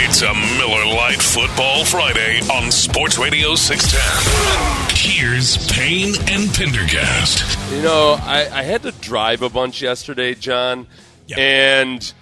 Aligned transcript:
It's 0.00 0.22
a 0.22 0.32
Miller 0.58 0.86
Lite 0.86 1.20
Football 1.20 1.84
Friday 1.84 2.40
on 2.52 2.70
Sports 2.70 3.18
Radio 3.18 3.54
610. 3.56 4.96
Here's 4.96 5.56
Payne 5.72 6.14
and 6.30 6.52
Pendergast. 6.54 7.58
You 7.72 7.82
know, 7.82 8.16
I, 8.20 8.48
I 8.52 8.62
had 8.62 8.82
to 8.82 8.92
drive 8.92 9.42
a 9.42 9.48
bunch 9.48 9.82
yesterday, 9.82 10.34
John, 10.34 10.86
Yep. 11.26 11.38
and 11.38 12.12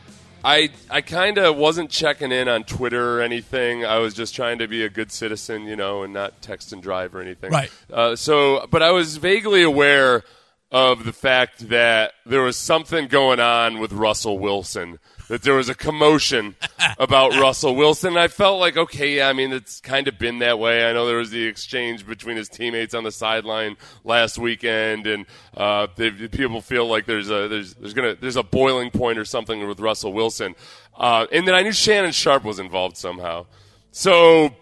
I 0.44 0.70
I 0.90 1.00
kind 1.02 1.38
of 1.38 1.56
wasn't 1.56 1.90
checking 1.90 2.32
in 2.32 2.48
on 2.48 2.64
Twitter 2.64 3.18
or 3.18 3.22
anything. 3.22 3.84
I 3.84 3.98
was 3.98 4.14
just 4.14 4.34
trying 4.34 4.58
to 4.58 4.66
be 4.68 4.82
a 4.84 4.88
good 4.88 5.12
citizen, 5.12 5.64
you 5.64 5.76
know, 5.76 6.02
and 6.02 6.12
not 6.12 6.40
text 6.42 6.72
and 6.72 6.82
drive 6.82 7.14
or 7.14 7.20
anything. 7.20 7.52
Right. 7.52 7.70
Uh, 7.92 8.16
so, 8.16 8.66
but 8.70 8.82
I 8.82 8.90
was 8.90 9.16
vaguely 9.18 9.62
aware 9.62 10.24
of 10.72 11.04
the 11.04 11.12
fact 11.12 11.68
that 11.68 12.12
there 12.24 12.42
was 12.42 12.56
something 12.56 13.06
going 13.06 13.38
on 13.38 13.78
with 13.78 13.92
Russell 13.92 14.38
Wilson. 14.38 14.98
That 15.28 15.42
there 15.42 15.54
was 15.54 15.68
a 15.68 15.74
commotion 15.74 16.54
about 16.98 17.32
Russell 17.32 17.74
Wilson. 17.74 18.16
I 18.16 18.28
felt 18.28 18.60
like, 18.60 18.76
okay, 18.76 19.16
yeah, 19.16 19.28
I 19.28 19.32
mean, 19.32 19.52
it's 19.52 19.80
kind 19.80 20.06
of 20.06 20.18
been 20.18 20.38
that 20.38 20.58
way. 20.58 20.88
I 20.88 20.92
know 20.92 21.06
there 21.06 21.16
was 21.16 21.30
the 21.30 21.44
exchange 21.44 22.06
between 22.06 22.36
his 22.36 22.48
teammates 22.48 22.94
on 22.94 23.02
the 23.02 23.10
sideline 23.10 23.76
last 24.04 24.38
weekend, 24.38 25.06
and 25.06 25.26
uh, 25.56 25.88
they, 25.96 26.10
people 26.10 26.60
feel 26.60 26.86
like 26.86 27.06
there's 27.06 27.30
a 27.30 27.48
there's 27.48 27.74
there's 27.74 27.94
gonna 27.94 28.14
there's 28.14 28.36
a 28.36 28.42
boiling 28.42 28.90
point 28.90 29.18
or 29.18 29.24
something 29.24 29.66
with 29.66 29.80
Russell 29.80 30.12
Wilson. 30.12 30.54
Uh, 30.96 31.26
and 31.32 31.46
then 31.46 31.54
I 31.54 31.62
knew 31.62 31.72
Shannon 31.72 32.12
Sharpe 32.12 32.44
was 32.44 32.58
involved 32.58 32.96
somehow. 32.96 33.46
So 33.90 34.54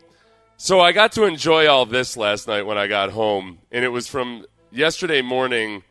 so 0.57 0.81
I 0.81 0.93
got 0.93 1.13
to 1.13 1.25
enjoy 1.25 1.69
all 1.69 1.85
this 1.85 2.17
last 2.17 2.49
night 2.49 2.63
when 2.63 2.79
I 2.79 2.87
got 2.87 3.11
home, 3.11 3.59
and 3.71 3.85
it 3.85 3.89
was 3.89 4.07
from 4.07 4.47
yesterday 4.71 5.21
morning, 5.21 5.83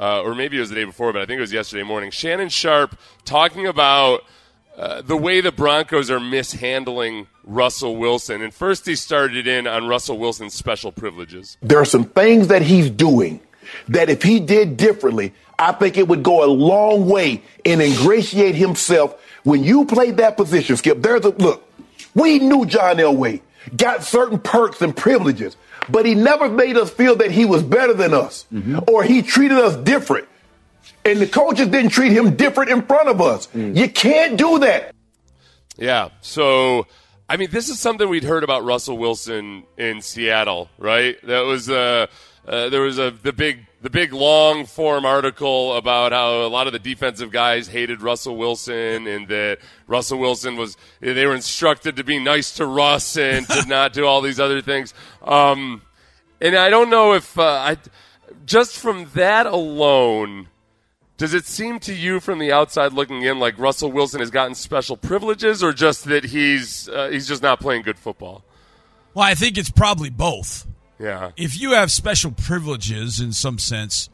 uh, 0.00 0.22
or 0.22 0.34
maybe 0.34 0.56
it 0.56 0.60
was 0.60 0.70
the 0.70 0.74
day 0.74 0.84
before, 0.84 1.12
but 1.12 1.20
I 1.20 1.26
think 1.26 1.36
it 1.38 1.42
was 1.42 1.52
yesterday 1.52 1.82
morning. 1.82 2.10
Shannon 2.10 2.48
Sharpe 2.48 2.98
talking 3.24 3.66
about 3.66 4.24
uh, 4.76 5.02
the 5.02 5.16
way 5.16 5.42
the 5.42 5.52
Broncos 5.52 6.10
are 6.10 6.18
mishandling 6.18 7.26
Russell 7.44 7.96
Wilson, 7.96 8.40
and 8.40 8.54
first 8.54 8.86
he 8.86 8.96
started 8.96 9.46
in 9.46 9.66
on 9.66 9.86
Russell 9.86 10.18
Wilson's 10.18 10.54
special 10.54 10.90
privileges. 10.90 11.58
there 11.60 11.78
are 11.78 11.84
some 11.84 12.04
things 12.04 12.48
that 12.48 12.62
he's 12.62 12.88
doing 12.88 13.40
that 13.88 14.08
if 14.08 14.22
he 14.22 14.40
did 14.40 14.76
differently, 14.76 15.34
I 15.58 15.72
think 15.72 15.98
it 15.98 16.08
would 16.08 16.22
go 16.22 16.44
a 16.44 16.48
long 16.50 17.06
way 17.08 17.42
in 17.64 17.80
ingratiate 17.80 18.54
himself. 18.54 19.20
When 19.44 19.62
you 19.62 19.84
played 19.84 20.16
that 20.16 20.36
position, 20.36 20.76
Skip, 20.76 21.02
there's 21.02 21.24
a 21.24 21.30
look. 21.30 21.70
We 22.14 22.38
knew 22.38 22.64
John 22.64 22.96
Elway 22.96 23.42
got 23.76 24.02
certain 24.02 24.38
perks 24.38 24.80
and 24.80 24.96
privileges, 24.96 25.56
but 25.90 26.06
he 26.06 26.14
never 26.14 26.48
made 26.48 26.76
us 26.76 26.90
feel 26.90 27.16
that 27.16 27.30
he 27.30 27.44
was 27.44 27.62
better 27.62 27.94
than 27.94 28.14
us 28.14 28.46
or 28.88 29.02
he 29.02 29.22
treated 29.22 29.58
us 29.58 29.76
different. 29.76 30.28
And 31.04 31.18
the 31.18 31.26
coaches 31.26 31.68
didn't 31.68 31.90
treat 31.90 32.12
him 32.12 32.36
different 32.36 32.70
in 32.70 32.82
front 32.82 33.08
of 33.08 33.20
us. 33.20 33.48
You 33.54 33.88
can't 33.88 34.36
do 34.36 34.58
that. 34.60 34.94
Yeah. 35.76 36.10
So, 36.20 36.86
I 37.28 37.36
mean, 37.36 37.50
this 37.50 37.68
is 37.70 37.78
something 37.80 38.08
we'd 38.08 38.24
heard 38.24 38.44
about 38.44 38.64
Russell 38.64 38.98
Wilson 38.98 39.64
in 39.78 40.02
Seattle, 40.02 40.68
right? 40.78 41.16
That 41.26 41.40
was 41.40 41.70
uh, 41.70 42.06
uh, 42.46 42.68
there 42.68 42.82
was 42.82 42.98
a 42.98 43.10
the 43.10 43.32
big 43.32 43.66
the 43.80 43.90
big 43.90 44.12
long 44.12 44.66
form 44.66 45.06
article 45.06 45.76
about 45.76 46.12
how 46.12 46.42
a 46.44 46.48
lot 46.48 46.66
of 46.66 46.72
the 46.72 46.78
defensive 46.78 47.30
guys 47.30 47.66
hated 47.66 48.02
Russell 48.02 48.36
Wilson 48.36 49.06
and 49.06 49.26
that 49.28 49.58
Russell 49.86 50.18
Wilson 50.18 50.56
was 50.56 50.76
they 51.00 51.26
were 51.26 51.34
instructed 51.34 51.96
to 51.96 52.04
be 52.04 52.18
nice 52.18 52.52
to 52.56 52.66
Russ 52.66 53.16
and 53.16 53.48
to 53.48 53.64
not 53.68 53.92
do 53.92 54.04
all 54.04 54.20
these 54.20 54.38
other 54.38 54.60
things. 54.60 54.92
Um, 55.22 55.82
and 56.40 56.56
I 56.56 56.68
don't 56.68 56.90
know 56.90 57.14
if 57.14 57.38
uh, 57.38 57.42
I 57.42 57.76
just 58.44 58.76
from 58.76 59.06
that 59.14 59.46
alone. 59.46 60.48
Does 61.16 61.34
it 61.34 61.44
seem 61.44 61.80
to 61.80 61.92
you 61.92 62.18
from 62.18 62.38
the 62.38 62.50
outside 62.50 62.94
looking 62.94 63.22
in 63.22 63.38
like 63.38 63.58
Russell 63.58 63.92
Wilson 63.92 64.20
has 64.20 64.30
gotten 64.30 64.54
special 64.54 64.96
privileges, 64.96 65.62
or 65.62 65.74
just 65.74 66.04
that 66.06 66.24
he's 66.24 66.88
uh, 66.88 67.08
he's 67.10 67.28
just 67.28 67.42
not 67.42 67.60
playing 67.60 67.82
good 67.82 67.98
football? 67.98 68.42
Well, 69.12 69.26
I 69.26 69.34
think 69.34 69.58
it's 69.58 69.70
probably 69.70 70.08
both. 70.08 70.66
Yeah, 71.00 71.30
If 71.36 71.58
you 71.58 71.72
have 71.72 71.90
special 71.90 72.30
privileges 72.30 73.20
in 73.20 73.32
some 73.32 73.58
sense, 73.58 74.10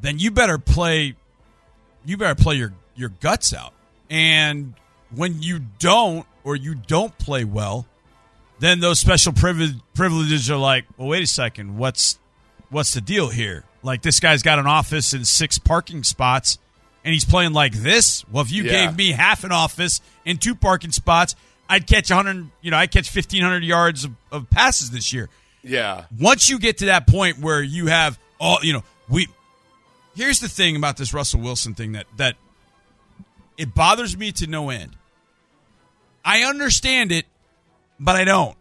then 0.00 0.18
you 0.18 0.30
better 0.32 0.58
play 0.58 1.14
you 2.04 2.16
better 2.16 2.34
play 2.34 2.56
your 2.56 2.72
your 2.96 3.10
guts 3.20 3.54
out. 3.54 3.72
And 4.10 4.74
when 5.14 5.40
you 5.42 5.60
don't 5.78 6.26
or 6.42 6.56
you 6.56 6.74
don't 6.74 7.16
play 7.18 7.44
well, 7.44 7.86
then 8.58 8.80
those 8.80 8.98
special 8.98 9.32
privi- 9.32 9.80
privileges 9.94 10.50
are 10.50 10.56
like, 10.56 10.84
well, 10.96 11.08
wait 11.08 11.22
a 11.22 11.26
second, 11.28 11.76
what's 11.78 12.18
what's 12.70 12.92
the 12.94 13.00
deal 13.00 13.28
here? 13.28 13.64
Like 13.82 14.02
this 14.02 14.18
guy's 14.18 14.42
got 14.42 14.58
an 14.58 14.66
office 14.66 15.12
and 15.12 15.26
six 15.26 15.58
parking 15.58 16.02
spots, 16.02 16.58
and 17.04 17.12
he's 17.14 17.24
playing 17.24 17.52
like 17.52 17.72
this. 17.74 18.24
Well, 18.28 18.42
if 18.42 18.50
you 18.50 18.64
Yeah. 18.64 18.86
gave 18.86 18.96
me 18.96 19.12
half 19.12 19.44
an 19.44 19.52
office 19.52 20.00
and 20.26 20.40
two 20.40 20.54
parking 20.56 20.90
spots, 20.92 21.36
I'd 21.68 21.86
catch 21.86 22.10
100. 22.10 22.50
You 22.62 22.72
know, 22.72 22.76
I'd 22.78 22.90
catch 22.90 23.14
1,500 23.14 23.62
yards 23.62 24.04
of, 24.04 24.12
of 24.32 24.50
passes 24.50 24.90
this 24.90 25.12
year. 25.12 25.28
Yeah, 25.62 26.04
Once 26.18 26.48
you 26.48 26.58
get 26.58 26.78
to 26.78 26.86
that 26.86 27.06
point 27.06 27.38
where 27.38 27.62
you 27.62 27.86
have 27.86 28.18
all, 28.38 28.58
you 28.62 28.72
know, 28.72 28.84
we. 29.08 29.28
Here's 30.16 30.40
the 30.40 30.48
thing 30.48 30.76
about 30.76 30.96
this 30.96 31.14
Russell 31.14 31.40
Wilson 31.40 31.74
thing 31.74 31.92
that 31.92 32.06
that 32.16 32.36
it 33.56 33.74
bothers 33.74 34.16
me 34.16 34.32
to 34.32 34.46
no 34.46 34.70
end. 34.70 34.96
I 36.24 36.42
understand 36.42 37.12
it, 37.12 37.26
but 37.98 38.16
I 38.16 38.24
don't. 38.24 38.56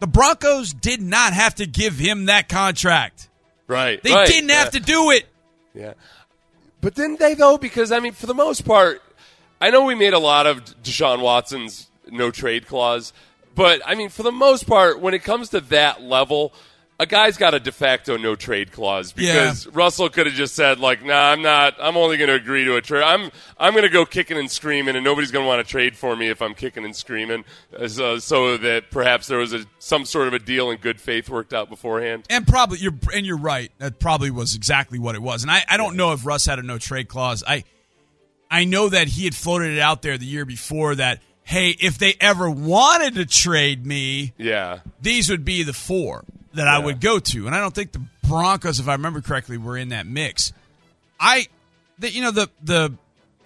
The 0.00 0.06
Broncos 0.06 0.72
did 0.72 1.02
not 1.02 1.32
have 1.32 1.56
to 1.56 1.66
give 1.66 1.98
him 1.98 2.26
that 2.26 2.48
contract. 2.48 3.28
right. 3.66 4.02
They 4.02 4.12
right, 4.12 4.26
didn't 4.26 4.48
yeah. 4.48 4.58
have 4.60 4.70
to 4.70 4.80
do 4.80 5.10
it. 5.10 5.26
Yeah. 5.74 5.94
But 6.80 6.94
didn't 6.94 7.18
they 7.18 7.34
though? 7.34 7.58
Because 7.58 7.92
I 7.92 8.00
mean, 8.00 8.12
for 8.12 8.26
the 8.26 8.34
most 8.34 8.64
part, 8.64 9.02
I 9.60 9.70
know 9.70 9.84
we 9.84 9.94
made 9.94 10.14
a 10.14 10.18
lot 10.18 10.46
of 10.46 10.64
Deshaun 10.82 11.20
Watson's 11.20 11.90
no 12.08 12.30
trade 12.30 12.66
clause, 12.66 13.12
but 13.54 13.80
I 13.84 13.94
mean, 13.94 14.08
for 14.08 14.22
the 14.22 14.32
most 14.32 14.66
part, 14.66 15.00
when 15.00 15.14
it 15.14 15.22
comes 15.22 15.50
to 15.50 15.60
that 15.62 16.02
level, 16.02 16.52
a 16.98 17.06
guy's 17.06 17.38
got 17.38 17.54
a 17.54 17.58
de 17.60 17.72
facto 17.72 18.18
no 18.18 18.36
trade 18.36 18.72
clause 18.72 19.12
because 19.12 19.66
Russell 19.68 20.10
could 20.10 20.26
have 20.26 20.34
just 20.34 20.54
said 20.54 20.78
like, 20.78 21.02
"Nah, 21.02 21.30
I'm 21.30 21.40
not. 21.40 21.74
I'm 21.80 21.96
only 21.96 22.18
going 22.18 22.28
to 22.28 22.34
agree 22.34 22.66
to 22.66 22.76
a 22.76 22.82
trade. 22.82 23.02
I'm 23.02 23.30
I'm 23.58 23.72
going 23.72 23.84
to 23.84 23.88
go 23.88 24.04
kicking 24.04 24.36
and 24.36 24.50
screaming, 24.50 24.96
and 24.96 25.02
nobody's 25.04 25.30
going 25.30 25.44
to 25.44 25.48
want 25.48 25.66
to 25.66 25.70
trade 25.70 25.96
for 25.96 26.14
me 26.14 26.28
if 26.28 26.42
I'm 26.42 26.54
kicking 26.54 26.84
and 26.84 26.94
screaming." 26.94 27.44
Uh, 27.74 27.88
So, 27.88 28.18
so 28.18 28.58
that 28.58 28.90
perhaps 28.90 29.28
there 29.28 29.38
was 29.38 29.54
a 29.54 29.64
some 29.78 30.04
sort 30.04 30.28
of 30.28 30.34
a 30.34 30.38
deal 30.38 30.70
in 30.70 30.76
good 30.76 31.00
faith 31.00 31.30
worked 31.30 31.54
out 31.54 31.70
beforehand. 31.70 32.26
And 32.28 32.46
probably 32.46 32.78
you're 32.80 32.98
and 33.14 33.24
you're 33.24 33.38
right. 33.38 33.72
That 33.78 33.98
probably 33.98 34.30
was 34.30 34.54
exactly 34.54 34.98
what 34.98 35.14
it 35.14 35.22
was. 35.22 35.42
And 35.42 35.50
I, 35.50 35.64
I 35.68 35.78
don't 35.78 35.96
know 35.96 36.12
if 36.12 36.26
Russ 36.26 36.44
had 36.44 36.58
a 36.58 36.62
no 36.62 36.76
trade 36.76 37.08
clause. 37.08 37.42
I 37.46 37.64
I 38.50 38.64
know 38.66 38.90
that 38.90 39.08
he 39.08 39.24
had 39.24 39.34
floated 39.34 39.72
it 39.72 39.80
out 39.80 40.02
there 40.02 40.18
the 40.18 40.26
year 40.26 40.44
before 40.44 40.96
that 40.96 41.22
hey, 41.50 41.70
if 41.80 41.98
they 41.98 42.14
ever 42.20 42.48
wanted 42.48 43.16
to 43.16 43.26
trade 43.26 43.84
me, 43.84 44.32
Yeah. 44.38 44.78
these 45.02 45.28
would 45.30 45.44
be 45.44 45.64
the 45.64 45.72
four 45.72 46.24
that 46.54 46.68
I 46.68 46.78
would 46.78 47.00
go 47.00 47.18
to. 47.18 47.46
And 47.46 47.56
I 47.56 47.60
don't 47.60 47.74
think 47.74 47.90
the 47.90 48.02
Broncos, 48.28 48.78
if 48.78 48.86
I 48.88 48.92
remember 48.92 49.20
correctly, 49.20 49.58
were 49.58 49.76
in 49.76 49.88
that 49.88 50.06
mix. 50.06 50.52
I, 51.18 51.48
the, 51.98 52.08
you 52.08 52.22
know, 52.22 52.30
the 52.30 52.48
the 52.62 52.92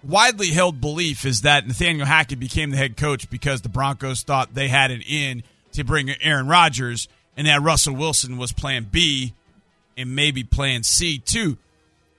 widely 0.03 0.49
held 0.49 0.83
belief 0.83 1.25
is 1.25 1.41
that 1.41 1.67
Nathaniel 1.67 2.05
Hackett 2.05 2.39
became 2.39 2.71
the 2.71 2.77
head 2.77 2.99
coach 2.99 3.31
because 3.31 3.63
the 3.63 3.71
Broncos 3.71 4.23
thought 4.23 4.53
they 4.53 4.69
had 4.69 4.91
an 4.91 5.01
in 5.01 5.43
to 5.73 5.83
bring 5.83 6.11
Aaron 6.21 6.47
Rodgers, 6.47 7.09
and 7.39 7.47
that 7.47 7.63
Russell 7.63 7.95
Wilson 7.95 8.37
was 8.37 8.53
Plan 8.53 8.87
B, 8.93 9.33
and 9.97 10.15
maybe 10.15 10.45
Plan 10.45 10.83
C 10.83 11.19
too. 11.19 11.57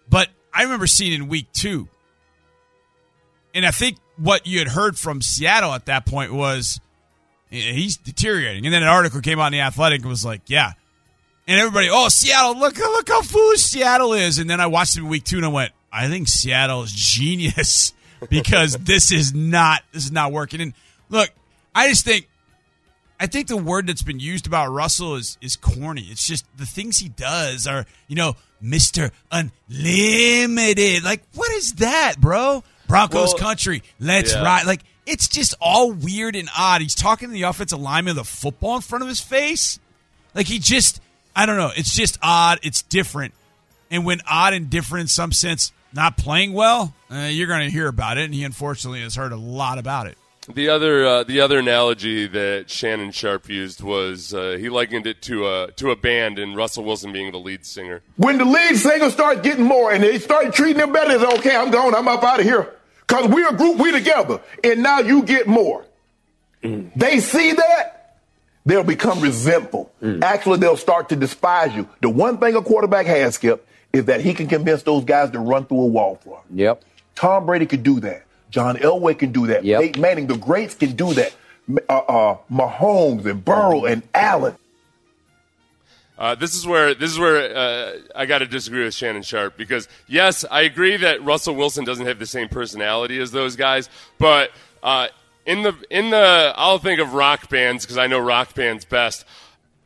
But 0.09 0.29
I 0.51 0.63
remember 0.63 0.87
seeing 0.87 1.13
in 1.13 1.27
Week 1.27 1.45
Two, 1.53 1.87
and 3.53 3.67
I 3.67 3.71
think 3.71 3.97
what 4.17 4.47
you 4.47 4.59
had 4.59 4.69
heard 4.69 4.97
from 4.97 5.21
Seattle 5.21 5.73
at 5.73 5.85
that 5.85 6.05
point 6.05 6.33
was 6.33 6.79
he's 7.49 7.97
deteriorating. 7.97 8.65
And 8.65 8.73
then 8.73 8.83
an 8.83 8.89
article 8.89 9.21
came 9.21 9.39
out 9.39 9.47
in 9.47 9.53
the 9.53 9.61
Athletic 9.61 10.01
and 10.01 10.09
was 10.09 10.25
like, 10.25 10.41
yeah. 10.47 10.73
And 11.47 11.59
everybody, 11.59 11.89
oh, 11.91 12.09
Seattle, 12.09 12.57
look, 12.57 12.77
look 12.77 13.07
how 13.07 13.21
foolish 13.21 13.61
Seattle 13.61 14.13
is. 14.13 14.39
And 14.39 14.49
then 14.49 14.59
I 14.59 14.67
watched 14.67 14.97
him 14.97 15.07
week 15.07 15.23
two 15.23 15.37
and 15.37 15.45
I 15.45 15.49
went, 15.49 15.71
I 15.91 16.07
think 16.07 16.27
Seattle's 16.27 16.91
genius 16.91 17.93
because 18.29 18.75
this 18.75 19.11
is 19.11 19.33
not 19.33 19.83
this 19.91 20.05
is 20.05 20.11
not 20.11 20.31
working. 20.31 20.59
And 20.61 20.73
look, 21.09 21.29
I 21.73 21.87
just 21.89 22.03
think 22.03 22.27
I 23.19 23.27
think 23.27 23.47
the 23.47 23.57
word 23.57 23.87
that's 23.87 24.01
been 24.01 24.19
used 24.19 24.47
about 24.47 24.71
Russell 24.71 25.15
is 25.15 25.37
is 25.39 25.55
corny. 25.55 26.07
It's 26.09 26.27
just 26.27 26.45
the 26.57 26.65
things 26.65 26.97
he 26.97 27.09
does 27.09 27.67
are, 27.67 27.85
you 28.07 28.15
know, 28.15 28.35
Mr. 28.61 29.11
Unlimited. 29.31 31.03
Like, 31.03 31.23
what 31.33 31.51
is 31.51 31.73
that, 31.75 32.15
bro? 32.19 32.63
Broncos 32.87 33.33
Well, 33.33 33.37
country. 33.37 33.83
Let's 33.99 34.33
yeah. 34.33 34.43
ride. 34.43 34.65
Like, 34.65 34.81
it's 35.05 35.27
just 35.27 35.53
all 35.61 35.91
weird 35.91 36.35
and 36.35 36.49
odd. 36.57 36.81
He's 36.81 36.95
talking 36.95 37.29
to 37.29 37.33
the 37.33 37.43
offensive 37.43 37.79
lineman 37.79 38.15
with 38.15 38.21
a 38.21 38.27
football 38.27 38.75
in 38.75 38.81
front 38.81 39.03
of 39.03 39.07
his 39.07 39.21
face. 39.21 39.79
Like 40.33 40.47
he 40.47 40.59
just 40.59 40.99
I 41.35 41.45
don't 41.45 41.57
know. 41.57 41.71
It's 41.75 41.95
just 41.95 42.17
odd. 42.21 42.59
It's 42.63 42.81
different. 42.81 43.33
And 43.91 44.05
when 44.05 44.21
odd 44.29 44.53
and 44.53 44.69
different 44.69 45.01
in 45.01 45.07
some 45.07 45.31
sense, 45.31 45.71
not 45.93 46.17
playing 46.17 46.53
well, 46.53 46.93
uh, 47.11 47.29
you're 47.31 47.47
going 47.47 47.61
to 47.61 47.69
hear 47.69 47.87
about 47.87 48.17
it. 48.17 48.25
And 48.25 48.33
he 48.33 48.43
unfortunately 48.43 49.01
has 49.01 49.15
heard 49.15 49.31
a 49.31 49.37
lot 49.37 49.77
about 49.77 50.07
it. 50.07 50.17
The 50.53 50.69
other 50.69 51.05
uh, 51.05 51.23
the 51.23 51.41
other 51.41 51.57
analogy 51.57 52.27
that 52.27 52.69
Shannon 52.69 53.11
Sharpe 53.11 53.49
used 53.49 53.81
was 53.81 54.31
uh, 54.31 54.57
he 54.59 54.69
likened 54.69 55.07
it 55.07 55.23
to 55.23 55.47
a 55.47 55.71
to 55.77 55.89
a 55.89 55.95
band 55.95 56.37
and 56.37 56.55
Russell 56.55 56.83
Wilson 56.83 57.11
being 57.11 57.31
the 57.31 57.39
lead 57.39 57.65
singer. 57.65 58.03
When 58.17 58.37
the 58.37 58.45
lead 58.45 58.75
singer 58.77 59.09
starts 59.09 59.41
getting 59.41 59.65
more 59.65 59.91
and 59.91 60.03
they 60.03 60.19
start 60.19 60.53
treating 60.53 60.77
them 60.77 60.93
better, 60.93 61.13
it's 61.13 61.39
okay, 61.39 61.55
I'm 61.55 61.71
gone, 61.71 61.95
I'm 61.95 62.07
up 62.07 62.23
out 62.23 62.39
of 62.39 62.45
here. 62.45 62.74
Because 63.07 63.27
we're 63.27 63.49
a 63.49 63.53
group, 63.53 63.77
we 63.79 63.91
together. 63.91 64.41
And 64.63 64.81
now 64.81 64.99
you 64.99 65.23
get 65.23 65.47
more. 65.47 65.85
They 66.61 67.19
see 67.19 67.53
that, 67.53 68.17
they'll 68.65 68.83
become 68.83 69.21
resentful. 69.21 69.91
Actually, 70.23 70.57
they'll 70.59 70.77
start 70.77 71.09
to 71.09 71.15
despise 71.15 71.75
you. 71.75 71.87
The 72.01 72.09
one 72.09 72.39
thing 72.39 72.55
a 72.55 72.61
quarterback 72.61 73.05
has, 73.05 73.35
Skip, 73.35 73.67
is 73.93 74.05
that 74.05 74.21
he 74.21 74.33
can 74.33 74.47
convince 74.47 74.81
those 74.83 75.03
guys 75.05 75.29
to 75.31 75.39
run 75.39 75.65
through 75.65 75.81
a 75.81 75.85
wall 75.85 76.15
for 76.23 76.39
him. 76.39 76.57
Yep. 76.57 76.83
Tom 77.13 77.45
Brady 77.45 77.65
could 77.67 77.83
do 77.83 77.99
that. 78.01 78.23
John 78.49 78.77
Elway 78.77 79.17
can 79.17 79.31
do 79.31 79.47
that. 79.47 79.63
Yep. 79.63 79.81
Peyton 79.81 80.01
Manning, 80.01 80.27
the 80.27 80.37
greats 80.37 80.75
can 80.75 80.95
do 80.95 81.13
that. 81.13 81.33
Uh, 81.89 81.93
uh, 81.97 82.37
Mahomes 82.51 83.25
and 83.25 83.43
Burrow 83.45 83.85
and 83.85 84.03
Allen. 84.13 84.55
Uh, 86.17 86.35
this 86.35 86.55
is 86.55 86.65
where 86.65 86.93
this 86.93 87.11
is 87.11 87.19
where 87.19 87.55
uh, 87.55 87.93
I 88.15 88.25
got 88.25 88.39
to 88.39 88.45
disagree 88.45 88.83
with 88.83 88.93
Shannon 88.93 89.21
Sharpe 89.21 89.57
because 89.57 89.89
yes, 90.07 90.45
I 90.49 90.61
agree 90.61 90.97
that 90.97 91.23
Russell 91.23 91.55
Wilson 91.55 91.83
doesn't 91.83 92.05
have 92.05 92.19
the 92.19 92.25
same 92.25 92.47
personality 92.47 93.19
as 93.19 93.31
those 93.31 93.55
guys, 93.55 93.89
but 94.17 94.51
uh, 94.81 95.07
in 95.45 95.63
the 95.63 95.75
in 95.89 96.11
the 96.11 96.53
I'll 96.55 96.79
think 96.79 97.01
of 97.01 97.13
rock 97.13 97.49
bands 97.49 97.83
because 97.83 97.97
I 97.97 98.07
know 98.07 98.19
rock 98.19 98.53
bands 98.55 98.85
best. 98.85 99.25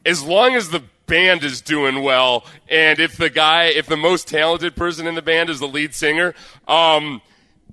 As 0.05 0.23
long 0.23 0.55
as 0.55 0.69
the 0.69 0.83
band 1.07 1.43
is 1.43 1.61
doing 1.61 2.03
well, 2.03 2.45
and 2.69 2.99
if 2.99 3.17
the 3.17 3.29
guy, 3.29 3.65
if 3.65 3.87
the 3.87 3.97
most 3.97 4.27
talented 4.27 4.75
person 4.75 5.07
in 5.07 5.15
the 5.15 5.21
band 5.21 5.49
is 5.49 5.59
the 5.59 5.67
lead 5.67 5.93
singer, 5.95 6.35
um, 6.67 7.21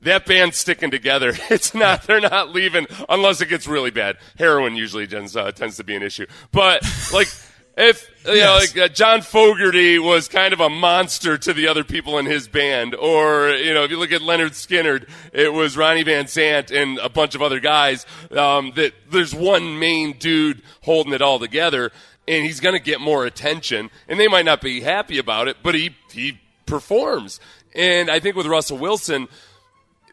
that 0.02 0.26
band's 0.26 0.56
sticking 0.56 0.90
together. 0.90 1.34
It's 1.50 1.74
not, 1.74 2.02
they're 2.04 2.20
not 2.20 2.52
leaving 2.52 2.86
unless 3.08 3.40
it 3.40 3.48
gets 3.48 3.68
really 3.68 3.90
bad. 3.90 4.16
Heroin 4.38 4.74
usually 4.74 5.06
tends, 5.06 5.36
uh, 5.36 5.52
tends 5.52 5.76
to 5.76 5.84
be 5.84 5.94
an 5.94 6.02
issue. 6.02 6.26
But, 6.52 6.82
like, 7.12 7.28
if, 7.76 8.10
you 8.24 8.36
know, 8.36 8.58
like, 8.58 8.76
uh, 8.76 8.88
John 8.88 9.20
Fogerty 9.20 9.98
was 9.98 10.28
kind 10.28 10.52
of 10.54 10.60
a 10.60 10.70
monster 10.70 11.36
to 11.36 11.52
the 11.52 11.68
other 11.68 11.84
people 11.84 12.18
in 12.18 12.24
his 12.24 12.48
band, 12.48 12.94
or, 12.94 13.50
you 13.50 13.74
know, 13.74 13.84
if 13.84 13.90
you 13.90 13.98
look 13.98 14.12
at 14.12 14.22
Lynyrd 14.22 14.52
Skynyrd, 14.52 15.08
it 15.32 15.52
was 15.52 15.76
Ronnie 15.76 16.02
Van 16.02 16.24
Zant 16.24 16.70
and 16.74 16.98
a 16.98 17.08
bunch 17.08 17.34
of 17.34 17.42
other 17.42 17.60
guys, 17.60 18.06
um, 18.30 18.72
that 18.76 18.94
there's 19.10 19.34
one 19.34 19.78
main 19.78 20.16
dude 20.18 20.62
holding 20.82 21.12
it 21.12 21.20
all 21.20 21.38
together, 21.38 21.92
and 22.26 22.44
he's 22.44 22.60
gonna 22.60 22.78
get 22.78 23.00
more 23.00 23.26
attention, 23.26 23.90
and 24.08 24.18
they 24.18 24.28
might 24.28 24.46
not 24.46 24.60
be 24.62 24.80
happy 24.80 25.18
about 25.18 25.46
it, 25.46 25.58
but 25.62 25.74
he, 25.74 25.94
he 26.10 26.40
performs. 26.64 27.40
And 27.74 28.10
I 28.10 28.20
think 28.20 28.36
with 28.36 28.46
Russell 28.46 28.78
Wilson, 28.78 29.28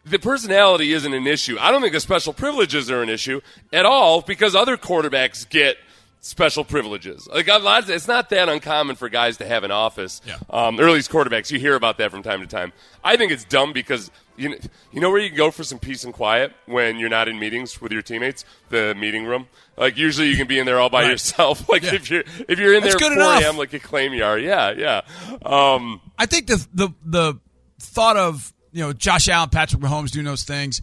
the 0.06 0.20
personality 0.20 0.92
isn't 0.92 1.14
an 1.14 1.28
issue. 1.28 1.58
I 1.60 1.72
don't 1.72 1.82
think 1.82 1.94
the 1.94 2.02
special 2.02 2.34
privileges 2.34 2.92
are 2.92 3.02
an 3.02 3.08
issue 3.08 3.40
at 3.72 3.86
all 3.86 4.22
because 4.22 4.54
other 4.54 4.76
quarterbacks 4.76 5.50
get 5.50 5.78
special 6.26 6.64
privileges. 6.64 7.28
Like 7.28 7.50
a 7.50 7.58
lot, 7.58 7.90
it's 7.90 8.08
not 8.08 8.30
that 8.30 8.48
uncommon 8.48 8.96
for 8.96 9.10
guys 9.10 9.36
to 9.38 9.46
have 9.46 9.64
an 9.66 9.72
office. 9.72 10.22
Yeah. 10.26 10.38
Um, 10.50 10.80
or 10.80 10.88
at 10.88 10.94
least 10.94 11.12
quarterbacks, 11.12 11.52
you 11.52 11.60
hear 11.60 11.76
about 11.76 11.98
that 11.98 12.12
from 12.12 12.24
time 12.24 12.40
to 12.40 12.48
time. 12.48 12.72
I 13.04 13.18
think 13.18 13.32
it's 13.34 13.44
dumb 13.44 13.74
because 13.74 14.10
you 14.38 14.50
know, 14.50 14.56
you 14.92 15.00
know 15.02 15.12
where 15.12 15.20
you 15.20 15.28
can 15.30 15.38
go 15.38 15.52
for 15.52 15.64
some 15.64 15.78
peace 15.80 16.04
and 16.06 16.14
quiet 16.14 16.54
when 16.66 16.98
you're 16.98 17.10
not 17.10 17.28
in 17.28 17.38
meetings 17.40 17.80
with 17.82 17.92
your 17.92 18.02
teammates, 18.02 18.46
the 18.70 18.96
meeting 18.96 19.26
room. 19.26 19.48
Like 19.78 19.98
usually 19.98 20.30
you 20.30 20.38
can 20.38 20.48
be 20.48 20.58
in 20.60 20.66
there 20.66 20.80
all 20.80 20.90
by 20.90 21.02
Right. 21.04 21.12
yourself. 21.12 21.68
Like 21.74 21.84
Yeah. 21.84 21.94
if 21.96 22.10
you're 22.10 22.24
if 22.48 22.58
you're 22.58 22.74
in 22.74 22.84
That's 22.84 22.96
there 23.00 23.12
at 23.12 23.42
4 23.42 23.48
a.m. 23.50 23.58
like 23.58 23.74
you 23.74 23.80
claim 23.82 24.14
you 24.14 24.24
are. 24.24 24.40
Yeah, 24.40 24.72
yeah. 24.72 25.02
Um, 25.46 26.00
I 26.18 26.26
think 26.26 26.48
the 26.48 26.66
the 26.74 26.90
the 27.06 27.40
thought 27.80 28.16
of 28.18 28.54
you 28.72 28.82
know 28.82 28.94
Josh 28.94 29.28
Allen, 29.28 29.50
Patrick 29.50 29.82
Mahomes 29.82 30.10
doing 30.12 30.26
those 30.26 30.44
things. 30.44 30.82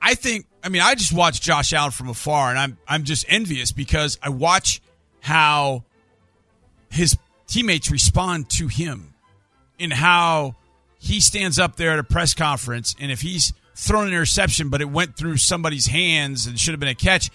I 0.00 0.14
think. 0.14 0.46
I 0.62 0.68
mean, 0.68 0.82
I 0.82 0.94
just 0.94 1.12
watch 1.12 1.40
Josh 1.40 1.72
Allen 1.72 1.92
from 1.92 2.08
afar, 2.08 2.50
and 2.50 2.58
I'm 2.58 2.78
I'm 2.86 3.04
just 3.04 3.24
envious 3.28 3.72
because 3.72 4.18
I 4.22 4.30
watch 4.30 4.80
how 5.20 5.84
his 6.90 7.16
teammates 7.46 7.90
respond 7.90 8.50
to 8.50 8.68
him, 8.68 9.14
and 9.78 9.92
how 9.92 10.56
he 10.98 11.20
stands 11.20 11.58
up 11.58 11.76
there 11.76 11.92
at 11.92 11.98
a 11.98 12.04
press 12.04 12.34
conference, 12.34 12.94
and 12.98 13.10
if 13.12 13.20
he's 13.20 13.52
thrown 13.74 14.06
an 14.06 14.12
interception, 14.12 14.70
but 14.70 14.80
it 14.80 14.90
went 14.90 15.16
through 15.16 15.36
somebody's 15.36 15.86
hands 15.86 16.46
and 16.46 16.58
should 16.58 16.72
have 16.72 16.80
been 16.80 16.88
a 16.88 16.94
catch, 16.94 17.30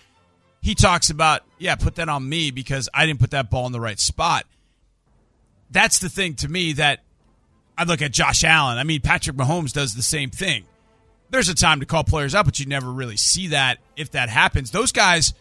he 0.61 0.73
talks 0.73 1.09
about, 1.11 1.43
yeah, 1.59 1.75
put 1.75 1.95
that 1.95 2.09
on 2.09 2.27
me 2.27 2.49
because 2.49 2.89
I 2.93 3.05
didn't 3.05 3.19
put 3.19 3.31
that 3.31 3.51
ball 3.51 3.67
in 3.67 3.71
the 3.71 3.79
right 3.79 3.99
spot 3.99 4.45
that's 5.71 5.99
the 5.99 6.09
thing 6.09 6.35
to 6.35 6.49
me 6.49 6.73
that 6.73 6.99
I 7.77 7.85
look 7.85 8.01
at 8.01 8.11
Josh 8.11 8.43
Allen. 8.43 8.77
I 8.77 8.83
mean, 8.83 9.01
Patrick 9.01 9.37
Mahomes 9.37 9.71
does 9.71 9.95
the 9.95 10.03
same 10.03 10.29
thing. 10.29 10.65
There's 11.31 11.49
a 11.49 11.55
time 11.55 11.79
to 11.79 11.85
call 11.85 12.03
players 12.03 12.35
out, 12.35 12.45
but 12.45 12.59
you 12.59 12.65
never 12.65 12.91
really 12.91 13.17
see 13.17 13.47
that 13.47 13.79
if 13.95 14.11
that 14.11 14.29
happens. 14.29 14.71
Those 14.71 14.91
guys 14.91 15.33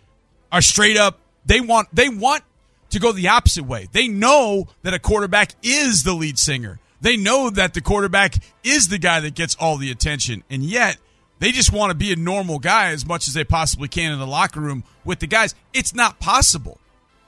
are 0.51 0.63
straight 0.63 0.97
up. 0.97 1.19
They 1.45 1.61
want 1.61 1.89
they 1.93 2.09
want 2.09 2.45
to 2.91 2.99
go 2.99 3.13
the 3.13 3.29
opposite 3.29 3.65
way. 3.65 3.89
They 3.93 4.09
know 4.09 4.69
that 4.83 4.95
a 4.95 4.99
quarterback 4.99 5.55
is 5.63 6.03
the 6.03 6.15
lead 6.15 6.39
singer. 6.39 6.79
They 7.01 7.17
know 7.17 7.51
that 7.51 7.75
the 7.75 7.81
quarterback 7.81 8.35
is 8.63 8.89
the 8.89 8.99
guy 8.99 9.21
that 9.21 9.35
gets 9.35 9.57
all 9.57 9.77
the 9.77 9.91
attention, 9.91 10.45
and 10.51 10.63
yet 10.63 10.99
they 11.39 11.51
just 11.51 11.73
want 11.73 11.91
to 11.91 11.97
be 11.97 12.13
a 12.13 12.17
normal 12.17 12.59
guy 12.59 12.91
as 12.91 13.07
much 13.07 13.27
as 13.27 13.35
they 13.35 13.45
possibly 13.45 13.89
can 13.89 14.13
in 14.13 14.19
the 14.19 14.27
locker 14.27 14.61
room 14.61 14.85
with 15.05 15.19
the 15.19 15.27
guys. 15.27 15.55
It's 15.73 15.95
not 15.95 16.21
possible 16.21 16.79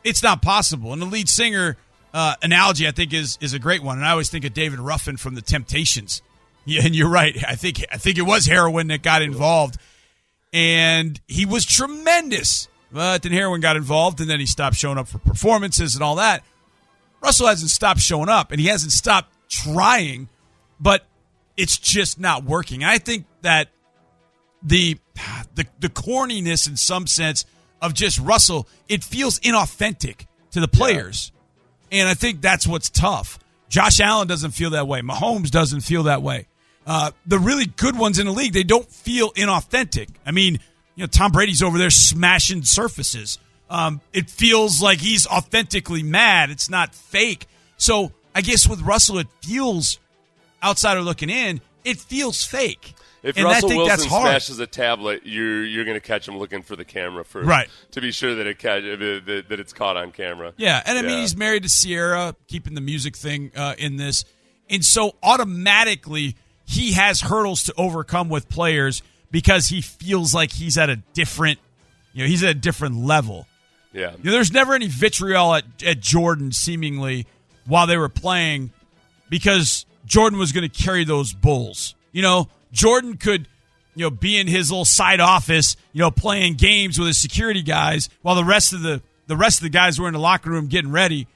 it's 0.05 0.23
not 0.23 0.43
possible. 0.43 0.93
And 0.93 1.01
the 1.01 1.07
lead 1.07 1.29
singer 1.29 1.77
uh, 2.13 2.35
analogy, 2.43 2.87
I 2.87 2.91
think, 2.91 3.13
is 3.13 3.39
is 3.41 3.55
a 3.55 3.59
great 3.59 3.83
one. 3.83 3.99
And 3.99 4.07
I 4.07 4.11
always 4.11 4.31
think 4.31 4.45
of 4.45 4.53
David 4.55 4.79
Ruffin 4.79 5.17
from 5.17 5.35
the 5.35 5.43
Temptations. 5.43 6.23
Yeah, 6.65 6.83
and 6.85 6.95
you're 6.95 7.09
right. 7.09 7.37
I 7.47 7.57
think 7.57 7.85
I 7.91 7.97
think 7.97 8.19
it 8.19 8.23
was 8.23 8.47
heroin 8.47 8.89
that 8.89 9.03
got 9.03 9.23
involved, 9.23 9.79
and 10.53 11.21
he 11.27 11.47
was 11.47 11.65
tremendous. 11.65 12.69
But 12.93 13.23
then 13.23 13.33
heroin 13.33 13.61
got 13.61 13.77
involved, 13.77 14.21
and 14.21 14.29
then 14.29 14.39
he 14.39 14.47
stopped 14.47 14.77
showing 14.77 14.99
up 14.99 15.09
for 15.09 15.19
performances 15.19 15.95
and 15.95 16.05
all 16.05 16.17
that. 16.17 16.45
Russell 17.23 17.47
hasn't 17.47 17.71
stopped 17.71 18.01
showing 18.01 18.29
up, 18.29 18.53
and 18.53 18.61
he 18.61 18.67
hasn't 18.67 18.93
stopped 18.93 19.33
trying, 19.49 20.29
but 20.79 21.07
it's 21.57 21.79
just 21.79 22.21
not 22.21 22.45
working. 22.45 22.85
I 22.85 22.99
think 22.99 23.27
that 23.43 23.69
the 24.63 24.99
the 25.55 25.67
the 25.81 25.89
corniness 25.89 26.69
in 26.69 26.77
some 26.77 27.07
sense 27.07 27.45
of 27.81 27.95
just 27.95 28.19
Russell, 28.19 28.69
it 28.89 29.03
feels 29.03 29.41
inauthentic 29.41 30.27
to 30.53 30.61
the 30.61 30.69
players. 30.69 31.33
And 31.91 32.09
I 32.09 32.15
think 32.15 32.41
that's 32.41 32.67
what's 32.67 32.89
tough. 32.89 33.39
Josh 33.69 34.01
Allen 34.01 34.29
doesn't 34.29 34.53
feel 34.53 34.71
that 34.71 34.87
way. 34.87 35.01
Mahomes 35.01 35.51
doesn't 35.51 35.81
feel 35.81 36.05
that 36.05 36.23
way. 36.23 36.47
Uh, 36.87 37.13
the 37.27 37.39
really 37.39 37.67
good 37.67 37.97
ones 37.97 38.19
in 38.19 38.27
the 38.27 38.33
league, 38.33 38.53
they 38.53 38.65
don't 38.65 38.91
feel 38.91 39.31
inauthentic. 39.33 40.09
I 40.27 40.33
mean, 40.33 40.59
you 40.97 41.03
know, 41.03 41.07
Tom 41.07 41.31
Brady's 41.33 41.63
over 41.63 41.79
there 41.79 41.91
smashing 41.91 42.65
surfaces. 42.65 43.39
Um, 43.71 44.01
it 44.13 44.29
feels 44.29 44.83
like 44.83 45.01
he's 45.01 45.27
authentically 45.27 46.03
mad. 46.03 46.51
It's 46.51 46.69
not 46.69 46.95
fake. 46.95 47.47
So 47.77 48.13
I 48.35 48.43
guess 48.43 48.69
with 48.69 48.83
Russell, 48.83 49.19
it 49.19 49.29
feels 49.43 49.99
outsider 50.63 51.01
looking 51.01 51.31
in, 51.31 51.61
it 51.85 51.99
feels 51.99 52.45
fake. 52.45 52.95
If 53.23 53.37
and 53.37 53.45
Russell 53.45 53.69
I 53.69 53.71
think 53.71 53.79
Wilson 53.79 53.99
that's 53.99 54.05
hard. 54.11 54.31
smashes 54.31 54.59
a 54.59 54.67
tablet, 54.67 55.23
you're 55.25 55.65
you're 55.65 55.85
going 55.85 55.97
to 55.97 56.05
catch 56.05 56.27
him 56.27 56.39
looking 56.39 56.63
for 56.63 56.75
the 56.75 56.85
camera 56.85 57.25
first, 57.25 57.49
Right. 57.49 57.69
To 57.93 58.01
be 58.01 58.11
sure 58.11 58.35
that 58.35 58.47
it 58.49 58.59
catch, 58.59 58.83
that, 58.83 59.45
that 59.49 59.61
it's 59.61 59.73
caught 59.73 59.97
on 59.97 60.11
camera. 60.11 60.53
Yeah, 60.57 60.83
and 60.85 60.99
I 60.99 61.03
mean 61.03 61.19
he's 61.21 61.37
married 61.37 61.63
to 61.63 61.69
Ciara, 61.69 62.35
keeping 62.49 62.75
the 62.75 62.81
music 62.81 63.17
thing 63.17 63.53
uh, 63.55 63.77
in 63.79 63.97
this, 63.97 64.25
and 64.69 64.85
so 64.85 65.15
automatically 65.23 66.35
he 66.65 66.93
has 66.93 67.21
hurdles 67.21 67.65
to 67.65 67.75
overcome 67.77 68.29
with 68.29 68.49
players 68.49 69.03
because 69.31 69.69
he 69.69 69.81
feels 69.81 70.35
like 70.35 70.53
he's 70.53 70.79
at 70.79 70.91
a 70.91 70.97
different, 71.15 71.59
you 72.13 72.23
know, 72.23 72.29
he's 72.29 72.43
at 72.43 72.51
a 72.51 72.55
different 72.55 72.97
level. 72.97 73.47
yeah. 73.93 74.13
You 74.13 74.25
know, 74.25 74.33
there's 74.33 74.53
never 74.53 74.75
any 74.75 74.89
vitriol 74.89 75.55
at, 75.55 75.65
at 75.85 76.01
Jordan 76.01 76.53
seemingly 76.53 77.27
while 77.67 77.87
they 77.87 77.97
were 77.97 78.09
playing 78.09 78.71
because 79.31 79.87
Jordan 80.05 80.39
was 80.39 80.53
going 80.53 80.69
to 80.69 80.83
carry 80.83 81.05
those 81.05 81.33
bulls. 81.33 81.95
You 82.13 82.23
know, 82.23 82.49
Jordan 82.73 83.17
could 83.17 83.49
you 83.95 84.05
know, 84.05 84.11
be 84.11 84.39
in 84.39 84.47
his 84.47 84.71
little 84.71 84.85
side 84.85 85.21
office, 85.21 85.77
you 85.93 86.01
know, 86.01 86.11
playing 86.11 86.55
games 86.55 86.99
with 86.99 87.09
his 87.09 87.19
security 87.19 87.63
guys 87.63 88.09
while 88.23 88.35
the 88.35 88.45
rest 88.45 88.73
of 88.73 88.83
the 88.83 89.03
the 89.27 89.37
rest 89.37 89.59
of 89.59 89.63
the 89.63 89.71
guys 89.71 90.01
were 90.01 90.09
in 90.09 90.15
the 90.15 90.21
locker 90.21 90.51
room 90.51 90.67
getting 90.67 90.91
ready. 90.91 91.27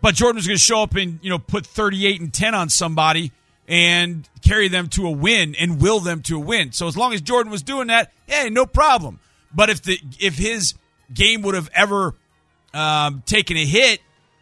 But 0.00 0.14
Jordan 0.14 0.36
was 0.36 0.46
going 0.46 0.56
to 0.56 0.62
show 0.62 0.82
up 0.82 0.94
and 0.96 1.18
you 1.22 1.30
know 1.30 1.38
put 1.38 1.66
38 1.66 2.20
and 2.20 2.32
10 2.32 2.54
on 2.54 2.68
somebody 2.68 3.32
and 3.68 4.28
carry 4.42 4.68
them 4.68 4.88
to 4.88 5.06
a 5.06 5.10
win 5.10 5.54
and 5.58 5.80
will 5.80 6.00
them 6.00 6.22
to 6.22 6.36
a 6.36 6.40
win. 6.40 6.72
So 6.72 6.88
as 6.88 6.96
long 6.96 7.12
as 7.14 7.20
Jordan 7.20 7.50
was 7.50 7.62
doing 7.62 7.88
that, 7.88 8.12
hey, 8.26 8.50
no 8.50 8.66
problem. 8.66 9.20
But 9.54 9.70
if 9.70 9.82
the 9.82 9.98
if 10.18 10.36
his 10.36 10.74
game 11.12 11.42
would 11.42 11.54
have 11.54 11.70
ever 11.74 12.14
um, 12.74 13.22
taken 13.26 13.56
a 13.56 13.64
hit, 13.64 14.00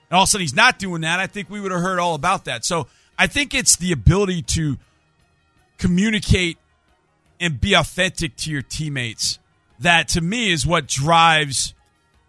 and 0.09 0.17
all 0.17 0.23
of 0.23 0.29
a 0.29 0.31
sudden 0.31 0.43
he's 0.43 0.55
not 0.55 0.79
doing 0.79 1.03
that, 1.03 1.21
I 1.21 1.27
think 1.27 1.51
we 1.51 1.61
would 1.61 1.73
have 1.73 1.83
heard 1.83 1.99
all 1.99 2.15
about 2.15 2.45
that. 2.47 2.65
So 2.65 2.87
I 3.19 3.27
think 3.27 3.55
it's 3.55 3.77
the 3.77 3.93
ability 3.93 4.43
to 4.43 4.79
communicate 5.79 6.59
and 7.41 7.61
be 7.61 7.75
authentic 7.75 8.37
to 8.37 8.51
your 8.51 8.63
teammates 8.63 9.39
that 9.81 10.09
to 10.09 10.21
me 10.21 10.53
is 10.53 10.67
what 10.67 10.87
drives 10.87 11.75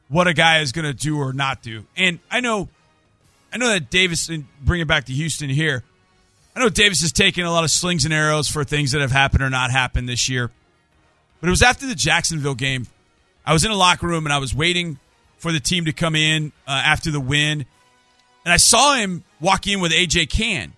what 0.07 0.27
a 0.27 0.33
guy 0.33 0.59
is 0.59 0.71
going 0.71 0.85
to 0.85 0.93
do 0.93 1.19
or 1.19 1.31
not 1.31 1.61
do. 1.61 1.85
And 1.95 2.19
I 2.29 2.41
know, 2.41 2.67
I 3.53 3.57
know 3.57 3.67
that 3.69 3.89
Davis, 3.89 4.29
and 4.29 4.45
bring 4.61 4.81
it 4.81 4.87
back 4.87 5.05
to 5.05 5.13
Houston 5.13 5.49
here. 5.49 5.83
I 6.55 6.59
know 6.59 6.69
Davis 6.69 7.01
has 7.01 7.11
taken 7.11 7.45
a 7.45 7.51
lot 7.51 7.63
of 7.63 7.71
slings 7.71 8.03
and 8.03 8.13
arrows 8.13 8.47
for 8.47 8.63
things 8.63 8.91
that 8.91 9.01
have 9.01 9.11
happened 9.11 9.41
or 9.41 9.49
not 9.49 9.71
happened 9.71 10.09
this 10.09 10.27
year. 10.27 10.51
But 11.39 11.47
it 11.47 11.49
was 11.49 11.61
after 11.61 11.87
the 11.87 11.95
Jacksonville 11.95 12.55
game. 12.55 12.87
I 13.45 13.53
was 13.53 13.65
in 13.65 13.71
a 13.71 13.75
locker 13.75 14.05
room 14.07 14.25
and 14.25 14.33
I 14.33 14.37
was 14.37 14.53
waiting 14.53 14.99
for 15.37 15.51
the 15.51 15.59
team 15.59 15.85
to 15.85 15.93
come 15.93 16.15
in 16.15 16.51
uh, 16.67 16.71
after 16.71 17.09
the 17.09 17.19
win. 17.19 17.65
And 18.43 18.53
I 18.53 18.57
saw 18.57 18.95
him 18.95 19.23
walk 19.39 19.65
in 19.65 19.79
with 19.79 19.91
AJ 19.91 20.29
Cann, 20.29 20.73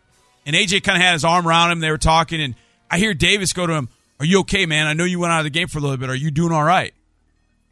And 0.46 0.56
AJ 0.56 0.84
kind 0.84 0.98
of 0.98 1.02
had 1.02 1.14
his 1.14 1.26
arm 1.26 1.48
around 1.48 1.72
him. 1.72 1.80
They 1.80 1.92
were 1.92 1.98
talking. 1.98 2.40
And 2.40 2.56
I 2.90 3.00
hear 3.00 3.14
Davis 3.14 3.52
go 3.52 3.66
to 3.66 3.74
him, 3.74 3.90
Are 4.20 4.26
you 4.26 4.42
okay, 4.42 4.66
man? 4.66 4.88
I 4.88 4.94
know 4.94 5.04
you 5.06 5.20
went 5.20 5.34
out 5.34 5.40
of 5.40 5.46
the 5.46 5.50
game 5.50 5.68
for 5.68 5.80
a 5.80 5.82
little 5.82 5.98
bit. 5.98 6.10
Are 6.10 6.16
you 6.16 6.32
doing 6.32 6.52
all 6.52 6.64
right? 6.64 6.94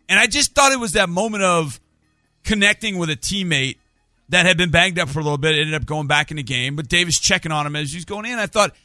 And 0.09 0.19
I 0.19 0.27
just 0.27 0.53
thought 0.53 0.71
it 0.71 0.79
was 0.79 0.93
that 0.93 1.07
moment 1.07 1.43
of 1.43 1.79
connecting 2.43 2.97
with 2.97 3.09
a 3.09 3.15
teammate 3.15 3.77
that 4.31 4.45
had 4.45 4.57
been 4.57 4.71
banged 4.71 4.97
up 4.99 5.07
for 5.09 5.19
a 5.19 5.23
little 5.23 5.37
bit, 5.37 5.55
ended 5.55 5.73
up 5.75 5.85
going 5.85 6.07
back 6.07 6.31
in 6.31 6.37
the 6.37 6.43
game, 6.43 6.75
but 6.75 6.89
Davis 6.89 7.19
checking 7.19 7.51
on 7.51 7.65
him 7.67 7.75
as 7.75 7.93
he's 7.93 8.05
going 8.05 8.25
in. 8.25 8.39
I 8.39 8.47
thought 8.47 8.75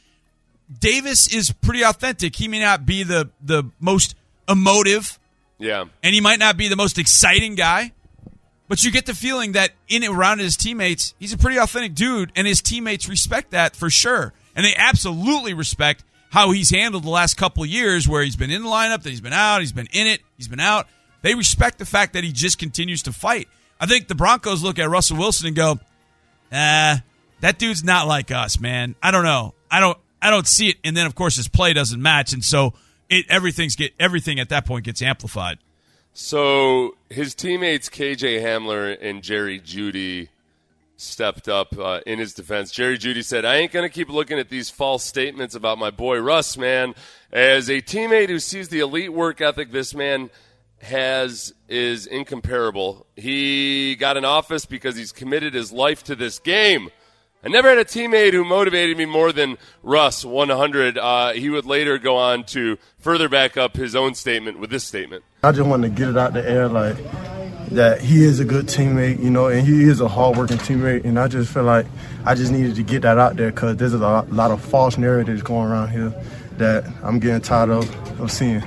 Davis 0.79 1.33
is 1.33 1.51
pretty 1.51 1.83
authentic. 1.83 2.35
He 2.35 2.47
may 2.47 2.59
not 2.59 2.85
be 2.85 3.03
the 3.03 3.29
the 3.41 3.63
most 3.79 4.15
emotive, 4.49 5.19
Yeah. 5.59 5.85
and 6.03 6.13
he 6.13 6.21
might 6.21 6.39
not 6.39 6.57
be 6.57 6.67
the 6.67 6.75
most 6.75 6.97
exciting 6.97 7.55
guy, 7.55 7.93
but 8.67 8.83
you 8.83 8.91
get 8.91 9.05
the 9.05 9.13
feeling 9.13 9.53
that 9.53 9.71
in 9.87 10.03
and 10.03 10.13
around 10.13 10.39
his 10.39 10.57
teammates, 10.57 11.13
he's 11.19 11.33
a 11.33 11.37
pretty 11.37 11.57
authentic 11.57 11.95
dude, 11.95 12.31
and 12.35 12.45
his 12.47 12.61
teammates 12.61 13.07
respect 13.07 13.51
that 13.51 13.75
for 13.75 13.89
sure, 13.89 14.33
and 14.55 14.65
they 14.65 14.75
absolutely 14.75 15.53
respect 15.53 16.03
how 16.31 16.51
he's 16.51 16.69
handled 16.71 17.03
the 17.03 17.09
last 17.09 17.37
couple 17.37 17.63
of 17.63 17.69
years, 17.69 18.05
where 18.07 18.21
he's 18.21 18.35
been 18.35 18.51
in 18.51 18.63
the 18.63 18.69
lineup, 18.69 19.01
that 19.03 19.09
he's 19.09 19.21
been 19.21 19.31
out, 19.33 19.61
he's 19.61 19.71
been 19.71 19.87
in 19.93 20.07
it, 20.07 20.21
he's 20.35 20.49
been 20.49 20.59
out. 20.59 20.87
They 21.21 21.35
respect 21.35 21.79
the 21.79 21.85
fact 21.85 22.13
that 22.13 22.25
he 22.25 22.33
just 22.33 22.59
continues 22.59 23.01
to 23.03 23.13
fight. 23.13 23.47
I 23.79 23.85
think 23.85 24.07
the 24.07 24.15
Broncos 24.15 24.63
look 24.63 24.79
at 24.79 24.89
Russell 24.89 25.17
Wilson 25.17 25.47
and 25.47 25.55
go, 25.55 25.79
"Ah, 26.51 27.01
that 27.41 27.59
dude's 27.59 27.83
not 27.83 28.07
like 28.07 28.31
us, 28.31 28.59
man. 28.59 28.95
I 29.01 29.11
don't 29.11 29.23
know. 29.23 29.53
I 29.69 29.79
don't. 29.79 29.97
I 30.21 30.29
don't 30.29 30.47
see 30.47 30.69
it." 30.69 30.77
And 30.83 30.97
then, 30.97 31.05
of 31.05 31.15
course, 31.15 31.35
his 31.35 31.47
play 31.47 31.73
doesn't 31.73 32.01
match, 32.01 32.33
and 32.33 32.43
so 32.43 32.73
it 33.09 33.25
everything's 33.29 33.75
get 33.75 33.93
everything 33.99 34.39
at 34.39 34.49
that 34.49 34.65
point 34.65 34.85
gets 34.85 35.01
amplified. 35.01 35.59
So 36.13 36.95
his 37.09 37.35
teammates 37.35 37.89
KJ 37.89 38.41
Hamler 38.41 38.97
and 38.99 39.21
Jerry 39.21 39.59
Jeudy 39.59 40.29
stepped 40.95 41.47
up 41.47 41.77
uh, 41.77 42.01
in 42.07 42.17
his 42.17 42.33
defense. 42.33 42.71
Jerry 42.71 42.97
Jeudy 42.97 43.23
said, 43.23 43.45
"I 43.45 43.57
ain't 43.57 43.71
gonna 43.71 43.89
keep 43.89 44.09
looking 44.09 44.39
at 44.39 44.49
these 44.49 44.69
false 44.69 45.03
statements 45.03 45.53
about 45.53 45.77
my 45.77 45.91
boy 45.91 46.19
Russ, 46.19 46.57
man. 46.57 46.95
As 47.31 47.69
a 47.69 47.81
teammate 47.81 48.29
who 48.29 48.39
sees 48.39 48.69
the 48.69 48.79
elite 48.79 49.13
work 49.13 49.41
ethic 49.41 49.71
this 49.71 49.93
man 49.93 50.31
has 50.81 51.53
is 51.67 52.05
incomparable. 52.05 53.05
He 53.15 53.95
got 53.95 54.17
an 54.17 54.25
office 54.25 54.65
because 54.65 54.95
he's 54.95 55.11
committed 55.11 55.53
his 55.53 55.71
life 55.71 56.03
to 56.05 56.15
this 56.15 56.39
game." 56.39 56.89
I 57.43 57.49
never 57.49 57.69
had 57.69 57.77
a 57.77 57.85
teammate 57.85 58.33
who 58.33 58.43
motivated 58.43 58.97
me 58.97 59.05
more 59.05 59.31
than 59.31 59.57
Russ 59.83 60.25
100. 60.25 60.97
Uh, 60.97 61.33
he 61.33 61.49
would 61.49 61.65
later 61.65 61.97
go 61.97 62.17
on 62.17 62.43
to 62.45 62.77
further 62.97 63.29
back 63.29 63.55
up 63.55 63.75
his 63.75 63.95
own 63.95 64.15
statement 64.15 64.59
with 64.59 64.71
this 64.71 64.83
statement. 64.83 65.23
I 65.43 65.51
just 65.51 65.65
want 65.65 65.83
to 65.83 65.89
get 65.89 66.09
it 66.09 66.17
out 66.17 66.33
the 66.33 66.49
air, 66.49 66.67
like 66.67 66.97
that 67.69 68.01
he 68.01 68.23
is 68.23 68.39
a 68.39 68.45
good 68.45 68.65
teammate, 68.65 69.23
you 69.23 69.29
know, 69.29 69.47
and 69.47 69.67
he 69.67 69.83
is 69.83 70.01
a 70.01 70.07
hardworking 70.07 70.57
teammate. 70.57 71.05
And 71.05 71.19
I 71.19 71.27
just 71.27 71.53
feel 71.53 71.63
like 71.63 71.85
I 72.25 72.33
just 72.33 72.51
needed 72.51 72.75
to 72.75 72.83
get 72.83 73.03
that 73.03 73.19
out 73.19 73.35
there 73.35 73.51
because 73.51 73.77
there's 73.77 73.93
a 73.93 73.99
lot, 73.99 74.31
lot 74.33 74.51
of 74.51 74.59
false 74.59 74.97
narratives 74.97 75.43
going 75.43 75.69
around 75.69 75.89
here 75.89 76.13
that 76.57 76.85
I'm 77.03 77.19
getting 77.19 77.41
tired 77.41 77.69
of, 77.69 78.19
of 78.19 78.31
seeing. 78.31 78.63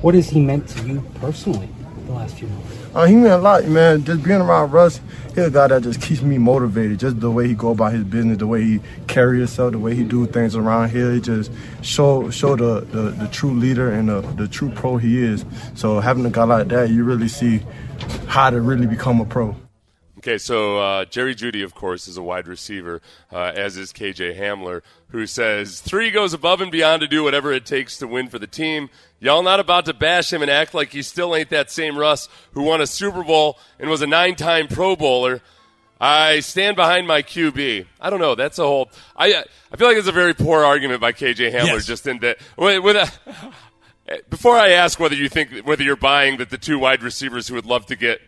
What 0.00 0.14
has 0.14 0.30
he 0.30 0.40
meant 0.40 0.68
to 0.68 0.86
you 0.86 1.02
personally 1.16 1.68
the 2.06 2.12
last 2.12 2.38
few 2.38 2.46
months? 2.48 2.76
Uh, 2.94 3.04
he 3.04 3.16
meant 3.16 3.32
a 3.34 3.38
lot, 3.38 3.64
man. 3.66 4.04
Just 4.04 4.22
being 4.22 4.40
around 4.40 4.70
Russ, 4.70 5.00
he's 5.28 5.38
a 5.38 5.50
guy 5.50 5.66
that 5.66 5.82
just 5.82 6.00
keeps 6.00 6.22
me 6.22 6.38
motivated. 6.38 7.00
Just 7.00 7.20
the 7.20 7.30
way 7.30 7.48
he 7.48 7.54
go 7.54 7.70
about 7.70 7.92
his 7.92 8.04
business, 8.04 8.38
the 8.38 8.46
way 8.46 8.62
he 8.62 8.80
carry 9.08 9.38
himself, 9.38 9.72
the 9.72 9.78
way 9.78 9.94
he 9.94 10.04
do 10.04 10.26
things 10.26 10.54
around 10.54 10.90
here. 10.90 11.12
He 11.12 11.20
just 11.20 11.50
show 11.82 12.30
show 12.30 12.56
the, 12.56 12.80
the, 12.92 13.10
the 13.10 13.28
true 13.28 13.52
leader 13.52 13.92
and 13.92 14.08
the, 14.08 14.20
the 14.36 14.48
true 14.48 14.70
pro 14.70 14.96
he 14.96 15.22
is. 15.22 15.44
So 15.74 16.00
having 16.00 16.24
a 16.26 16.30
guy 16.30 16.44
like 16.44 16.68
that, 16.68 16.90
you 16.90 17.04
really 17.04 17.28
see 17.28 17.62
how 18.26 18.50
to 18.50 18.60
really 18.60 18.86
become 18.86 19.20
a 19.20 19.24
pro. 19.24 19.56
Okay, 20.18 20.36
so 20.36 20.78
uh, 20.78 21.04
Jerry 21.04 21.32
Jeudy, 21.36 21.62
of 21.62 21.76
course, 21.76 22.08
is 22.08 22.16
a 22.16 22.22
wide 22.22 22.48
receiver, 22.48 23.00
uh, 23.32 23.52
as 23.54 23.76
is 23.76 23.92
KJ 23.92 24.36
Hamler, 24.36 24.82
who 25.10 25.26
says 25.26 25.80
three 25.80 26.10
goes 26.10 26.34
above 26.34 26.60
and 26.60 26.72
beyond 26.72 27.02
to 27.02 27.06
do 27.06 27.22
whatever 27.22 27.52
it 27.52 27.64
takes 27.64 27.98
to 27.98 28.08
win 28.08 28.28
for 28.28 28.40
the 28.40 28.48
team. 28.48 28.90
Y'all 29.20 29.44
not 29.44 29.60
about 29.60 29.84
to 29.84 29.94
bash 29.94 30.32
him 30.32 30.42
and 30.42 30.50
act 30.50 30.74
like 30.74 30.90
he 30.90 31.02
still 31.02 31.36
ain't 31.36 31.50
that 31.50 31.70
same 31.70 31.96
Russ 31.96 32.28
who 32.50 32.62
won 32.62 32.80
a 32.80 32.86
Super 32.86 33.22
Bowl 33.22 33.58
and 33.78 33.88
was 33.88 34.02
a 34.02 34.08
nine-time 34.08 34.66
Pro 34.66 34.96
Bowler. 34.96 35.40
I 36.00 36.40
stand 36.40 36.74
behind 36.74 37.06
my 37.06 37.22
QB. 37.22 37.86
I 38.00 38.10
don't 38.10 38.20
know. 38.20 38.34
That's 38.34 38.58
a 38.58 38.64
whole. 38.64 38.90
I 39.16 39.44
I 39.72 39.76
feel 39.76 39.86
like 39.86 39.96
it's 39.96 40.08
a 40.08 40.12
very 40.12 40.34
poor 40.34 40.64
argument 40.64 41.00
by 41.00 41.12
KJ 41.12 41.52
Hamler. 41.52 41.66
Yes. 41.66 41.86
Just 41.86 42.06
in 42.08 42.18
that. 42.20 42.38
With, 42.56 42.82
with 42.82 42.96
a, 42.96 44.20
before 44.30 44.56
I 44.56 44.70
ask 44.70 44.98
whether 44.98 45.14
you 45.14 45.28
think 45.28 45.64
whether 45.64 45.84
you're 45.84 45.96
buying 45.96 46.38
that 46.38 46.50
the 46.50 46.58
two 46.58 46.80
wide 46.80 47.04
receivers 47.04 47.46
who 47.46 47.54
would 47.54 47.66
love 47.66 47.86
to 47.86 47.96
get 47.96 48.20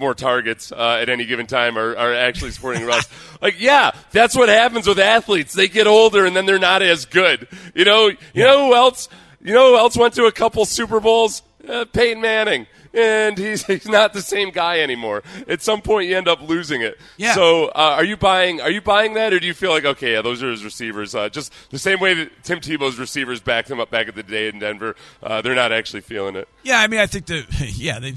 more 0.00 0.14
targets 0.14 0.72
uh, 0.72 0.98
at 1.00 1.08
any 1.08 1.26
given 1.26 1.46
time 1.46 1.78
are, 1.78 1.96
are 1.96 2.14
actually 2.14 2.50
supporting 2.50 2.84
Russ. 2.84 3.06
Like, 3.42 3.58
yeah, 3.58 3.92
that's 4.10 4.36
what 4.36 4.50
happens 4.50 4.86
with 4.86 4.98
athletes. 4.98 5.54
They 5.54 5.66
get 5.66 5.86
older 5.86 6.26
and 6.26 6.36
then 6.36 6.44
they're 6.44 6.58
not 6.58 6.82
as 6.82 7.06
good. 7.06 7.48
You 7.74 7.86
know, 7.86 8.08
you 8.08 8.44
know 8.44 8.66
who 8.66 8.74
else? 8.74 9.08
You 9.40 9.54
know 9.54 9.70
who 9.70 9.78
else 9.78 9.96
went 9.96 10.12
to 10.14 10.26
a 10.26 10.32
couple 10.32 10.66
Super 10.66 11.00
Bowls? 11.00 11.40
Uh, 11.66 11.86
Peyton 11.86 12.20
Manning. 12.20 12.66
And 12.92 13.38
he's, 13.38 13.64
he's 13.66 13.88
not 13.88 14.12
the 14.12 14.20
same 14.20 14.50
guy 14.50 14.80
anymore. 14.80 15.22
At 15.48 15.62
some 15.62 15.80
point, 15.80 16.08
you 16.08 16.18
end 16.18 16.28
up 16.28 16.42
losing 16.42 16.82
it. 16.82 16.98
Yeah. 17.16 17.34
So, 17.34 17.68
uh, 17.68 17.94
are 17.96 18.04
you 18.04 18.16
buying? 18.16 18.60
Are 18.60 18.70
you 18.70 18.80
buying 18.80 19.14
that, 19.14 19.32
or 19.32 19.40
do 19.40 19.46
you 19.46 19.54
feel 19.54 19.70
like 19.70 19.84
okay, 19.84 20.12
yeah, 20.14 20.22
those 20.22 20.42
are 20.42 20.50
his 20.50 20.64
receivers? 20.64 21.14
Uh, 21.14 21.28
just 21.28 21.52
the 21.70 21.78
same 21.78 22.00
way 22.00 22.14
that 22.14 22.42
Tim 22.42 22.60
Tebow's 22.60 22.98
receivers 22.98 23.40
backed 23.40 23.70
him 23.70 23.80
up 23.80 23.90
back 23.90 24.08
at 24.08 24.14
the 24.16 24.22
day 24.22 24.48
in 24.48 24.58
Denver. 24.58 24.96
Uh, 25.22 25.40
they're 25.40 25.54
not 25.54 25.72
actually 25.72 26.00
feeling 26.00 26.36
it. 26.36 26.48
Yeah, 26.62 26.80
I 26.80 26.88
mean, 26.88 27.00
I 27.00 27.06
think 27.06 27.26
the 27.26 27.46
yeah 27.76 28.00
they. 28.00 28.14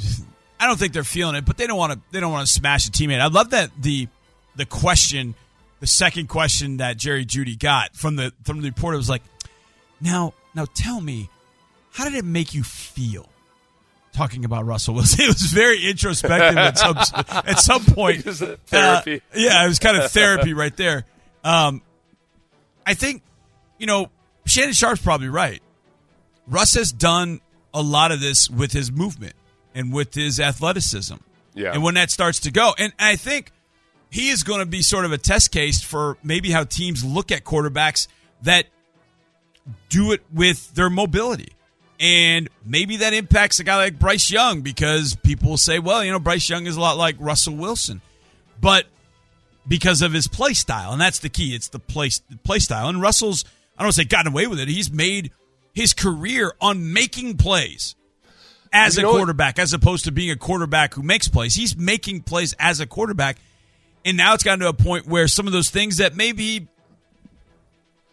I 0.63 0.67
don't 0.67 0.79
think 0.79 0.93
they're 0.93 1.03
feeling 1.03 1.36
it, 1.36 1.43
but 1.43 1.58
they 1.58 1.67
don't 1.67 1.77
want 1.77 1.91
to. 1.91 2.00
They 2.12 2.22
don't 2.22 2.32
want 2.32 2.48
to 2.48 2.53
smash 2.53 2.88
a 2.88 2.91
teammate. 2.91 3.20
I 3.20 3.27
love 3.27 3.50
that 3.50 3.70
the 3.77 4.08
the 4.55 4.65
question, 4.65 5.36
the 5.82 5.88
second 5.88 6.29
question 6.29 6.77
that 6.77 6.96
Jerry 6.96 7.25
Jeudy 7.25 7.60
got 7.60 7.98
from 7.98 8.15
the 8.15 8.32
from 8.43 8.62
the 8.62 8.70
reporter 8.70 8.96
was 8.96 9.10
like, 9.10 9.24
"Now, 10.00 10.34
now 10.55 10.65
tell 10.74 11.01
me, 11.01 11.29
how 11.91 12.05
did 12.05 12.13
it 12.13 12.24
make 12.24 12.53
you 12.53 12.63
feel?" 12.63 13.27
Talking 14.13 14.46
about 14.46 14.65
Russell 14.65 14.93
Wilson, 14.93 15.22
it 15.25 15.27
was 15.27 15.41
very 15.41 15.86
introspective 15.86 16.58
at 16.58 16.77
some 16.77 16.98
at 17.27 17.60
some 17.60 17.84
point. 17.84 18.25
It 18.25 18.60
therapy? 18.67 19.17
Uh, 19.17 19.20
yeah, 19.36 19.65
it 19.65 19.67
was 19.67 19.79
kind 19.79 19.98
of 19.98 20.10
therapy 20.13 20.53
right 20.53 20.75
there. 20.77 21.03
Um, 21.43 21.82
I 22.86 22.93
think, 22.93 23.22
you 23.79 23.86
know, 23.86 24.10
Shannon 24.46 24.72
Sharpe's 24.72 25.01
probably 25.01 25.27
right. 25.27 25.62
Russ 26.48 26.75
has 26.75 26.93
done 26.93 27.41
a 27.74 27.82
lot 27.82 28.13
of 28.13 28.22
this 28.22 28.50
with 28.50 28.72
his 28.72 28.93
movement 28.93 29.36
and 29.74 29.94
with 29.94 30.13
his 30.13 30.39
athleticism. 30.39 31.15
Yeah. 31.53 31.74
And 31.74 31.84
when 31.84 31.96
that 31.96 32.12
starts 32.12 32.39
to 32.42 32.51
go, 32.51 32.74
and 32.77 32.94
I 33.00 33.15
think 33.15 33.51
he 34.10 34.30
is 34.30 34.44
going 34.44 34.60
to 34.60 34.65
be 34.65 34.82
sort 34.82 35.06
of 35.06 35.12
a 35.12 35.18
test 35.18 35.51
case 35.51 35.82
for 35.82 36.18
maybe 36.24 36.51
how 36.51 36.63
teams 36.63 37.03
look 37.03 37.32
at 37.32 37.44
quarterbacks 37.44 38.08
that 38.44 38.65
do 39.89 40.12
it 40.12 40.22
with 40.34 40.74
their 40.75 40.89
mobility. 40.89 41.53
And 42.00 42.50
maybe 42.65 42.98
that 42.98 43.13
impacts 43.13 43.60
a 43.60 43.63
guy 43.63 43.77
like 43.77 44.00
Bryce 44.00 44.30
Young 44.30 44.62
because 44.62 45.15
people 45.15 45.51
will 45.51 45.58
say, 45.58 45.80
well, 45.80 46.03
you 46.03 46.12
know, 46.12 46.20
Bryce 46.20 46.50
Young 46.50 46.65
is 46.65 46.75
a 46.75 46.80
lot 46.80 46.98
like 46.98 47.15
Russell 47.20 47.56
Wilson. 47.56 48.01
But 48.60 48.88
because 49.68 50.01
of 50.01 50.12
his 50.12 50.27
play 50.27 50.53
style, 50.53 50.92
and 50.92 51.01
that's 51.01 51.20
the 51.20 51.30
key. 51.30 51.56
It's 51.56 51.70
the 51.70 51.80
play 51.80 52.10
play 52.44 52.60
style. 52.60 52.89
And 52.89 53.01
Russell's 53.01 53.46
I 53.77 53.82
don't 53.82 53.88
want 53.88 53.96
to 53.96 54.01
say 54.01 54.06
gotten 54.06 54.32
away 54.32 54.48
with 54.48 54.60
it. 54.60 54.68
He's 54.68 54.92
made 54.92 55.32
his 55.74 55.94
career 55.94 56.53
on 56.62 56.94
making 56.94 57.38
plays 57.38 57.96
as 58.74 58.96
You 58.98 59.01
a 59.01 59.03
know 59.03 59.12
what- 59.12 59.18
quarterback, 59.20 59.60
as 59.60 59.72
opposed 59.74 60.06
to 60.06 60.12
being 60.12 60.32
a 60.32 60.36
quarterback 60.36 60.96
who 60.96 61.03
makes 61.03 61.27
plays. 61.27 61.56
He's 61.56 61.77
making 61.77 62.24
plays 62.24 62.53
as 62.60 62.80
a 62.80 62.86
quarterback, 62.86 63.38
and 64.03 64.18
now 64.18 64.34
it's 64.34 64.44
gotten 64.44 64.60
to 64.62 64.68
a 64.68 64.74
point 64.74 65.08
where 65.08 65.27
some 65.27 65.46
of 65.48 65.53
those 65.53 65.70
things 65.70 65.98
that 65.98 66.15
maybe 66.15 66.68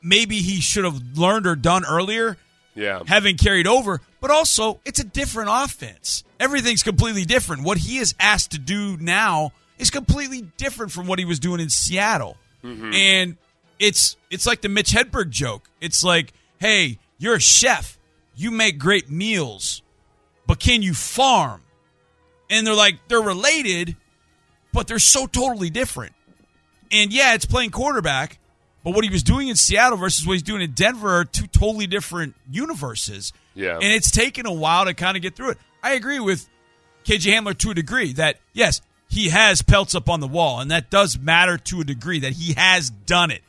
maybe 0.03 0.37
he 0.41 0.61
should 0.61 0.85
have 0.85 1.01
learned 1.17 1.47
or 1.47 1.55
done 1.57 1.85
earlier 1.85 2.37
Yeah. 2.75 3.01
having 3.07 3.37
carried 3.37 3.67
over, 3.67 4.01
but 4.21 4.31
also 4.31 4.81
it's 4.85 4.99
a 4.99 5.05
different 5.05 5.51
offense. 5.53 6.25
Everything's 6.39 6.83
completely 6.83 7.25
different. 7.25 7.63
What 7.65 7.79
he 7.79 7.99
is 7.99 8.15
asked 8.19 8.53
to 8.53 8.59
do 8.59 8.97
now 8.99 9.53
is 9.79 9.91
completely 9.91 10.43
different 10.57 10.93
from 10.93 11.07
what 11.07 11.19
he 11.19 11.25
was 11.27 11.39
doing 11.39 11.61
in 11.61 11.69
Seattle. 11.69 12.37
Mm-hmm. 12.65 12.95
And 12.95 13.37
it's 13.79 14.17
it's 14.31 14.47
like 14.47 14.61
the 14.63 14.69
Mitch 14.71 14.91
Hedberg 14.93 15.31
joke. 15.31 15.69
It's 15.81 16.03
like, 16.03 16.33
hey, 16.59 16.99
you're 17.19 17.35
a 17.35 17.41
chef. 17.41 17.99
You 18.35 18.51
make 18.51 18.79
great 18.79 19.11
meals, 19.11 19.83
but 20.51 20.59
can 20.59 20.83
you 20.83 20.95
farm? 20.95 21.63
And 22.51 22.67
they're 22.67 22.75
like, 22.75 22.97
they're 23.07 23.21
related, 23.21 23.95
but 24.73 24.89
they're 24.89 24.99
so 24.99 25.29
totally 25.29 25.71
different. 25.71 26.13
And 26.91 27.13
yeah, 27.13 27.35
it's 27.35 27.45
playing 27.45 27.71
quarterback, 27.71 28.41
but 28.83 28.93
what 28.93 29.05
he 29.05 29.11
was 29.11 29.23
doing 29.23 29.47
in 29.47 29.55
Seattle 29.55 29.97
versus 29.97 30.27
what 30.27 30.33
he's 30.33 30.43
doing 30.43 30.61
in 30.61 30.73
Denver 30.73 31.21
are 31.21 31.25
two 31.25 31.47
totally 31.47 31.87
different 31.87 32.35
universes. 32.51 33.33
Yeah. 33.55 33.75
And 33.75 33.85
it's 33.85 34.11
taken 34.11 34.45
a 34.45 34.53
while 34.53 34.87
to 34.87 34.95
kind 34.95 35.17
of 35.17 35.23
get 35.23 35.37
through 35.37 35.51
it. 35.51 35.59
I 35.85 35.93
agree 35.93 36.19
with 36.19 36.49
KJ 37.05 37.33
Hamler 37.33 37.57
to 37.59 37.71
a 37.71 37.75
degree 37.75 38.13
that, 38.15 38.41
yes, 38.53 38.81
he 39.09 39.29
has 39.29 39.63
pelts 39.63 39.95
up 39.95 40.09
on 40.09 40.19
the 40.19 40.27
wall, 40.27 40.59
and 40.59 40.73
that 40.73 40.91
does 40.91 41.17
matter 41.17 41.59
to 41.59 41.81
a 41.83 41.85
degree 41.85 42.19
that 42.19 42.33
he 42.33 42.55
has 42.55 42.91
done 42.91 43.31
it. 43.31 43.43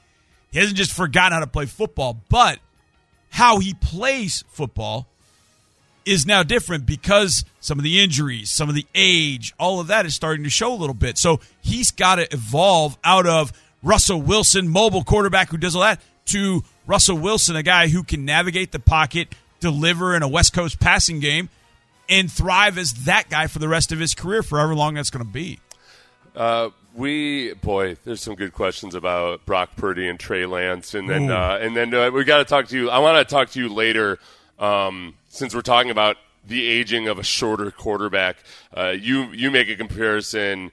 He 0.52 0.60
hasn't 0.60 0.78
just 0.78 0.94
forgotten 0.94 1.34
how 1.34 1.40
to 1.40 1.48
play 1.48 1.66
football, 1.66 2.22
but 2.30 2.60
how 3.30 3.58
he 3.58 3.74
plays 3.74 4.44
football 4.50 5.08
is 6.06 6.26
now 6.26 6.44
different 6.44 6.86
because 6.86 7.46
some 7.60 7.78
of 7.78 7.84
the 7.84 8.02
injuries, 8.02 8.52
some 8.52 8.70
of 8.70 8.76
the 8.76 8.86
age, 8.96 9.54
all 9.60 9.80
of 9.80 9.88
that 9.88 10.06
is 10.06 10.16
starting 10.16 10.44
to 10.44 10.50
show 10.50 10.74
a 10.74 10.76
little 10.76 10.94
bit. 10.94 11.18
So 11.18 11.40
he's 11.62 11.92
got 11.92 12.16
to 12.16 12.32
evolve 12.34 12.98
out 13.04 13.28
of 13.28 13.54
Russell 13.84 14.22
Wilson, 14.22 14.68
mobile 14.68 15.04
quarterback 15.04 15.50
who 15.50 15.58
does 15.58 15.76
all 15.76 15.82
that, 15.82 16.02
to 16.26 16.64
Russell 16.86 17.18
Wilson, 17.18 17.56
a 17.56 17.64
guy 17.64 17.88
who 17.88 18.04
can 18.04 18.26
navigate 18.26 18.72
the 18.72 18.80
pocket, 18.80 19.30
deliver 19.60 20.16
in 20.16 20.24
a 20.24 20.28
West 20.28 20.54
Coast 20.54 20.80
passing 20.80 21.20
game, 21.20 21.50
and 22.10 22.32
thrive 22.32 22.78
as 22.78 22.94
that 23.06 23.30
guy 23.30 23.48
for 23.48 23.60
the 23.60 23.68
rest 23.68 23.92
of 23.92 24.00
his 24.00 24.14
career, 24.14 24.44
for 24.44 24.58
however 24.58 24.76
long 24.76 24.96
that's 24.96 25.10
going 25.10 25.26
to 25.26 25.32
be. 25.32 25.60
Uh, 26.36 26.70
we 26.94 27.54
boy, 27.56 27.96
there's 28.04 28.22
some 28.22 28.36
good 28.36 28.54
questions 28.54 28.96
about 28.96 29.46
Brock 29.46 29.76
Purdy 29.76 30.08
and 30.08 30.20
Trey 30.20 30.46
Lance, 30.46 30.94
and 30.94 31.10
then 31.10 31.30
uh, 31.30 31.58
and 31.62 31.76
then 31.76 31.94
uh, 31.94 32.12
we 32.12 32.24
got 32.24 32.38
to 32.38 32.46
talk 32.46 32.68
to 32.68 32.78
you. 32.78 32.90
I 32.90 33.00
want 33.00 33.18
to 33.18 33.34
talk 33.34 33.50
to 33.52 33.60
you 33.60 33.70
later, 33.70 34.20
um, 34.60 35.16
since 35.32 35.56
we're 35.56 35.62
talking 35.62 35.92
about 35.92 36.18
the 36.46 36.68
aging 36.68 37.08
of 37.08 37.18
a 37.20 37.24
shorter 37.24 37.72
quarterback. 37.72 38.38
Uh, 38.76 38.90
you 38.90 39.32
you 39.32 39.50
make 39.52 39.70
a 39.70 39.76
comparison. 39.76 40.72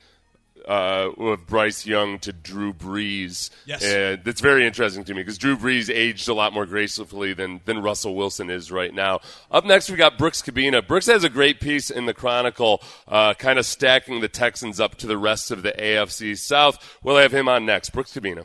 Uh, 0.67 1.13
with 1.17 1.47
Bryce 1.47 1.87
Young 1.87 2.19
to 2.19 2.31
Drew 2.31 2.75
Brees, 2.75 3.49
Yes. 3.65 3.83
and 3.83 4.23
that's 4.23 4.43
very 4.43 4.67
interesting 4.67 5.03
to 5.05 5.15
me 5.15 5.23
because 5.23 5.39
Drew 5.39 5.57
Brees 5.57 5.89
aged 5.89 6.29
a 6.29 6.35
lot 6.35 6.53
more 6.53 6.67
gracefully 6.67 7.33
than 7.33 7.63
than 7.65 7.81
Russell 7.81 8.15
Wilson 8.15 8.51
is 8.51 8.71
right 8.71 8.93
now. 8.93 9.21
Up 9.51 9.65
next, 9.65 9.89
we 9.89 9.97
got 9.97 10.19
Brooks 10.19 10.43
Kubena. 10.43 10.87
Brooks 10.87 11.07
has 11.07 11.25
a 11.25 11.31
great 11.31 11.59
piece 11.61 11.89
in 11.91 12.05
the 12.05 12.13
Chronicle, 12.13 12.83
uh, 13.07 13.33
kind 13.33 13.59
of 13.59 13.65
stacking 13.65 14.21
the 14.21 14.29
Texans 14.29 14.79
up 14.79 14.97
to 14.97 15.07
the 15.07 15.17
rest 15.17 15.51
of 15.51 15.63
the 15.63 15.73
AFC 15.73 16.37
South. 16.37 16.99
We'll 17.03 17.17
have 17.17 17.33
him 17.33 17.49
on 17.49 17.65
next. 17.65 17.91
Brooks 17.91 18.13
Kubena. 18.13 18.45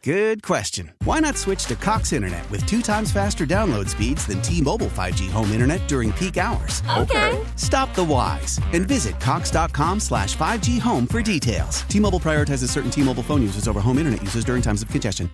Good 0.03 0.41
question. 0.41 0.93
Why 1.03 1.19
not 1.19 1.37
switch 1.37 1.65
to 1.65 1.75
Cox 1.75 2.11
Internet 2.11 2.49
with 2.49 2.65
two 2.65 2.81
times 2.81 3.11
faster 3.11 3.45
download 3.45 3.87
speeds 3.87 4.25
than 4.25 4.41
T-Mobile 4.41 4.87
5G 4.87 5.29
home 5.29 5.51
internet 5.51 5.87
during 5.87 6.11
peak 6.13 6.37
hours? 6.37 6.81
Okay. 6.97 7.39
Stop 7.55 7.93
the 7.93 8.03
whys 8.03 8.59
and 8.73 8.87
visit 8.87 9.19
cox.com 9.19 9.99
slash 9.99 10.35
5G 10.35 10.79
home 10.79 11.05
for 11.05 11.21
details. 11.21 11.83
T-Mobile 11.83 12.19
prioritizes 12.19 12.69
certain 12.69 12.89
T-Mobile 12.89 13.21
phone 13.21 13.43
users 13.43 13.67
over 13.67 13.79
home 13.79 13.99
internet 13.99 14.23
users 14.23 14.43
during 14.43 14.63
times 14.63 14.81
of 14.81 14.89
congestion. 14.89 15.29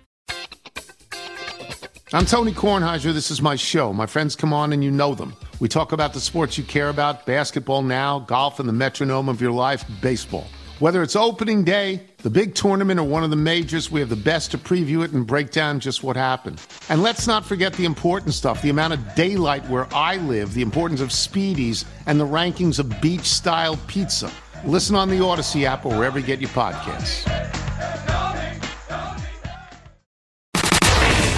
I'm 2.11 2.25
Tony 2.25 2.51
Kornheiser. 2.51 3.13
This 3.13 3.31
is 3.31 3.41
my 3.41 3.55
show. 3.55 3.93
My 3.93 4.05
friends 4.05 4.35
come 4.35 4.51
on 4.51 4.73
and 4.73 4.83
you 4.83 4.91
know 4.91 5.15
them. 5.15 5.33
We 5.61 5.69
talk 5.69 5.93
about 5.93 6.11
the 6.11 6.19
sports 6.19 6.57
you 6.57 6.65
care 6.65 6.89
about 6.89 7.25
basketball 7.25 7.83
now, 7.83 8.19
golf, 8.19 8.59
and 8.59 8.67
the 8.67 8.73
metronome 8.73 9.29
of 9.29 9.39
your 9.39 9.53
life, 9.53 9.85
baseball. 10.01 10.47
Whether 10.79 11.01
it's 11.01 11.15
opening 11.15 11.63
day, 11.63 12.01
the 12.17 12.29
big 12.29 12.53
tournament, 12.53 12.99
or 12.99 13.03
one 13.03 13.23
of 13.23 13.31
the 13.31 13.35
majors, 13.35 13.89
we 13.89 13.99
have 13.99 14.09
the 14.09 14.15
best 14.15 14.51
to 14.51 14.59
preview 14.59 15.03
it 15.03 15.11
and 15.11 15.25
break 15.25 15.49
down 15.49 15.79
just 15.79 16.03
what 16.03 16.15
happened. 16.15 16.61
And 16.89 17.01
let's 17.01 17.25
not 17.25 17.43
forget 17.43 17.73
the 17.73 17.85
important 17.85 18.35
stuff 18.35 18.61
the 18.61 18.69
amount 18.69 18.93
of 18.93 19.15
daylight 19.15 19.67
where 19.69 19.87
I 19.91 20.17
live, 20.17 20.53
the 20.53 20.61
importance 20.61 21.01
of 21.01 21.09
speedies, 21.09 21.85
and 22.05 22.19
the 22.19 22.27
rankings 22.27 22.77
of 22.77 23.01
beach 23.01 23.25
style 23.25 23.79
pizza. 23.87 24.31
Listen 24.65 24.95
on 24.95 25.09
the 25.09 25.23
Odyssey 25.23 25.65
app 25.65 25.83
or 25.83 25.97
wherever 25.97 26.19
you 26.19 26.25
get 26.25 26.39
your 26.39 26.51
podcasts. 26.51 27.25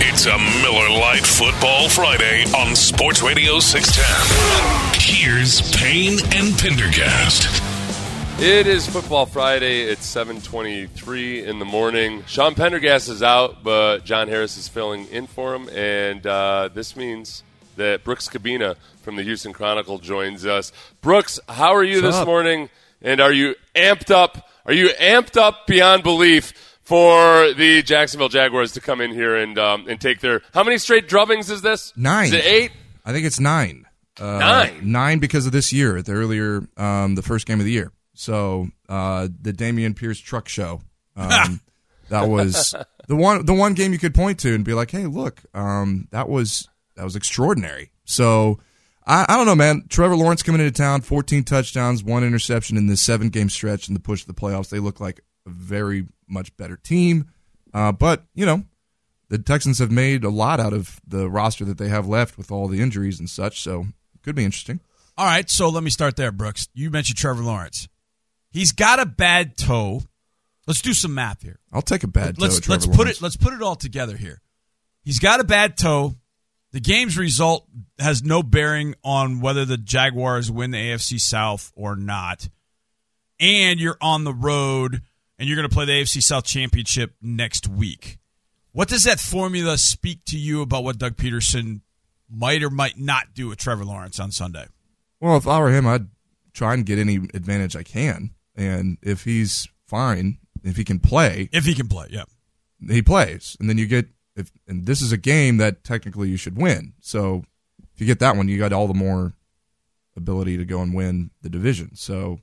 It's 0.02 0.25
a 0.25 0.38
Miller 0.62 0.89
Lite 0.89 1.25
Football 1.25 1.88
Friday 1.88 2.43
on 2.58 2.75
Sports 2.75 3.21
Radio 3.21 3.62
610. 3.62 4.99
Here's 4.99 5.62
Payne 5.78 6.19
and 6.34 6.60
Pendergast. 6.60 7.69
It 8.41 8.67
is 8.67 8.88
Football 8.88 9.25
Friday. 9.25 9.82
It's 9.82 10.06
7:23 10.06 11.43
in 11.45 11.60
the 11.60 11.65
morning. 11.65 12.23
Sean 12.25 12.56
Pendergast 12.56 13.10
is 13.10 13.21
out, 13.21 13.63
but 13.65 14.06
John 14.06 14.30
Harris 14.30 14.56
is 14.56 14.69
filling 14.69 15.08
in 15.08 15.28
for 15.28 15.54
him, 15.54 15.67
and 15.69 16.25
uh, 16.25 16.69
this 16.73 16.95
means 16.95 17.43
that 17.75 18.06
Brooks 18.06 18.30
Kubena 18.30 18.78
from 19.02 19.17
the 19.17 19.23
Houston 19.23 19.52
Chronicle 19.52 19.99
joins 19.99 20.45
us. 20.45 20.71
Brooks, 21.02 21.39
how 21.49 21.75
are 21.75 21.84
you 21.84 22.02
What's 22.02 22.15
this 22.15 22.21
up? 22.21 22.28
morning? 22.28 22.69
And 23.02 23.19
are 23.19 23.32
you 23.34 23.56
amped 23.75 24.10
up? 24.10 24.49
Are 24.65 24.73
you 24.73 24.88
amped 25.02 25.36
up 25.36 25.67
beyond 25.67 26.04
belief 26.04 26.54
for 26.84 27.52
the 27.54 27.82
Jacksonville 27.84 28.30
Jaguars 28.30 28.71
to 28.73 28.80
come 28.82 29.02
in 29.02 29.12
here 29.12 29.36
and 29.36 29.60
um, 29.60 29.86
and 29.89 29.99
take 29.99 30.21
their 30.21 30.41
how 30.54 30.63
many 30.63 30.78
straight 30.78 31.10
drubbings 31.10 31.52
is 31.52 31.62
this? 31.62 31.91
Nine. 31.97 32.28
Is 32.28 32.34
it 32.34 32.45
eight? 32.45 32.71
I 33.06 33.12
think 33.12 33.25
it's 33.25 33.39
nine. 33.39 33.86
Uh, 34.17 34.38
Nine? 34.38 34.80
Nine 34.91 35.19
because 35.19 35.45
of 35.45 35.52
this 35.54 35.71
year, 35.71 36.02
the 36.02 36.12
earlier, 36.12 36.67
um, 36.75 37.15
the 37.15 37.21
first 37.21 37.45
game 37.45 37.60
of 37.60 37.65
the 37.65 37.71
year. 37.71 37.91
So 38.20 38.68
uh, 38.90 39.30
the 39.42 39.54
Dameon 39.54 39.96
Pierce 39.96 40.20
truck 40.20 40.50
show. 40.50 40.82
Um, 41.16 41.62
that 42.10 42.28
was 42.28 42.76
the 43.08 43.16
one. 43.16 43.46
The 43.46 43.54
one 43.54 43.76
game 43.76 43.94
you 43.94 43.98
could 43.98 44.14
point 44.14 44.40
to 44.40 44.54
and 44.54 44.66
be 44.66 44.74
like, 44.74 44.92
"Hey, 44.92 45.06
look, 45.06 45.42
um, 45.54 46.10
that 46.12 46.28
was 46.28 46.68
that 46.98 47.06
was 47.06 47.16
extraordinary." 47.16 47.92
So 48.04 48.60
I, 49.08 49.26
I 49.30 49.38
don't 49.38 49.46
know, 49.46 49.56
man. 49.56 49.86
Trevor 49.88 50.18
Lawrence 50.18 50.44
coming 50.44 50.60
into 50.60 50.74
town, 50.74 51.00
14 51.00 51.46
touchdowns, 51.46 52.04
one 52.04 52.26
interception 52.26 52.76
in 52.76 52.88
this 52.88 53.02
seven 53.02 53.30
game 53.30 53.50
stretch 53.50 53.88
in 53.88 53.94
the 53.94 54.02
push 54.02 54.24
to 54.24 54.28
the 54.28 54.34
playoffs. 54.34 54.68
They 54.68 54.80
look 54.80 55.00
like 55.00 55.22
a 55.48 55.50
very 55.50 56.06
much 56.28 56.56
better 56.58 56.76
team. 56.76 57.32
Uh, 57.74 57.94
but 57.94 58.26
you 58.36 58.46
know, 58.46 58.66
the 59.30 59.38
Texans 59.38 59.80
have 59.80 59.92
made 59.92 60.26
a 60.26 60.30
lot 60.30 60.60
out 60.60 60.74
of 60.74 61.00
the 61.08 61.30
roster 61.30 61.64
that 61.64 61.78
they 61.78 61.88
have 61.88 62.06
left 62.06 62.38
with 62.38 62.52
all 62.52 62.68
the 62.68 62.82
injuries 62.82 63.18
and 63.18 63.30
such. 63.30 63.62
So 63.62 63.80
it 64.14 64.24
could 64.24 64.36
be 64.36 64.44
interesting. 64.44 64.82
All 65.18 65.26
right, 65.26 65.50
so 65.50 65.70
let 65.70 65.84
me 65.84 65.90
start 65.90 66.18
there, 66.18 66.34
Brooks. 66.34 66.68
You 66.74 66.92
mentioned 66.92 67.18
Trevor 67.18 67.44
Lawrence. 67.44 67.88
He's 68.52 68.72
got 68.72 69.00
a 69.00 69.06
bad 69.06 69.58
toe. 69.58 70.02
Let's 70.68 70.82
do 70.82 70.94
some 70.94 71.14
math 71.14 71.42
here. 71.42 71.60
I'll 71.72 71.82
take 71.82 72.04
a 72.04 72.08
bad 72.08 72.38
toe. 72.38 72.44
let's 72.44 72.68
let's 72.70 72.88
put 72.88 73.08
it 73.08 73.22
let's 73.22 73.38
put 73.38 73.54
it 73.54 73.62
all 73.62 73.76
together 73.76 74.18
here. 74.18 74.42
He's 75.04 75.20
got 75.20 75.40
a 75.40 75.44
bad 75.44 75.78
toe. 75.78 76.16
The 76.72 76.80
game's 76.80 77.18
result 77.18 77.68
has 77.98 78.24
no 78.24 78.44
bearing 78.44 78.94
on 79.04 79.40
whether 79.40 79.66
the 79.66 79.78
Jaguars 79.78 80.52
win 80.52 80.72
the 80.72 80.78
AFC 80.78 81.20
South 81.20 81.72
or 81.76 81.96
not. 81.96 82.48
And 83.40 83.80
you're 83.80 83.98
on 84.02 84.24
the 84.24 84.34
road 84.34 85.02
and 85.40 85.48
you're 85.48 85.56
going 85.56 85.68
to 85.68 85.74
play 85.74 85.86
the 85.86 85.94
AFC 85.94 86.22
South 86.22 86.44
Championship 86.44 87.16
next 87.22 87.68
week. 87.68 88.20
What 88.72 88.88
does 88.88 89.04
that 89.06 89.20
formula 89.20 89.78
speak 89.80 90.26
to 90.26 90.38
you 90.38 90.62
about 90.62 90.84
what 90.84 91.00
Doug 91.00 91.16
Pederson 91.16 91.82
might 92.30 92.62
or 92.62 92.70
might 92.70 93.00
not 93.00 93.34
do 93.34 93.48
with 93.48 93.58
Trevor 93.58 93.86
Lawrence 93.86 94.20
on 94.20 94.32
Sunday? 94.32 94.68
Well, 95.20 95.38
if 95.38 95.48
I 95.48 95.60
were 95.60 95.72
him, 95.72 95.88
I'd 95.88 96.08
try 96.54 96.76
and 96.76 96.86
get 96.86 97.00
any 97.00 97.16
advantage 97.16 97.76
I 97.76 97.84
can. 97.84 98.32
And 98.60 98.98
if 99.02 99.24
he's 99.24 99.69
fine, 99.88 100.38
if 100.63 100.76
he 100.76 100.84
can 100.84 101.00
play, 101.00 101.50
If 101.54 101.63
he 101.63 101.74
can 101.74 101.88
play, 101.88 102.08
yeah. 102.10 102.26
he 102.86 103.02
plays. 103.02 103.56
And 103.60 103.69
then 103.69 103.78
you 103.78 103.88
get 103.88 104.10
if 104.36 104.52
and 104.67 104.86
this 104.86 105.02
is 105.02 105.13
a 105.13 105.17
game 105.17 105.58
that 105.58 105.86
technically 105.86 106.30
you 106.30 106.36
should 106.36 106.58
win. 106.58 106.93
So 107.00 107.43
if 107.93 108.02
you 108.02 108.06
get 108.06 108.19
that 108.19 108.36
one, 108.36 108.50
you 108.50 108.60
got 108.60 108.74
all 108.74 108.88
the 108.88 108.93
more 108.93 109.34
ability 110.17 110.58
to 110.58 110.65
go 110.65 110.82
and 110.82 110.93
win 110.93 111.32
the 111.41 111.50
division. 111.50 111.95
So 111.95 112.41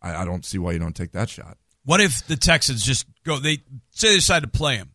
I, 0.00 0.22
I 0.22 0.24
don't 0.24 0.44
see 0.44 0.58
why 0.58 0.72
you 0.72 0.78
don't 0.78 0.94
take 0.94 1.10
that 1.12 1.28
shot. 1.28 1.58
What 1.84 2.00
if 2.00 2.24
the 2.26 2.36
Texans 2.36 2.84
just 2.84 3.04
go? 3.24 3.40
They 3.40 3.58
say 3.90 4.10
they 4.10 4.16
decide 4.16 4.44
to 4.44 4.48
play 4.48 4.76
him, 4.76 4.92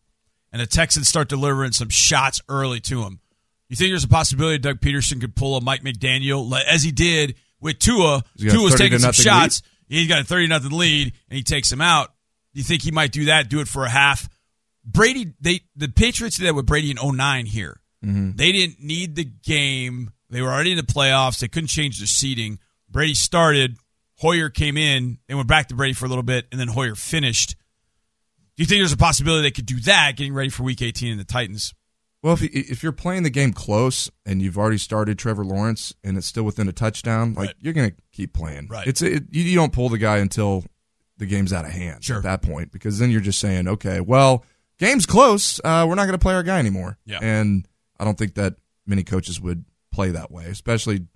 and 0.50 0.62
the 0.62 0.66
Texans 0.66 1.08
start 1.08 1.28
delivering 1.28 1.72
some 1.72 1.90
shots 1.90 2.40
early 2.48 2.80
to 2.80 3.02
him. 3.02 3.20
You 3.68 3.76
think 3.76 3.90
there's 3.90 4.04
a 4.04 4.08
possibility 4.08 4.58
Doug 4.58 4.80
Pederson 4.80 5.20
could 5.20 5.34
pull 5.34 5.56
a 5.56 5.60
Mike 5.60 5.82
McDaniel 5.82 6.58
as 6.66 6.82
he 6.82 6.90
did 6.90 7.34
with 7.60 7.78
Tua? 7.78 8.22
Tua's 8.38 8.74
taking 8.74 8.98
some 8.98 9.12
shots. 9.12 9.62
He's 9.98 10.08
got 10.08 10.20
a 10.20 10.24
thirty 10.24 10.46
nothing 10.46 10.70
lead, 10.70 11.12
and 11.28 11.36
he 11.36 11.42
takes 11.42 11.70
him 11.70 11.80
out. 11.80 12.08
Do 12.54 12.60
you 12.60 12.64
think 12.64 12.82
he 12.82 12.90
might 12.90 13.12
do 13.12 13.26
that? 13.26 13.48
Do 13.48 13.60
it 13.60 13.68
for 13.68 13.84
a 13.84 13.90
half? 13.90 14.28
Brady, 14.84 15.34
they 15.40 15.60
the 15.76 15.88
Patriots 15.88 16.38
did 16.38 16.46
that 16.46 16.54
with 16.54 16.66
Brady 16.66 16.90
in 16.90 17.16
09 17.16 17.46
here, 17.46 17.80
mm-hmm. 18.04 18.32
They 18.36 18.52
didn't 18.52 18.80
need 18.80 19.14
the 19.14 19.24
game. 19.24 20.10
They 20.30 20.40
were 20.40 20.48
already 20.48 20.72
in 20.72 20.78
the 20.78 20.82
playoffs. 20.82 21.40
They 21.40 21.48
couldn't 21.48 21.68
change 21.68 22.00
the 22.00 22.06
seating. 22.06 22.58
Brady 22.90 23.14
started. 23.14 23.76
Hoyer 24.18 24.48
came 24.48 24.76
in. 24.76 25.18
They 25.28 25.34
went 25.34 25.48
back 25.48 25.68
to 25.68 25.74
Brady 25.74 25.94
for 25.94 26.06
a 26.06 26.08
little 26.08 26.22
bit, 26.22 26.46
and 26.50 26.60
then 26.60 26.68
Hoyer 26.68 26.94
finished. 26.94 27.56
Do 28.56 28.62
you 28.62 28.66
think 28.66 28.80
there's 28.80 28.92
a 28.92 28.98
possibility 28.98 29.42
they 29.42 29.50
could 29.50 29.66
do 29.66 29.80
that, 29.80 30.16
getting 30.16 30.34
ready 30.34 30.48
for 30.48 30.62
Week 30.62 30.80
18 30.80 31.12
in 31.12 31.18
the 31.18 31.24
Titans? 31.24 31.74
Well, 32.22 32.34
if 32.34 32.42
if 32.42 32.82
you're 32.82 32.92
playing 32.92 33.24
the 33.24 33.30
game 33.30 33.52
close 33.52 34.10
and 34.24 34.40
you've 34.40 34.56
already 34.56 34.78
started 34.78 35.18
Trevor 35.18 35.44
Lawrence 35.44 35.92
and 36.04 36.16
it's 36.16 36.26
still 36.26 36.44
within 36.44 36.68
a 36.68 36.72
touchdown, 36.72 37.34
like 37.34 37.48
Right. 37.48 37.56
you're 37.60 37.72
going 37.72 37.90
to 37.90 37.96
keep 38.12 38.32
playing. 38.32 38.68
Right. 38.68 38.86
It's 38.86 39.02
it, 39.02 39.24
you, 39.30 39.42
you 39.42 39.56
don't 39.56 39.72
pull 39.72 39.88
the 39.88 39.98
guy 39.98 40.18
until 40.18 40.64
the 41.18 41.26
game's 41.26 41.52
out 41.52 41.64
of 41.64 41.72
hand. 41.72 42.04
Sure. 42.04 42.18
At 42.18 42.22
that 42.22 42.42
point, 42.42 42.70
because 42.72 42.98
then 42.98 43.10
you're 43.10 43.20
just 43.20 43.40
saying, 43.40 43.66
okay, 43.68 44.00
well, 44.00 44.44
game's 44.78 45.04
close. 45.06 45.60
Uh, 45.64 45.84
we're 45.88 45.96
not 45.96 46.04
going 46.04 46.12
to 46.12 46.18
play 46.22 46.34
our 46.34 46.42
guy 46.44 46.58
anymore. 46.60 46.96
Yeah. 47.04 47.18
And 47.20 47.66
I 47.98 48.04
don't 48.04 48.16
think 48.16 48.34
that 48.36 48.54
many 48.86 49.02
coaches 49.02 49.40
would 49.40 49.64
play 49.92 50.10
that 50.10 50.30
way, 50.30 50.44
especially 50.46 51.06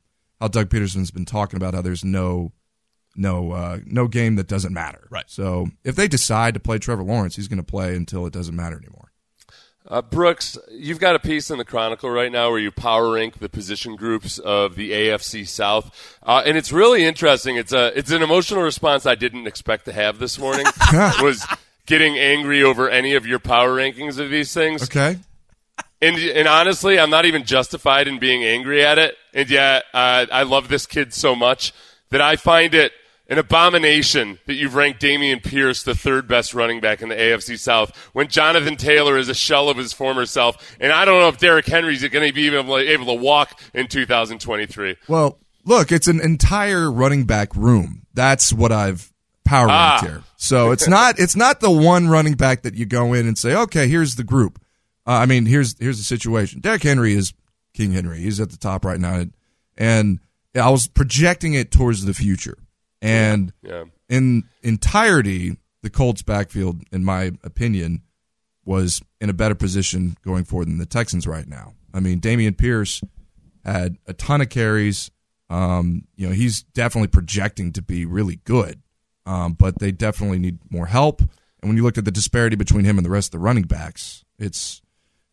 how 0.40 0.48
Doug 0.48 0.68
Pederson's 0.70 1.10
been 1.12 1.24
talking 1.24 1.56
about 1.56 1.74
how 1.74 1.82
there's 1.82 2.04
no 2.04 2.52
no 3.16 3.52
uh, 3.52 3.78
no 3.86 4.06
game 4.08 4.36
that 4.36 4.46
doesn't 4.48 4.72
matter. 4.74 5.06
Right. 5.10 5.24
So 5.28 5.68
if 5.84 5.96
they 5.96 6.08
decide 6.08 6.54
to 6.54 6.60
play 6.60 6.78
Trevor 6.78 7.02
Lawrence, 7.04 7.36
he's 7.36 7.48
going 7.48 7.56
to 7.58 7.62
play 7.64 7.96
until 7.96 8.26
it 8.26 8.32
doesn't 8.32 8.54
matter 8.56 8.76
anymore. 8.76 9.12
Uh, 9.88 10.02
Brooks, 10.02 10.58
you've 10.70 10.98
got 10.98 11.14
a 11.14 11.20
piece 11.20 11.50
in 11.50 11.58
the 11.58 11.64
Chronicle 11.64 12.10
right 12.10 12.32
now 12.32 12.50
where 12.50 12.58
you 12.58 12.72
power 12.72 13.12
rank 13.12 13.38
the 13.38 13.48
position 13.48 13.94
groups 13.94 14.38
of 14.38 14.74
the 14.74 14.90
AFC 14.90 15.46
South, 15.46 16.16
uh, 16.24 16.42
and 16.44 16.56
it's 16.56 16.72
really 16.72 17.04
interesting. 17.04 17.56
It's 17.56 17.72
a 17.72 17.96
it's 17.96 18.10
an 18.10 18.22
emotional 18.22 18.62
response 18.62 19.06
I 19.06 19.14
didn't 19.14 19.46
expect 19.46 19.84
to 19.84 19.92
have 19.92 20.18
this 20.18 20.38
morning. 20.38 20.66
was 21.22 21.46
getting 21.86 22.18
angry 22.18 22.62
over 22.62 22.90
any 22.90 23.14
of 23.14 23.26
your 23.26 23.38
power 23.38 23.76
rankings 23.76 24.18
of 24.18 24.28
these 24.28 24.52
things. 24.52 24.82
Okay. 24.82 25.18
And, 26.02 26.18
and 26.18 26.46
honestly, 26.46 26.98
I'm 26.98 27.10
not 27.10 27.24
even 27.24 27.44
justified 27.44 28.06
in 28.06 28.18
being 28.18 28.44
angry 28.44 28.84
at 28.84 28.98
it. 28.98 29.16
And 29.32 29.48
yet, 29.48 29.84
uh, 29.94 30.26
I 30.30 30.42
love 30.42 30.68
this 30.68 30.84
kid 30.84 31.14
so 31.14 31.34
much 31.34 31.72
that 32.10 32.20
I 32.20 32.36
find 32.36 32.74
it 32.74 32.92
an 33.28 33.38
abomination 33.38 34.38
that 34.46 34.54
you've 34.54 34.74
ranked 34.74 35.00
Dameon 35.00 35.42
Pierce 35.42 35.82
the 35.82 35.94
third 35.94 36.28
best 36.28 36.54
running 36.54 36.80
back 36.80 37.02
in 37.02 37.08
the 37.08 37.14
AFC 37.16 37.58
South 37.58 37.96
when 38.12 38.28
Jonathan 38.28 38.76
Taylor 38.76 39.16
is 39.18 39.28
a 39.28 39.34
shell 39.34 39.68
of 39.68 39.76
his 39.76 39.92
former 39.92 40.26
self. 40.26 40.76
And 40.80 40.92
I 40.92 41.04
don't 41.04 41.18
know 41.20 41.28
if 41.28 41.38
Derrick 41.38 41.66
Henry's 41.66 42.06
going 42.08 42.26
to 42.26 42.32
be 42.32 42.54
able, 42.54 42.78
able 42.78 43.06
to 43.06 43.14
walk 43.14 43.60
in 43.74 43.88
2023. 43.88 44.96
Well, 45.08 45.38
look, 45.64 45.90
it's 45.92 46.06
an 46.06 46.20
entire 46.20 46.90
running 46.90 47.24
back 47.24 47.54
room. 47.56 48.02
That's 48.14 48.52
what 48.52 48.70
I've 48.72 49.12
power 49.44 49.66
ranked 49.66 50.02
Ah. 50.04 50.06
here. 50.06 50.22
So 50.36 50.70
it's 50.70 50.86
not 50.86 51.18
it's 51.18 51.34
not 51.36 51.60
the 51.60 51.70
one 51.70 52.08
running 52.08 52.34
back 52.34 52.62
that 52.62 52.74
you 52.74 52.84
go 52.86 53.12
in 53.12 53.26
and 53.26 53.36
say, 53.38 53.54
okay, 53.54 53.88
here's 53.88 54.16
the 54.16 54.24
group. 54.24 54.60
Uh, 55.06 55.12
I 55.12 55.26
mean, 55.26 55.46
here's 55.46 55.76
here's 55.78 55.98
the 55.98 56.04
situation. 56.04 56.60
Derrick 56.60 56.82
Henry 56.82 57.14
is 57.14 57.32
King 57.74 57.92
Henry. 57.92 58.18
He's 58.20 58.38
at 58.40 58.50
the 58.50 58.56
top 58.56 58.84
right 58.84 59.00
now, 59.00 59.24
and 59.76 60.20
I 60.54 60.70
was 60.70 60.88
projecting 60.88 61.54
it 61.54 61.70
towards 61.70 62.04
the 62.04 62.14
future. 62.14 62.58
And 63.06 63.52
Yeah. 63.62 63.84
in 64.08 64.44
entirety, 64.62 65.56
the 65.82 65.90
Colts 65.90 66.22
backfield, 66.22 66.82
in 66.92 67.04
my 67.04 67.32
opinion, 67.44 68.02
was 68.64 69.00
in 69.20 69.30
a 69.30 69.34
better 69.34 69.54
position 69.54 70.16
going 70.24 70.44
forward 70.44 70.68
than 70.68 70.78
the 70.78 70.86
Texans 70.86 71.26
right 71.26 71.46
now. 71.46 71.74
I 71.94 72.00
mean, 72.00 72.20
Dameon 72.20 72.56
Pierce 72.58 73.00
had 73.64 73.96
a 74.06 74.12
ton 74.12 74.40
of 74.40 74.48
carries. 74.48 75.10
Um, 75.48 76.06
you 76.16 76.26
know, 76.26 76.34
he's 76.34 76.62
definitely 76.62 77.08
projecting 77.08 77.72
to 77.72 77.82
be 77.82 78.04
really 78.04 78.40
good, 78.44 78.82
um, 79.24 79.52
but 79.52 79.78
they 79.78 79.92
definitely 79.92 80.40
need 80.40 80.58
more 80.70 80.86
help. 80.86 81.20
And 81.20 81.70
when 81.70 81.76
you 81.76 81.84
look 81.84 81.96
at 81.98 82.04
the 82.04 82.10
disparity 82.10 82.56
between 82.56 82.84
him 82.84 82.98
and 82.98 83.04
the 83.04 83.10
rest 83.10 83.28
of 83.28 83.32
the 83.40 83.44
running 83.44 83.62
backs, 83.64 84.24
it's 84.38 84.82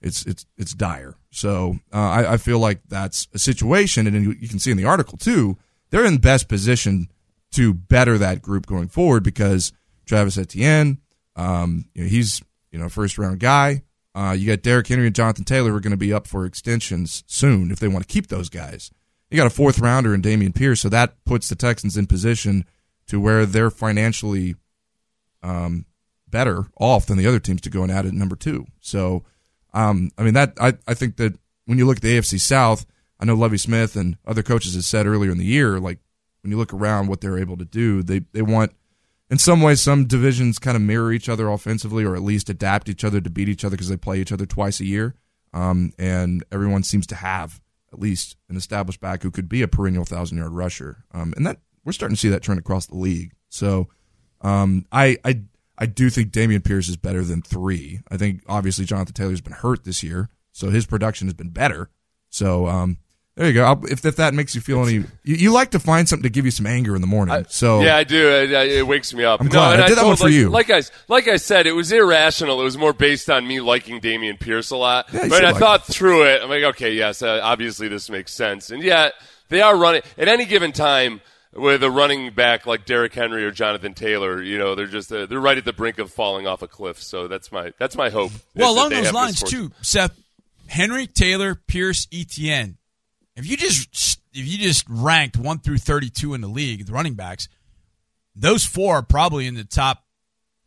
it's 0.01 0.23
it's 0.25 0.45
it's 0.57 0.73
dire. 0.73 1.15
So 1.31 1.79
uh, 1.91 1.97
I, 1.97 2.33
I 2.33 2.37
feel 2.37 2.59
like 2.59 2.81
that's 2.87 3.27
a 3.33 3.39
situation, 3.39 4.05
and 4.05 4.23
you, 4.23 4.31
you 4.39 4.47
can 4.47 4.59
see 4.59 4.69
in 4.71 4.77
the 4.77 4.85
article 4.85 5.17
too, 5.17 5.57
they're 5.89 6.05
in 6.05 6.17
best 6.17 6.47
position 6.47 7.07
to 7.53 7.73
better 7.73 8.17
that 8.17 8.41
group 8.41 8.65
going 8.65 8.87
forward 8.87 9.23
because 9.23 9.71
Travis 10.05 10.37
Etienne, 10.37 10.99
um, 11.35 11.85
you 11.93 12.03
know, 12.03 12.09
he's 12.09 12.41
you 12.71 12.79
know 12.79 12.89
first 12.89 13.17
round 13.17 13.39
guy. 13.39 13.83
Uh, 14.15 14.35
you 14.37 14.45
got 14.45 14.61
Derrick 14.61 14.87
Henry 14.87 15.07
and 15.07 15.15
Jonathan 15.15 15.43
Taylor 15.43 15.71
who 15.71 15.75
are 15.77 15.81
going 15.81 15.91
to 15.91 15.97
be 15.97 16.13
up 16.13 16.27
for 16.27 16.45
extensions 16.45 17.23
soon 17.25 17.71
if 17.71 17.79
they 17.79 17.87
want 17.87 18.07
to 18.07 18.13
keep 18.13 18.27
those 18.27 18.49
guys. 18.49 18.91
You 19.31 19.37
got 19.37 19.47
a 19.47 19.51
fourth 19.51 19.79
rounder 19.79 20.13
in 20.13 20.21
Dameon 20.21 20.53
Pierce, 20.53 20.81
so 20.81 20.89
that 20.89 21.23
puts 21.25 21.49
the 21.49 21.55
Texans 21.55 21.97
in 21.97 22.05
position 22.05 22.65
to 23.07 23.19
where 23.19 23.47
they're 23.47 23.71
financially 23.71 24.55
um, 25.41 25.85
better 26.27 26.65
off 26.79 27.07
than 27.07 27.17
the 27.17 27.25
other 27.25 27.39
teams 27.39 27.61
to 27.61 27.71
go 27.71 27.81
and 27.81 27.91
add 27.91 28.05
at 28.05 28.13
number 28.13 28.35
two. 28.35 28.67
So, 28.79 29.23
um, 29.73 30.11
I 30.17 30.23
mean 30.23 30.35
that 30.35 30.53
I, 30.61 30.73
I 30.87 30.93
think 30.93 31.17
that 31.17 31.37
when 31.65 31.79
you 31.79 31.85
look 31.85 31.97
at 31.97 32.03
the 32.03 32.17
AFC 32.17 32.39
South, 32.39 32.85
I 33.19 33.25
know 33.25 33.35
Lovie 33.35 33.57
Smith 33.57 33.95
and 33.95 34.17
other 34.27 34.43
coaches 34.43 34.75
have 34.75 34.85
said 34.85 35.07
earlier 35.07 35.31
in 35.31 35.37
the 35.37 35.45
year, 35.45 35.79
like 35.79 35.99
when 36.43 36.51
you 36.51 36.57
look 36.57 36.73
around 36.73 37.07
what 37.07 37.21
they're 37.21 37.39
able 37.39 37.57
to 37.57 37.65
do, 37.65 38.03
they 38.03 38.19
they 38.33 38.41
want 38.41 38.73
in 39.29 39.39
some 39.39 39.61
ways 39.61 39.81
some 39.81 40.05
divisions 40.05 40.59
kind 40.59 40.75
of 40.75 40.81
mirror 40.83 41.11
each 41.11 41.29
other 41.29 41.49
offensively 41.49 42.03
or 42.03 42.15
at 42.15 42.21
least 42.21 42.49
adapt 42.49 42.89
each 42.89 43.03
other 43.03 43.19
to 43.19 43.29
beat 43.29 43.49
each 43.49 43.65
other 43.65 43.75
because 43.75 43.89
they 43.89 43.97
play 43.97 44.19
each 44.19 44.31
other 44.31 44.45
twice 44.45 44.79
a 44.79 44.85
year. 44.85 45.15
Um, 45.53 45.93
and 45.97 46.43
everyone 46.51 46.83
seems 46.83 47.07
to 47.07 47.15
have 47.15 47.61
at 47.91 47.99
least 47.99 48.37
an 48.49 48.57
established 48.57 48.99
back 48.99 49.23
who 49.23 49.31
could 49.31 49.47
be 49.47 49.61
a 49.61 49.67
perennial 49.67 50.05
thousand 50.05 50.37
yard 50.37 50.51
rusher. 50.51 51.05
Um, 51.13 51.33
and 51.37 51.47
that 51.47 51.59
we're 51.85 51.93
starting 51.93 52.15
to 52.15 52.19
see 52.19 52.29
that 52.29 52.43
trend 52.43 52.59
across 52.59 52.87
the 52.87 52.97
league. 52.97 53.33
So 53.49 53.87
um, 54.41 54.85
I 54.91 55.17
I 55.23 55.41
I 55.77 55.85
do 55.85 56.09
think 56.09 56.31
Dameon 56.31 56.63
Pierce 56.63 56.89
is 56.89 56.97
better 56.97 57.23
than 57.23 57.41
three. 57.41 58.01
I 58.09 58.17
think 58.17 58.43
obviously 58.47 58.85
Jonathan 58.85 59.13
Taylor's 59.13 59.41
been 59.41 59.53
hurt 59.53 59.83
this 59.83 60.03
year, 60.03 60.29
so 60.51 60.69
his 60.69 60.85
production 60.85 61.27
has 61.27 61.33
been 61.33 61.49
better. 61.49 61.89
So 62.29 62.67
um, 62.67 62.97
there 63.35 63.47
you 63.47 63.53
go. 63.53 63.63
I'll, 63.63 63.85
if 63.85 64.05
if 64.05 64.17
that 64.17 64.35
makes 64.35 64.53
you 64.53 64.61
feel 64.61 64.83
any, 64.83 64.93
you, 64.93 65.07
you 65.23 65.51
like 65.51 65.71
to 65.71 65.79
find 65.79 66.07
something 66.07 66.23
to 66.23 66.29
give 66.29 66.45
you 66.45 66.51
some 66.51 66.67
anger 66.67 66.95
in 66.95 67.01
the 67.01 67.07
morning. 67.07 67.45
so 67.49 67.81
yeah, 67.81 67.97
I 67.97 68.03
do. 68.03 68.29
It, 68.29 68.51
it 68.51 68.87
wakes 68.87 69.11
me 69.13 69.23
up. 69.23 69.41
I'm 69.41 69.47
glad. 69.47 69.73
and 69.73 69.83
I 69.83 69.87
did 69.87 69.97
that 69.97 70.01
told, 70.01 70.11
one 70.11 70.17
for 70.17 70.23
like, 70.25 70.33
you. 70.33 70.49
Like 70.49 70.69
I, 70.69 70.83
like 71.07 71.27
I 71.27 71.37
said, 71.37 71.65
it 71.65 71.71
was 71.71 71.91
irrational. 71.91 72.61
It 72.61 72.63
was 72.63 72.77
more 72.77 72.93
based 72.93 73.31
on 73.31 73.47
me 73.47 73.59
liking 73.59 73.99
Dameon 74.01 74.39
Pierce 74.39 74.69
a 74.69 74.77
lot. 74.77 75.07
Yeah, 75.11 75.27
but 75.29 75.43
I 75.43 75.51
like 75.51 75.59
thought 75.59 75.85
through 75.85 76.25
it. 76.25 76.43
I'm 76.43 76.49
like, 76.49 76.63
okay, 76.75 76.93
yes, 76.93 77.23
uh, 77.23 77.39
obviously 77.41 77.87
this 77.87 78.07
makes 78.07 78.31
sense. 78.31 78.69
And 78.69 78.83
yet 78.83 79.13
they 79.49 79.61
are 79.61 79.75
running 79.75 80.03
at 80.17 80.27
any 80.27 80.45
given 80.45 80.71
time 80.71 81.21
with 81.53 81.83
a 81.83 81.89
running 81.89 82.33
back 82.33 82.67
like 82.67 82.85
Derrick 82.85 83.15
Henry 83.15 83.43
or 83.45 83.51
Jonathan 83.51 83.95
Taylor. 83.95 84.43
You 84.43 84.59
know, 84.59 84.75
they're 84.75 84.85
just 84.85 85.11
uh, 85.11 85.25
they're 85.25 85.39
right 85.39 85.57
at 85.57 85.65
the 85.65 85.73
brink 85.73 85.97
of 85.97 86.11
falling 86.11 86.45
off 86.45 86.61
a 86.61 86.67
cliff. 86.67 87.01
So 87.01 87.27
that's 87.27 87.51
my 87.51 87.73
that's 87.79 87.95
my 87.95 88.11
hope. 88.11 88.31
Well, 88.55 88.73
along 88.73 88.91
those 88.91 89.11
lines 89.11 89.41
too, 89.41 89.71
Seth. 89.81 90.19
Henry, 90.67 91.07
Taylor, 91.07 91.55
Pierce, 91.55 92.07
Etienne. 92.11 92.77
If 93.35 93.47
you 93.47 93.57
just 93.57 94.19
if 94.33 94.45
you 94.47 94.57
just 94.57 94.85
ranked 94.89 95.37
one 95.37 95.59
through 95.59 95.79
thirty-two 95.79 96.33
in 96.33 96.41
the 96.41 96.47
league, 96.47 96.85
the 96.85 96.93
running 96.93 97.15
backs, 97.15 97.47
those 98.35 98.65
four 98.65 98.97
are 98.97 99.03
probably 99.03 99.47
in 99.47 99.55
the 99.55 99.63
top 99.63 100.03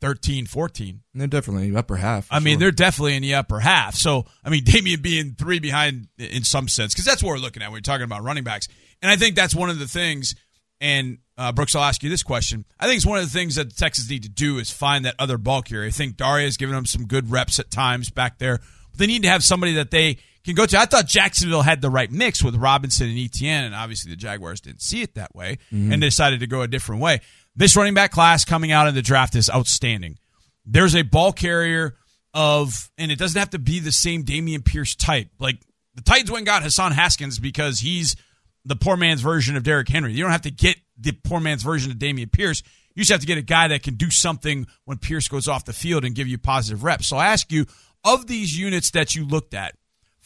13, 0.01 0.47
14. 0.47 1.01
they're 1.15 1.27
definitely 1.27 1.65
in 1.67 1.73
the 1.73 1.79
upper 1.79 1.97
half. 1.97 2.29
I 2.31 2.39
mean, 2.39 2.55
sure. 2.55 2.61
they're 2.61 2.71
definitely 2.71 3.17
in 3.17 3.23
the 3.23 3.35
upper 3.35 3.61
half. 3.61 3.95
So, 3.95 4.27
I 4.45 4.51
mean, 4.51 4.63
Dameon 4.65 5.01
being 5.01 5.35
three 5.39 5.59
behind 5.59 6.09
in 6.19 6.45
some 6.45 6.69
sense, 6.69 6.93
because 6.93 7.07
that's 7.07 7.23
what 7.23 7.31
we're 7.31 7.39
looking 7.39 7.63
at 7.63 7.69
when 7.69 7.79
we're 7.79 7.81
talking 7.81 8.05
about 8.05 8.23
running 8.23 8.45
backs. 8.45 8.69
And 9.03 9.11
I 9.11 9.17
think 9.17 9.37
that's 9.37 9.55
one 9.55 9.71
of 9.71 9.79
the 9.79 9.89
things. 9.89 10.35
And 10.81 11.19
uh, 11.39 11.53
Brooks, 11.53 11.75
I'll 11.75 11.83
ask 11.83 12.03
you 12.03 12.11
this 12.11 12.23
question. 12.23 12.67
I 12.79 12.87
think 12.87 12.99
it's 12.99 13.07
one 13.07 13.19
of 13.19 13.25
the 13.25 13.31
things 13.31 13.55
that 13.55 13.71
the 13.71 13.75
Texans 13.75 14.11
need 14.11 14.23
to 14.25 14.29
do 14.29 14.59
is 14.59 14.71
find 14.71 15.05
that 15.07 15.15
other 15.19 15.39
bulk 15.39 15.69
here. 15.69 15.83
I 15.83 15.91
think 15.91 16.17
Daria's 16.17 16.57
given 16.59 16.75
them 16.75 16.87
some 16.87 17.07
good 17.07 17.31
reps 17.31 17.59
at 17.59 17.71
times 17.71 18.11
back 18.11 18.39
there. 18.39 18.59
But 18.91 18.99
they 18.99 19.07
need 19.07 19.23
to 19.23 19.31
have 19.31 19.43
somebody 19.43 19.75
that 19.75 19.91
they 19.91 20.19
can 20.47 20.55
go 20.55 20.65
to. 20.67 20.79
I 20.79 20.87
thought 20.87 21.07
Jacksonville 21.07 21.63
had 21.63 21.81
the 21.83 21.91
right 21.91 22.11
mix 22.11 22.43
with 22.43 22.55
Robinson 22.57 23.09
and 23.09 23.19
Etienne, 23.19 23.65
and 23.65 23.75
obviously 23.75 24.11
the 24.11 24.17
Jaguars 24.17 24.61
didn't 24.61 24.81
see 24.83 25.03
it 25.03 25.15
that 25.15 25.35
way 25.35 25.59
Mhm. 25.73 25.93
and 25.93 26.01
decided 26.01 26.41
to 26.41 26.47
go 26.47 26.63
a 26.63 26.69
different 26.69 27.03
way. 27.03 27.21
This 27.55 27.77
running 27.77 27.95
back 27.95 28.11
class 28.13 28.45
coming 28.45 28.73
out 28.73 28.87
of 28.89 28.95
the 28.95 29.03
draft 29.03 29.35
is 29.35 29.51
outstanding. 29.51 30.19
There's 30.65 30.95
a 30.97 31.03
ball 31.03 31.33
carrier 31.33 31.97
of, 32.35 32.91
and 32.99 33.11
it 33.13 33.19
doesn't 33.19 33.39
have 33.39 33.51
to 33.51 33.59
be 33.59 33.79
the 33.81 33.93
same 33.93 34.25
Dameon 34.25 34.65
Pierce 34.65 34.95
type. 34.95 35.29
Like 35.39 35.59
the 35.95 36.03
Titans 36.03 36.31
went 36.31 36.41
and 36.41 36.47
got 36.47 36.63
Hassan 36.63 36.93
Haskins 36.93 37.39
because 37.39 37.81
he's 37.81 38.17
the 38.65 38.77
poor 38.77 38.97
man's 38.97 39.21
version 39.23 39.57
of 39.57 39.63
Derrick 39.63 39.89
Henry. 39.89 40.13
You 40.13 40.23
don't 40.23 40.33
have 40.33 40.43
to 40.43 40.51
get 40.51 40.77
the 40.99 41.13
poor 41.13 41.41
man's 41.41 41.63
version 41.63 41.91
of 41.93 41.99
Dameon 41.99 42.31
Pierce. 42.33 42.63
You 42.95 43.03
just 43.03 43.13
have 43.13 43.21
to 43.21 43.27
get 43.27 43.39
a 43.39 43.43
guy 43.43 43.69
that 43.69 43.83
can 43.83 43.95
do 43.95 44.11
something 44.11 44.67
when 44.85 44.99
Pierce 44.99 45.29
goes 45.29 45.47
off 45.49 45.65
the 45.67 45.73
field 45.73 46.05
and 46.05 46.15
give 46.15 46.29
you 46.29 46.37
positive 46.39 46.83
reps. 46.83 47.07
So 47.07 47.17
I 47.17 47.27
ask 47.27 47.51
you, 47.53 47.67
of 48.05 48.27
these 48.27 48.57
units 48.59 48.91
that 48.93 49.15
you 49.15 49.25
looked 49.27 49.53
at, 49.55 49.75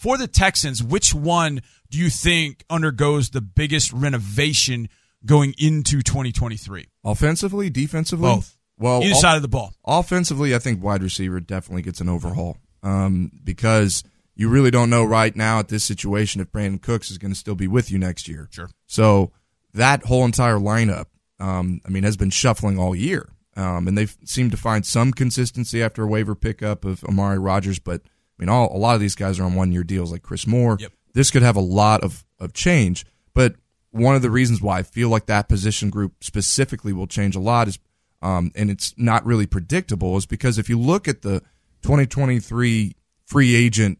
for 0.00 0.16
the 0.16 0.26
Texans, 0.26 0.82
which 0.82 1.14
one 1.14 1.60
do 1.90 1.98
you 1.98 2.08
think 2.08 2.64
undergoes 2.70 3.30
the 3.30 3.42
biggest 3.42 3.92
renovation 3.92 4.88
going 5.26 5.54
into 5.58 6.00
2023? 6.00 6.86
offensively, 7.04 7.68
defensively, 7.68 8.30
Both. 8.30 8.56
Well, 8.78 9.02
Either 9.04 9.14
side 9.14 9.36
of 9.36 9.42
the 9.42 9.48
ball. 9.48 9.74
Offensively, 9.84 10.54
I 10.54 10.58
think 10.58 10.82
wide 10.82 11.02
receiver 11.02 11.38
definitely 11.38 11.82
gets 11.82 12.00
an 12.00 12.08
overhaul 12.08 12.56
um, 12.82 13.30
because 13.44 14.02
you 14.34 14.48
really 14.48 14.70
don't 14.70 14.88
know 14.88 15.04
right 15.04 15.36
now 15.36 15.58
at 15.58 15.68
this 15.68 15.84
situation 15.84 16.40
if 16.40 16.50
Brandin 16.50 16.80
Cooks 16.80 17.10
is 17.10 17.18
going 17.18 17.32
to 17.32 17.38
still 17.38 17.54
be 17.54 17.68
with 17.68 17.90
you 17.90 17.98
next 17.98 18.26
year. 18.26 18.48
Sure. 18.50 18.70
So 18.86 19.32
that 19.74 20.04
whole 20.04 20.24
entire 20.24 20.56
lineup, 20.56 21.06
um, 21.38 21.82
I 21.84 21.90
mean, 21.90 22.04
has 22.04 22.16
been 22.16 22.30
shuffling 22.30 22.78
all 22.78 22.96
year, 22.96 23.28
um, 23.54 23.86
and 23.86 23.98
they've 23.98 24.16
seemed 24.24 24.52
to 24.52 24.56
find 24.56 24.86
some 24.86 25.12
consistency 25.12 25.82
after 25.82 26.02
a 26.02 26.06
waiver 26.06 26.34
pickup 26.34 26.86
of 26.86 27.04
Amari 27.04 27.38
Rogers, 27.38 27.78
but 27.78 28.00
I 28.40 28.42
mean, 28.42 28.48
all 28.48 28.74
a 28.74 28.78
lot 28.78 28.94
of 28.94 29.00
these 29.00 29.14
guys 29.14 29.38
are 29.38 29.44
on 29.44 29.54
one 29.54 29.70
year 29.70 29.84
deals, 29.84 30.10
like 30.10 30.22
Chris 30.22 30.46
Moore. 30.46 30.78
This 31.12 31.30
could 31.30 31.42
have 31.42 31.56
a 31.56 31.60
lot 31.60 32.02
of 32.02 32.24
of 32.38 32.54
change, 32.54 33.04
but 33.34 33.56
one 33.90 34.14
of 34.14 34.22
the 34.22 34.30
reasons 34.30 34.62
why 34.62 34.78
I 34.78 34.82
feel 34.82 35.10
like 35.10 35.26
that 35.26 35.48
position 35.48 35.90
group 35.90 36.24
specifically 36.24 36.92
will 36.92 37.06
change 37.06 37.36
a 37.36 37.40
lot 37.40 37.68
is, 37.68 37.78
um, 38.22 38.50
and 38.54 38.70
it's 38.70 38.94
not 38.96 39.26
really 39.26 39.46
predictable, 39.46 40.16
is 40.16 40.24
because 40.24 40.58
if 40.58 40.68
you 40.70 40.78
look 40.78 41.06
at 41.06 41.22
the 41.22 41.40
2023 41.82 42.94
free 43.26 43.54
agent 43.54 43.98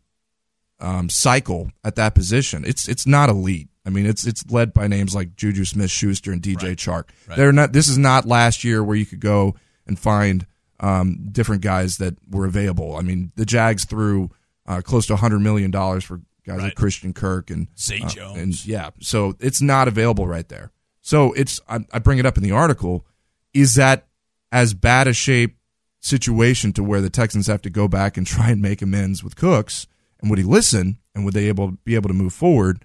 um, 0.79 1.11
cycle 1.11 1.70
at 1.85 1.96
that 1.96 2.14
position, 2.14 2.64
it's 2.64 2.88
it's 2.88 3.07
not 3.07 3.29
elite. 3.29 3.68
I 3.85 3.90
mean, 3.90 4.07
it's 4.07 4.26
it's 4.26 4.50
led 4.50 4.72
by 4.72 4.87
names 4.87 5.14
like 5.14 5.37
Juju 5.37 5.66
Smith 5.66 5.90
Schuster 5.90 6.33
and 6.33 6.40
DJ 6.40 6.76
Chark. 6.76 7.09
Right. 7.26 7.37
They're 7.37 7.53
not. 7.53 7.74
This 7.74 7.88
is 7.88 7.98
not 7.98 8.24
last 8.24 8.64
year 8.64 8.83
where 8.83 8.96
you 8.96 9.05
could 9.05 9.20
go 9.20 9.57
and 9.87 9.98
find 9.98 10.46
um, 10.81 11.29
different 11.31 11.62
guys 11.62 11.99
that 11.99 12.16
were 12.29 12.47
available. 12.47 12.97
I 12.97 13.03
mean, 13.03 13.33
the 13.37 13.47
Jags 13.47 13.85
threw 13.85 14.31
uh, 14.66 14.81
close 14.83 15.07
to 15.07 15.14
100 15.14 15.38
million 15.40 15.71
dollars 15.71 16.05
for 16.05 16.21
guys 16.47 16.61
like 16.61 16.75
Christian 16.75 17.12
Kirk 17.12 17.51
and 17.51 17.69
Zay 17.79 18.01
uh, 18.03 18.09
Jones. 18.09 18.38
and 18.38 18.66
yeah, 18.66 18.90
so 19.01 19.37
it's 19.40 19.61
not 19.61 19.88
available 19.88 20.27
right 20.27 20.49
there. 20.49 20.73
So 21.03 21.33
it's 21.33 21.61
I, 21.69 21.81
I 21.93 21.99
bring 21.99 22.19
it 22.19 22.27
up 22.27 22.37
in 22.37 22.43
the 22.43 22.53
article. 22.53 23.07
Is 23.53 23.75
that 23.75 24.07
as 24.53 24.75
bad 24.75 25.07
a 25.07 25.12
shape 25.12 25.57
situation 26.01 26.73
to 26.73 26.83
where 26.83 27.01
the 27.01 27.11
Texans 27.11 27.47
have 27.47 27.62
to 27.62 27.71
go 27.71 27.88
back 27.88 28.16
and 28.16 28.27
try 28.27 28.51
and 28.51 28.62
make 28.62 28.83
amends 28.83 29.23
with 29.23 29.37
Cooks? 29.37 29.87
And 30.21 30.31
would 30.31 30.38
he 30.38 30.45
listen? 30.45 30.99
And 31.14 31.25
would 31.25 31.35
they 31.35 31.49
able 31.49 31.73
be 31.85 31.95
able 31.95 32.09
to 32.09 32.14
move 32.14 32.33
forward? 32.33 32.85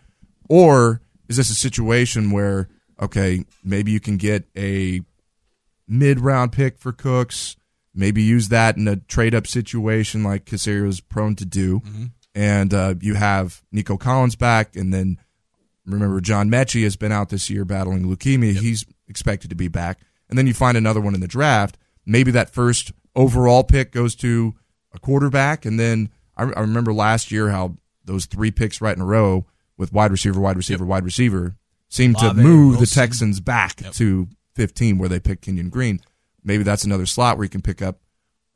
Or 0.49 1.01
is 1.27 1.38
this 1.38 1.49
a 1.49 1.55
situation 1.55 2.31
where 2.31 2.69
okay, 2.99 3.43
maybe 3.63 3.91
you 3.91 3.99
can 3.99 4.17
get 4.17 4.45
a 4.58 5.01
mid 5.88 6.19
round 6.19 6.51
pick 6.51 6.77
for 6.77 6.91
Cooks, 6.91 7.55
maybe 7.95 8.21
use 8.21 8.49
that 8.49 8.77
in 8.77 8.88
a 8.88 8.97
trade 8.97 9.34
up 9.34 9.47
situation 9.47 10.23
like 10.23 10.45
Caserio 10.45 10.88
is 10.88 10.99
prone 11.01 11.36
to 11.36 11.45
do, 11.45 11.81
and 12.34 12.73
uh, 12.73 12.95
you 13.01 13.15
have 13.15 13.62
Nico 13.71 13.97
Collins 13.97 14.36
back, 14.36 14.75
and 14.75 14.93
then 14.93 15.17
remember 15.86 16.19
John 16.21 16.49
Metchie 16.49 16.84
has 16.84 16.95
been 16.95 17.12
out 17.12 17.29
this 17.29 17.49
year 17.49 17.65
battling 17.65 18.03
leukemia. 18.05 18.55
He's 18.55 18.86
expected 19.08 19.49
to 19.49 19.55
be 19.55 19.67
back, 19.67 19.99
and 20.29 20.38
then 20.38 20.47
you 20.47 20.53
find 20.53 20.77
another 20.77 21.01
one 21.01 21.15
in 21.15 21.21
the 21.21 21.27
draft. 21.27 21.77
Maybe 22.05 22.31
that 22.31 22.49
first 22.49 22.91
overall 23.15 23.63
pick 23.63 23.91
goes 23.91 24.15
to 24.15 24.53
a 24.93 24.99
quarterback, 24.99 25.65
and 25.65 25.79
then 25.79 26.10
I, 26.38 26.43
I 26.43 26.62
remember 26.62 26.93
last 26.93 27.31
year 27.31 27.49
how 27.49 27.75
those 28.03 28.25
three 28.25 28.51
picks 28.51 28.81
right 28.81 28.95
in 28.95 29.01
a 29.01 29.05
row 29.05 29.45
with 29.77 29.93
wide 29.93 30.12
receiver, 30.12 30.39
wide 30.39 30.58
receiver, 30.58 30.86
wide 30.86 31.03
receiver 31.05 31.55
seemed 31.89 32.17
to 32.17 32.25
Olave, 32.27 32.41
move 32.43 32.79
the 32.79 32.86
Texans 32.86 33.39
back 33.39 33.77
to 33.93 34.27
15 34.55 34.97
where 34.97 35.10
they 35.10 35.19
picked 35.19 35.43
Kenyon 35.43 35.69
Green. 35.69 35.99
Maybe 36.45 36.63
that's 36.63 36.84
another 36.84 37.05
slot 37.05 37.38
where 37.38 37.43
you 37.43 37.49
can 37.49 37.62
pick 37.62 37.81
up 37.81 37.99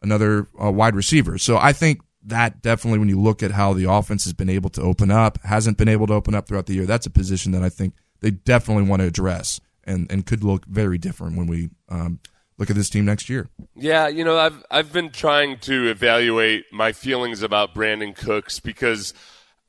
another 0.02 0.48
uh, 0.62 0.72
wide 0.72 0.96
receiver. 0.96 1.38
So 1.38 1.58
I 1.58 1.74
think 1.74 2.02
that 2.24 2.62
definitely, 2.62 3.00
when 3.00 3.10
you 3.10 3.20
look 3.20 3.42
at 3.44 3.52
how 3.52 3.74
the 3.74 3.90
offense 3.90 4.24
has 4.26 4.34
been 4.34 4.50
able 4.50 4.70
to 4.72 4.82
open 4.82 5.12
up, 5.12 5.42
hasn't 5.44 5.78
been 5.78 5.88
able 5.88 6.08
to 6.08 6.14
open 6.14 6.36
up 6.36 6.48
throughout 6.48 6.66
the 6.68 6.74
year, 6.74 6.86
that's 6.86 7.06
a 7.06 7.10
position 7.10 7.52
that 7.54 7.64
I 7.64 7.70
think 7.70 7.94
they 8.22 8.32
definitely 8.32 8.84
want 8.84 9.02
to 9.02 9.08
address 9.08 9.60
and, 9.84 10.10
and 10.12 10.26
could 10.26 10.44
look 10.44 10.66
very 10.66 10.98
different 10.98 11.38
when 11.38 11.48
we 11.48 11.70
um, 11.90 12.20
look 12.58 12.70
at 12.70 12.76
this 12.76 12.90
team 12.90 13.06
next 13.06 13.30
year. 13.30 13.50
Yeah, 13.76 14.08
you 14.08 14.24
know, 14.24 14.38
I've 14.38 14.64
I've 14.70 14.94
been 14.94 15.10
trying 15.10 15.58
to 15.60 15.90
evaluate 15.90 16.66
my 16.72 16.92
feelings 16.92 17.42
about 17.42 17.74
Brandin 17.74 18.16
Cooks 18.16 18.60
because 18.60 19.14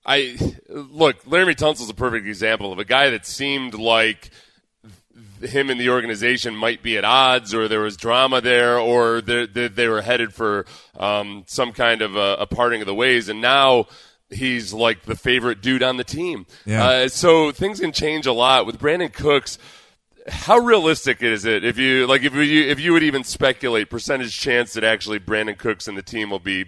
I 0.04 0.36
look, 0.68 1.24
Laremy 1.24 1.56
Tunsil's 1.56 1.90
a 1.90 1.94
perfect 1.94 2.26
example 2.26 2.72
of 2.72 2.78
a 2.78 2.84
guy 2.84 3.10
that 3.10 3.26
seemed 3.26 3.74
like 3.74 4.30
him 5.42 5.70
and 5.70 5.80
the 5.80 5.90
organization 5.90 6.54
might 6.54 6.82
be 6.82 6.96
at 6.96 7.04
odds, 7.04 7.54
or 7.54 7.68
there 7.68 7.80
was 7.80 7.96
drama 7.96 8.40
there, 8.40 8.78
or 8.78 9.20
they 9.20 9.46
they, 9.46 9.68
they 9.68 9.88
were 9.88 10.02
headed 10.02 10.32
for 10.34 10.66
um, 10.98 11.44
some 11.46 11.72
kind 11.72 12.02
of 12.02 12.16
a, 12.16 12.36
a 12.40 12.46
parting 12.46 12.80
of 12.80 12.86
the 12.86 12.94
ways, 12.94 13.28
and 13.28 13.40
now 13.40 13.86
he's 14.30 14.72
like 14.72 15.02
the 15.02 15.16
favorite 15.16 15.60
dude 15.60 15.82
on 15.82 15.96
the 15.96 16.04
team. 16.04 16.46
Yeah. 16.64 16.84
Uh, 16.84 17.08
so 17.08 17.52
things 17.52 17.80
can 17.80 17.92
change 17.92 18.26
a 18.26 18.32
lot 18.32 18.66
with 18.66 18.78
Brandin 18.78 19.12
Cooks. 19.12 19.58
How 20.28 20.58
realistic 20.58 21.22
is 21.22 21.44
it 21.44 21.64
if 21.64 21.78
you 21.78 22.06
like 22.06 22.22
if 22.22 22.34
you 22.34 22.68
if 22.68 22.78
you 22.78 22.92
would 22.92 23.02
even 23.02 23.24
speculate 23.24 23.90
percentage 23.90 24.38
chance 24.38 24.74
that 24.74 24.84
actually 24.84 25.18
Brandin 25.18 25.58
Cooks 25.58 25.88
and 25.88 25.96
the 25.96 26.02
team 26.02 26.30
will 26.30 26.38
be 26.38 26.66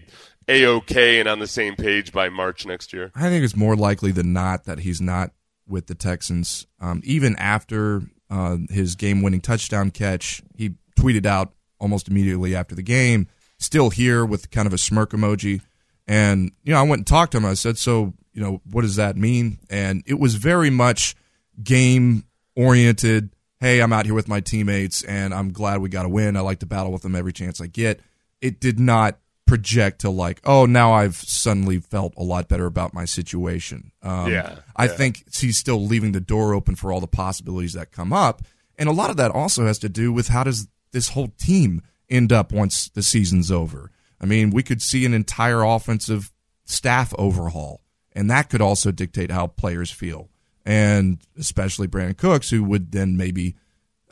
a 0.48 0.66
okay 0.66 1.20
and 1.20 1.28
on 1.28 1.38
the 1.38 1.46
same 1.46 1.76
page 1.76 2.12
by 2.12 2.28
March 2.28 2.66
next 2.66 2.92
year? 2.92 3.12
I 3.14 3.28
think 3.28 3.44
it's 3.44 3.56
more 3.56 3.76
likely 3.76 4.10
than 4.10 4.32
not 4.32 4.64
that 4.64 4.80
he's 4.80 5.00
not 5.00 5.32
with 5.68 5.86
the 5.86 5.94
Texans. 5.94 6.66
Um, 6.80 7.02
even 7.04 7.36
after 7.36 8.02
uh, 8.32 8.56
his 8.70 8.96
game-winning 8.96 9.42
touchdown 9.42 9.90
catch, 9.90 10.42
he 10.56 10.72
tweeted 10.98 11.26
out 11.26 11.52
almost 11.78 12.08
immediately 12.08 12.56
after 12.56 12.74
the 12.74 12.82
game, 12.82 13.28
"Still 13.58 13.90
here" 13.90 14.24
with 14.24 14.50
kind 14.50 14.66
of 14.66 14.72
a 14.72 14.78
smirk 14.78 15.10
emoji. 15.10 15.60
And 16.08 16.50
you 16.64 16.72
know, 16.72 16.80
I 16.80 16.82
went 16.82 17.00
and 17.00 17.06
talked 17.06 17.32
to 17.32 17.38
him. 17.38 17.44
I 17.44 17.54
said, 17.54 17.76
"So, 17.76 18.14
you 18.32 18.42
know, 18.42 18.62
what 18.64 18.82
does 18.82 18.96
that 18.96 19.16
mean?" 19.16 19.58
And 19.68 20.02
it 20.06 20.18
was 20.18 20.36
very 20.36 20.70
much 20.70 21.14
game-oriented. 21.62 23.30
Hey, 23.60 23.80
I'm 23.80 23.92
out 23.92 24.06
here 24.06 24.14
with 24.14 24.28
my 24.28 24.40
teammates, 24.40 25.04
and 25.04 25.32
I'm 25.32 25.52
glad 25.52 25.80
we 25.80 25.88
got 25.88 26.06
a 26.06 26.08
win. 26.08 26.36
I 26.36 26.40
like 26.40 26.60
to 26.60 26.66
battle 26.66 26.90
with 26.90 27.02
them 27.02 27.14
every 27.14 27.32
chance 27.32 27.60
I 27.60 27.66
get. 27.66 28.00
It 28.40 28.58
did 28.58 28.80
not 28.80 29.18
project 29.52 30.00
to 30.00 30.08
like, 30.08 30.40
oh, 30.44 30.64
now 30.64 30.94
I've 30.94 31.16
suddenly 31.16 31.78
felt 31.78 32.14
a 32.16 32.22
lot 32.22 32.48
better 32.48 32.64
about 32.64 32.94
my 32.94 33.04
situation. 33.04 33.92
Um, 34.02 34.32
Yeah, 34.32 34.60
I 34.74 34.86
yeah. 34.86 34.92
think 34.92 35.24
he's 35.34 35.58
still 35.58 35.84
leaving 35.84 36.12
the 36.12 36.20
door 36.22 36.54
open 36.54 36.74
for 36.74 36.90
all 36.90 37.00
the 37.00 37.06
possibilities 37.06 37.74
that 37.74 37.92
come 37.92 38.14
up, 38.14 38.40
and 38.78 38.88
a 38.88 38.92
lot 38.92 39.10
of 39.10 39.18
that 39.18 39.30
also 39.30 39.66
has 39.66 39.78
to 39.80 39.90
do 39.90 40.10
with 40.10 40.28
how 40.28 40.42
does 40.42 40.68
this 40.92 41.10
whole 41.10 41.28
team 41.38 41.82
end 42.08 42.32
up 42.32 42.50
once 42.50 42.88
the 42.88 43.02
season's 43.02 43.50
over. 43.50 43.90
I 44.18 44.24
mean, 44.24 44.48
we 44.52 44.62
could 44.62 44.80
see 44.80 45.04
an 45.04 45.12
entire 45.12 45.62
offensive 45.62 46.32
staff 46.64 47.12
overhaul, 47.18 47.82
and 48.12 48.30
that 48.30 48.48
could 48.48 48.62
also 48.62 48.90
dictate 48.90 49.30
how 49.30 49.48
players 49.48 49.90
feel, 49.90 50.30
and 50.64 51.20
especially 51.38 51.88
Brandin 51.88 52.16
Cooks, 52.16 52.48
who 52.48 52.64
would 52.64 52.92
then 52.92 53.18
maybe 53.18 53.54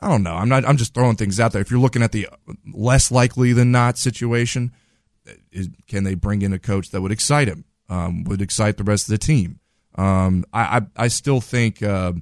I 0.03 0.09
don't 0.11 0.23
know. 0.23 0.35
I'm 0.35 0.51
not. 0.51 0.67
I'm 0.67 0.77
just 0.77 0.93
throwing 0.93 1.17
things 1.17 1.41
out 1.41 1.53
there. 1.53 1.63
If 1.63 1.71
you're 1.71 1.81
looking 1.81 2.03
at 2.03 2.13
the 2.13 2.29
less 2.75 3.11
likely 3.11 3.55
than 3.55 3.71
not 3.73 3.97
situation, 3.97 4.73
is, 5.53 5.69
can 5.87 6.05
they 6.05 6.15
bring 6.15 6.43
in 6.43 6.53
a 6.53 6.59
coach 6.59 6.91
that 6.91 7.01
would 7.01 7.13
excite 7.13 7.49
him? 7.49 7.65
Um, 7.89 8.25
would 8.25 8.41
excite 8.41 8.77
the 8.77 8.85
rest 8.85 9.09
of 9.09 9.13
the 9.13 9.19
team? 9.19 9.59
Um, 9.97 10.45
I, 10.53 10.79
I 10.79 11.05
I 11.05 11.09
still 11.09 11.41
think 11.41 11.83
uh, 11.83 12.13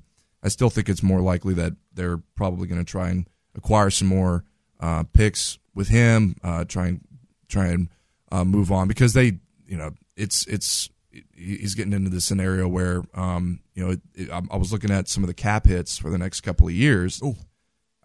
I 0.43 0.49
still 0.49 0.71
think 0.71 0.89
it's 0.89 1.03
more 1.03 1.21
likely 1.21 1.55
that 1.55 1.75
they're 1.93 2.19
probably 2.35 2.67
going 2.67 2.85
to 2.85 2.91
try 2.91 3.11
and 3.11 3.29
acquire 3.55 3.91
some 3.91 4.09
more 4.09 4.45
uh, 4.81 5.05
picks 5.13 5.59
with 5.75 5.89
him. 5.89 6.37
Uh, 6.43 6.65
try 6.65 6.89
and 6.89 7.01
try 7.49 7.67
and 7.67 7.89
uh, 8.33 8.45
move 8.45 8.73
on 8.73 8.89
because 8.89 9.13
they 9.13 9.39
you 9.67 9.77
know 9.77 9.91
it's 10.17 10.47
it's 10.47 10.89
he's 11.35 11.75
getting 11.75 11.93
into 11.93 12.11
the 12.11 12.21
scenario 12.21 12.67
where 12.67 13.03
um, 13.15 13.61
you 13.75 13.85
know 13.85 13.93
it, 13.93 14.01
it, 14.15 14.31
I 14.31 14.41
I 14.51 14.57
was 14.57 14.73
looking 14.73 14.91
at 14.91 15.09
some 15.09 15.23
of 15.23 15.29
the 15.29 15.35
cap 15.35 15.67
hits 15.67 15.99
for 15.99 16.09
the 16.09 16.19
next 16.19 16.41
couple 16.41 16.67
of 16.67 16.73
years. 16.73 17.21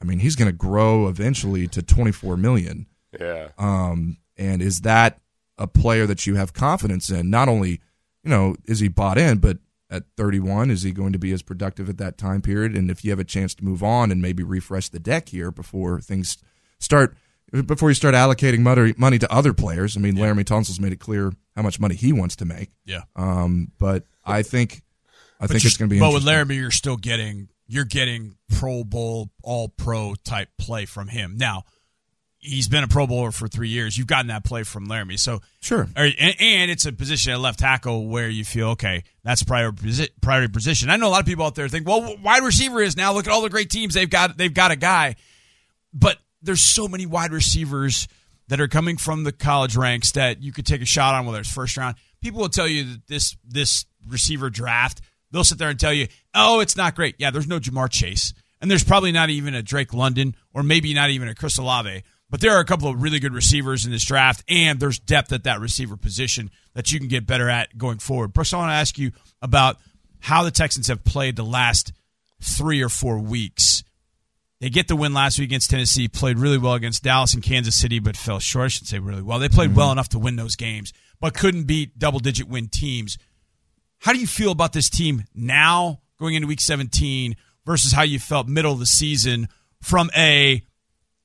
I 0.01 0.05
mean, 0.05 0.19
he's 0.19 0.35
going 0.35 0.49
to 0.49 0.57
grow 0.57 1.07
eventually 1.07 1.65
to 1.69 1.81
24 1.81 2.35
million. 2.35 2.87
Yeah. 3.17 3.49
Um, 3.57 4.17
and 4.37 4.61
is 4.61 4.81
that 4.81 5.19
a 5.57 5.67
player 5.67 6.05
that 6.05 6.25
you 6.25 6.35
have 6.35 6.53
confidence 6.53 7.09
in? 7.09 7.29
Not 7.29 7.47
only, 7.47 7.81
you 8.23 8.29
know, 8.29 8.55
is 8.65 8.79
he 8.79 8.87
bought 8.87 9.17
in, 9.17 9.37
but 9.39 9.57
at 9.89 10.03
31, 10.17 10.71
is 10.71 10.81
he 10.81 10.91
going 10.91 11.13
to 11.13 11.19
be 11.19 11.31
as 11.31 11.41
productive 11.41 11.87
at 11.89 11.97
that 11.99 12.17
time 12.17 12.41
period? 12.41 12.75
And 12.75 12.89
if 12.89 13.03
you 13.03 13.11
have 13.11 13.19
a 13.19 13.23
chance 13.23 13.53
to 13.55 13.63
move 13.63 13.83
on 13.83 14.11
and 14.11 14.21
maybe 14.21 14.43
refresh 14.43 14.89
the 14.89 14.99
deck 14.99 15.29
here 15.29 15.51
before 15.51 16.01
things 16.01 16.37
start, 16.79 17.15
before 17.51 17.89
you 17.89 17.93
start 17.93 18.15
allocating 18.15 18.61
money, 18.97 19.19
to 19.19 19.31
other 19.31 19.53
players, 19.53 19.95
I 19.95 19.99
mean, 19.99 20.15
Laremy 20.15 20.45
Tunsil's 20.45 20.79
made 20.79 20.93
it 20.93 20.99
clear 20.99 21.31
how 21.55 21.61
much 21.61 21.79
money 21.79 21.93
he 21.93 22.11
wants 22.11 22.35
to 22.37 22.45
make. 22.45 22.71
Yeah. 22.85 23.03
Um, 23.15 23.71
but 23.77 24.05
I 24.25 24.41
think, 24.41 24.81
I 25.39 25.43
But 25.43 25.51
think 25.51 25.65
it's 25.65 25.77
going 25.77 25.89
to 25.89 25.93
be 25.93 25.99
But 25.99 26.13
with. 26.13 26.23
Laremy, 26.23 26.55
you're 26.55 26.71
still 26.71 26.97
getting 26.97 27.49
you're 27.67 27.85
getting 27.85 28.35
Pro 28.49 28.83
Bowl, 28.83 29.29
All 29.41 29.69
Pro 29.69 30.15
type 30.23 30.49
play 30.57 30.85
from 30.85 31.07
him. 31.07 31.37
Now, 31.37 31.63
he's 32.43 32.67
been 32.67 32.83
a 32.83 32.87
Pro 32.87 33.07
Bowler 33.07 33.31
for 33.31 33.47
three 33.47 33.69
years. 33.69 33.97
You've 33.97 34.07
gotten 34.07 34.27
that 34.27 34.43
play 34.43 34.63
from 34.63 34.87
Laremy, 34.87 35.17
so 35.17 35.41
Sure. 35.61 35.87
and, 35.95 36.13
and 36.19 36.69
it's 36.71 36.85
a 36.85 36.91
position 36.91 37.31
at 37.33 37.39
left 37.39 37.59
tackle 37.59 38.07
where 38.07 38.29
you 38.29 38.43
feel 38.43 38.69
okay, 38.69 39.03
that's 39.23 39.43
priority 39.43 40.09
priority 40.21 40.51
position. 40.51 40.89
I 40.89 40.97
know 40.97 41.07
a 41.07 41.09
lot 41.09 41.21
of 41.21 41.25
people 41.25 41.45
out 41.45 41.55
there 41.55 41.67
think, 41.69 41.87
well, 41.87 42.15
wide 42.21 42.43
receiver 42.43 42.81
is 42.81 42.97
now. 42.97 43.13
Look 43.13 43.27
at 43.27 43.33
all 43.33 43.41
the 43.41 43.49
great 43.49 43.69
teams 43.69 43.93
they've 43.93 44.09
got. 44.09 44.37
They've 44.37 44.53
got 44.53 44.71
a 44.71 44.75
guy, 44.75 45.15
but 45.93 46.17
there's 46.41 46.61
so 46.61 46.87
many 46.87 47.05
wide 47.05 47.31
receivers 47.31 48.07
that 48.49 48.59
are 48.59 48.67
coming 48.67 48.97
from 48.97 49.23
the 49.23 49.31
college 49.31 49.75
ranks 49.77 50.11
that 50.11 50.43
you 50.43 50.51
could 50.51 50.65
take 50.65 50.81
a 50.81 50.85
shot 50.85 51.15
on, 51.15 51.25
whether 51.25 51.39
it's 51.39 51.51
first 51.51 51.77
round. 51.77 51.95
People 52.21 52.41
will 52.41 52.49
tell 52.49 52.67
you 52.67 52.83
that 52.83 53.07
this 53.07 53.37
this 53.47 53.85
receiver 54.07 54.49
draft, 54.49 55.01
they'll 55.31 55.43
sit 55.45 55.57
there 55.57 55.69
and 55.69 55.79
tell 55.79 55.93
you, 55.93 56.07
oh, 56.35 56.59
it's 56.59 56.75
not 56.75 56.95
great. 56.95 57.15
Yeah, 57.17 57.31
there's 57.31 57.47
no 57.47 57.59
Ja'Marr 57.59 57.89
Chase, 57.89 58.33
and 58.61 58.69
there's 58.69 58.83
probably 58.83 59.11
not 59.13 59.29
even 59.29 59.55
a 59.55 59.61
Drake 59.61 59.93
London, 59.93 60.35
or 60.53 60.61
maybe 60.63 60.93
not 60.93 61.09
even 61.09 61.27
a 61.29 61.35
Chris 61.35 61.57
Olave. 61.57 62.03
But 62.33 62.41
there 62.41 62.53
are 62.53 62.59
a 62.59 62.65
couple 62.65 62.89
of 62.89 62.99
really 62.99 63.19
good 63.19 63.35
receivers 63.35 63.85
in 63.85 63.91
this 63.91 64.03
draft, 64.03 64.43
and 64.49 64.79
there's 64.79 64.97
depth 64.97 65.31
at 65.33 65.43
that 65.43 65.59
receiver 65.59 65.95
position 65.95 66.49
that 66.73 66.91
you 66.91 66.97
can 66.97 67.07
get 67.07 67.27
better 67.27 67.47
at 67.47 67.77
going 67.77 67.99
forward. 67.99 68.33
Brooks, 68.33 68.51
I 68.51 68.57
want 68.57 68.71
to 68.71 68.73
ask 68.73 68.97
you 68.97 69.11
about 69.39 69.77
how 70.19 70.41
the 70.41 70.49
Texans 70.49 70.87
have 70.87 71.03
played 71.03 71.35
the 71.35 71.45
last 71.45 71.93
three 72.41 72.81
or 72.81 72.89
four 72.89 73.19
weeks. 73.19 73.83
They 74.61 74.71
get 74.71 74.87
the 74.87 74.95
win 74.95 75.13
last 75.13 75.37
week 75.37 75.49
against 75.49 75.69
Tennessee, 75.69 76.07
played 76.07 76.39
really 76.39 76.57
well 76.57 76.73
against 76.73 77.03
Dallas 77.03 77.35
and 77.35 77.43
Kansas 77.43 77.75
City, 77.75 77.99
but 77.99 78.17
fell 78.17 78.39
short. 78.39 78.65
I 78.65 78.67
should 78.69 78.87
say 78.87 78.97
really 78.97 79.21
well. 79.21 79.37
They 79.37 79.47
played 79.47 79.69
mm-hmm. 79.69 79.77
well 79.77 79.91
enough 79.91 80.09
to 80.09 80.17
win 80.17 80.35
those 80.35 80.55
games. 80.55 80.91
but 81.19 81.35
couldn't 81.35 81.65
beat 81.65 81.99
double 81.99 82.17
digit 82.17 82.47
win 82.47 82.67
teams. 82.67 83.19
How 83.99 84.11
do 84.11 84.17
you 84.17 84.25
feel 84.25 84.51
about 84.51 84.73
this 84.73 84.89
team 84.89 85.25
now 85.35 86.01
going 86.19 86.33
into 86.33 86.47
week 86.47 86.61
17 86.61 87.35
versus 87.63 87.91
how 87.91 88.01
you 88.01 88.17
felt 88.17 88.47
middle 88.47 88.73
of 88.73 88.79
the 88.79 88.87
season 88.87 89.49
from 89.83 90.09
a 90.17 90.63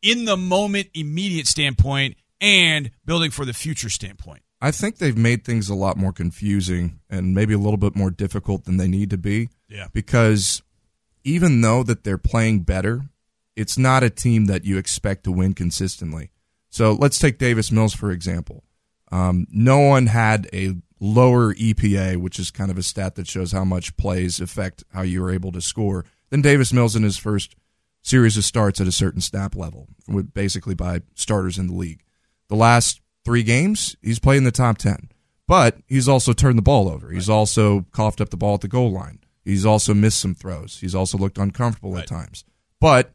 in 0.02 0.24
the 0.24 0.36
moment 0.36 0.88
immediate 0.94 1.46
standpoint 1.46 2.16
and 2.40 2.90
building 3.04 3.30
for 3.30 3.44
the 3.44 3.52
future 3.52 3.90
standpoint? 3.90 4.42
I 4.60 4.70
think 4.70 4.98
they've 4.98 5.16
made 5.16 5.44
things 5.44 5.68
a 5.68 5.74
lot 5.74 5.96
more 5.96 6.12
confusing 6.12 7.00
and 7.08 7.34
maybe 7.34 7.54
a 7.54 7.58
little 7.58 7.76
bit 7.76 7.94
more 7.94 8.10
difficult 8.10 8.64
than 8.64 8.76
they 8.76 8.88
need 8.88 9.10
to 9.10 9.18
be. 9.18 9.50
Yeah. 9.68 9.86
Because 9.92 10.62
even 11.22 11.60
though 11.60 11.82
that 11.84 12.04
they're 12.04 12.18
playing 12.18 12.60
better, 12.60 13.02
it's 13.54 13.78
not 13.78 14.02
a 14.02 14.10
team 14.10 14.46
that 14.46 14.64
you 14.64 14.76
expect 14.76 15.24
to 15.24 15.32
win 15.32 15.54
consistently. 15.54 16.30
So 16.70 16.92
let's 16.92 17.18
take 17.18 17.38
Davis 17.38 17.70
Mills 17.70 17.94
for 17.94 18.10
example. 18.10 18.64
Um, 19.10 19.46
no 19.50 19.78
one 19.78 20.06
had 20.06 20.48
a 20.52 20.74
lower 21.00 21.54
EPA, 21.54 22.16
which 22.16 22.38
is 22.38 22.50
kind 22.50 22.70
of 22.70 22.78
a 22.78 22.82
stat 22.82 23.14
that 23.14 23.28
shows 23.28 23.52
how 23.52 23.64
much 23.64 23.96
plays 23.96 24.40
affect 24.40 24.84
how 24.92 25.02
you 25.02 25.24
are 25.24 25.30
able 25.30 25.52
to 25.52 25.60
score, 25.60 26.04
than 26.30 26.42
Davis 26.42 26.72
Mills 26.72 26.96
in 26.96 27.04
his 27.04 27.16
first 27.16 27.54
series 28.02 28.36
of 28.36 28.44
starts 28.44 28.80
at 28.80 28.86
a 28.86 28.92
certain 28.92 29.20
snap 29.20 29.54
level, 29.54 29.88
basically 30.34 30.74
by 30.74 31.02
starters 31.14 31.58
in 31.58 31.66
the 31.66 31.74
league. 31.74 32.02
The 32.48 32.56
last 32.56 33.00
three 33.24 33.42
games, 33.42 33.96
he's 34.02 34.18
played 34.18 34.38
in 34.38 34.44
the 34.44 34.50
top 34.50 34.78
10, 34.78 35.10
but 35.46 35.76
he's 35.86 36.08
also 36.08 36.32
turned 36.32 36.56
the 36.58 36.62
ball 36.62 36.88
over. 36.88 37.10
He's 37.10 37.28
also 37.28 37.86
coughed 37.92 38.20
up 38.20 38.30
the 38.30 38.36
ball 38.36 38.54
at 38.54 38.60
the 38.62 38.68
goal 38.68 38.90
line. 38.92 39.18
He's 39.44 39.66
also 39.66 39.94
missed 39.94 40.20
some 40.20 40.34
throws. 40.34 40.78
He's 40.80 40.94
also 40.94 41.18
looked 41.18 41.38
uncomfortable 41.38 41.92
Right. 41.92 42.02
at 42.02 42.08
times. 42.08 42.44
But 42.80 43.14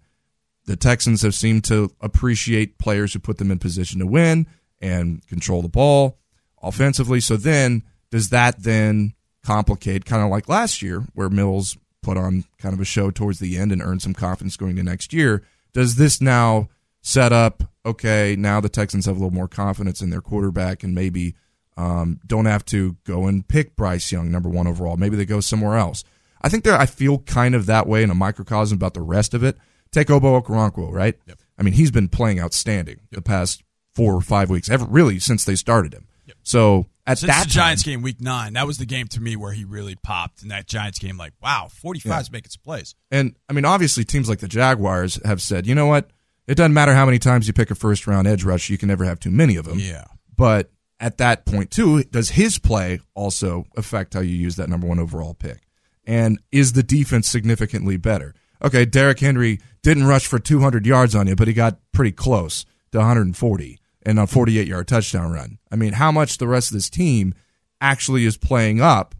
the 0.65 0.75
Texans 0.75 1.21
have 1.23 1.35
seemed 1.35 1.63
to 1.65 1.91
appreciate 2.01 2.77
players 2.77 3.13
who 3.13 3.19
put 3.19 3.37
them 3.37 3.51
in 3.51 3.59
position 3.59 3.99
to 3.99 4.07
win 4.07 4.47
and 4.81 5.25
control 5.27 5.61
the 5.61 5.69
ball 5.69 6.19
offensively. 6.61 7.19
So 7.19 7.37
then, 7.37 7.83
does 8.11 8.29
that 8.29 8.63
then 8.63 9.13
complicate, 9.43 10.05
kind 10.05 10.23
of 10.23 10.29
like 10.29 10.47
last 10.47 10.81
year, 10.81 11.05
where 11.13 11.29
Mills 11.29 11.77
put 12.03 12.17
on 12.17 12.43
kind 12.59 12.73
of 12.73 12.79
a 12.79 12.85
show 12.85 13.09
towards 13.09 13.39
the 13.39 13.57
end 13.57 13.71
and 13.71 13.81
earn 13.81 13.99
some 13.99 14.13
confidence 14.13 14.57
going 14.57 14.75
to 14.75 14.83
next 14.83 15.13
year? 15.13 15.43
Does 15.73 15.95
this 15.95 16.21
now 16.21 16.69
set 17.01 17.33
up, 17.33 17.63
okay, 17.85 18.35
now 18.37 18.59
the 18.61 18.69
Texans 18.69 19.05
have 19.05 19.15
a 19.15 19.19
little 19.19 19.33
more 19.33 19.47
confidence 19.47 20.01
in 20.01 20.09
their 20.09 20.21
quarterback 20.21 20.83
and 20.83 20.93
maybe 20.93 21.35
um, 21.75 22.19
don't 22.27 22.45
have 22.45 22.63
to 22.65 22.97
go 23.03 23.25
and 23.25 23.47
pick 23.47 23.75
Bryce 23.75 24.11
Young, 24.11 24.31
number 24.31 24.49
one 24.49 24.67
overall. 24.67 24.97
Maybe 24.97 25.15
they 25.15 25.25
go 25.25 25.39
somewhere 25.39 25.77
else. 25.77 26.03
I 26.41 26.49
think 26.49 26.63
there, 26.63 26.77
I 26.77 26.85
feel 26.85 27.19
kind 27.19 27.55
of 27.55 27.65
that 27.65 27.87
way 27.87 28.03
in 28.03 28.11
a 28.11 28.15
microcosm 28.15 28.75
about 28.75 28.93
the 28.93 29.01
rest 29.01 29.33
of 29.33 29.43
it. 29.43 29.57
Take 29.91 30.09
Obo 30.09 30.39
Okoronkwo, 30.39 30.91
right? 30.91 31.15
I 31.57 31.63
mean, 31.63 31.73
he's 31.73 31.91
been 31.91 32.09
playing 32.09 32.39
outstanding 32.39 33.01
the 33.11 33.21
past 33.21 33.63
four 33.93 34.15
or 34.15 34.21
five 34.21 34.49
weeks, 34.49 34.69
ever 34.69 34.85
really 34.85 35.19
since 35.19 35.45
they 35.45 35.55
started 35.55 35.93
him. 35.93 36.07
So 36.43 36.87
at 37.05 37.17
Since 37.17 37.31
that 37.31 37.43
the 37.45 37.49
Giants 37.49 37.83
game 37.83 38.01
week 38.01 38.21
nine, 38.21 38.53
that 38.53 38.67
was 38.67 38.77
the 38.77 38.85
game 38.85 39.07
to 39.09 39.21
me 39.21 39.35
where 39.35 39.51
he 39.51 39.65
really 39.65 39.95
popped 39.95 40.41
in 40.41 40.49
that 40.49 40.67
Giants 40.67 40.99
game. 40.99 41.17
Like, 41.17 41.33
wow, 41.41 41.67
45 41.69 42.21
is 42.21 42.31
making 42.31 42.51
some 42.51 42.61
plays. 42.63 42.95
And 43.11 43.35
I 43.49 43.53
mean, 43.53 43.65
obviously, 43.65 44.03
teams 44.05 44.29
like 44.29 44.39
the 44.39 44.47
Jaguars 44.47 45.19
have 45.25 45.41
said, 45.41 45.67
you 45.67 45.75
know 45.75 45.87
what? 45.87 46.09
It 46.47 46.55
doesn't 46.55 46.73
matter 46.73 46.93
how 46.93 47.05
many 47.05 47.19
times 47.19 47.47
you 47.47 47.53
pick 47.53 47.71
a 47.71 47.75
first 47.75 48.07
round 48.07 48.27
edge 48.27 48.43
rush, 48.43 48.69
you 48.69 48.77
can 48.77 48.89
never 48.89 49.05
have 49.05 49.19
too 49.19 49.31
many 49.31 49.55
of 49.55 49.65
them. 49.65 49.79
Yeah. 49.79 50.05
But 50.35 50.71
at 50.99 51.17
that 51.17 51.45
point, 51.45 51.71
too, 51.71 52.03
does 52.03 52.31
his 52.31 52.59
play 52.59 52.99
also 53.13 53.65
affect 53.75 54.13
how 54.13 54.21
you 54.21 54.35
use 54.35 54.55
that 54.55 54.69
number 54.69 54.87
one 54.87 54.99
overall 54.99 55.33
pick? 55.33 55.67
And 56.05 56.39
is 56.51 56.73
the 56.73 56.83
defense 56.83 57.27
significantly 57.27 57.97
better? 57.97 58.33
Okay, 58.61 58.85
Derrick 58.85 59.19
Henry 59.19 59.59
didn't 59.81 60.05
rush 60.05 60.25
for 60.25 60.39
200 60.39 60.85
yards 60.85 61.15
on 61.15 61.27
you, 61.27 61.35
but 61.35 61.47
he 61.47 61.53
got 61.53 61.79
pretty 61.91 62.11
close 62.13 62.65
to 62.91 62.99
140 62.99 63.79
and 64.05 64.19
a 64.19 64.27
48 64.27 64.67
yard 64.67 64.87
touchdown 64.87 65.31
run. 65.31 65.59
I 65.71 65.75
mean, 65.75 65.93
how 65.93 66.11
much 66.11 66.37
the 66.37 66.47
rest 66.47 66.71
of 66.71 66.75
this 66.75 66.89
team 66.89 67.33
actually 67.81 68.25
is 68.25 68.37
playing 68.37 68.81
up? 68.81 69.15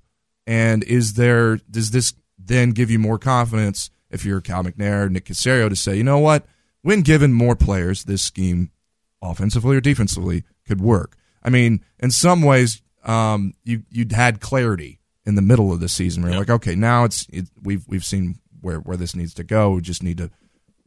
And 0.46 0.84
is 0.84 1.14
there, 1.14 1.58
does 1.70 1.92
this 1.92 2.14
then 2.38 2.72
give 2.72 2.92
you 2.92 3.00
more 3.00 3.18
confidence 3.18 3.90
if 4.10 4.26
you're 4.26 4.42
Cal 4.42 4.64
McNair, 4.64 5.10
Nick 5.10 5.26
Caserio 5.26 5.70
to 5.70 5.76
say, 5.76 5.96
you 5.96 6.04
know 6.04 6.20
what? 6.20 6.46
When 6.82 7.02
given 7.02 7.34
more 7.34 7.56
players, 7.56 8.04
this 8.04 8.22
scheme, 8.22 8.72
offensively 9.22 9.78
or 9.78 9.82
defensively, 9.82 10.44
could 10.68 10.82
work. 10.82 11.16
I 11.42 11.50
mean, 11.50 11.84
in 12.00 12.12
some 12.12 12.42
ways, 12.42 12.82
um, 13.04 13.54
you 13.64 13.84
you 13.90 14.06
had 14.12 14.40
clarity 14.40 15.00
in 15.26 15.36
the 15.36 15.42
middle 15.42 15.72
of 15.72 15.80
the 15.80 15.90
season 15.90 16.22
where 16.22 16.32
you're 16.32 16.42
like, 16.42 16.50
okay, 16.50 16.76
now 16.76 17.06
it's 17.06 17.26
it, 17.30 17.50
we've 17.62 17.86
we've 17.88 18.06
seen 18.06 18.40
where 18.62 18.80
where 18.80 18.98
this 18.98 19.16
needs 19.16 19.34
to 19.36 19.44
go. 19.44 19.72
We 19.72 19.82
just 19.82 20.04
need 20.04 20.18
to 20.20 20.30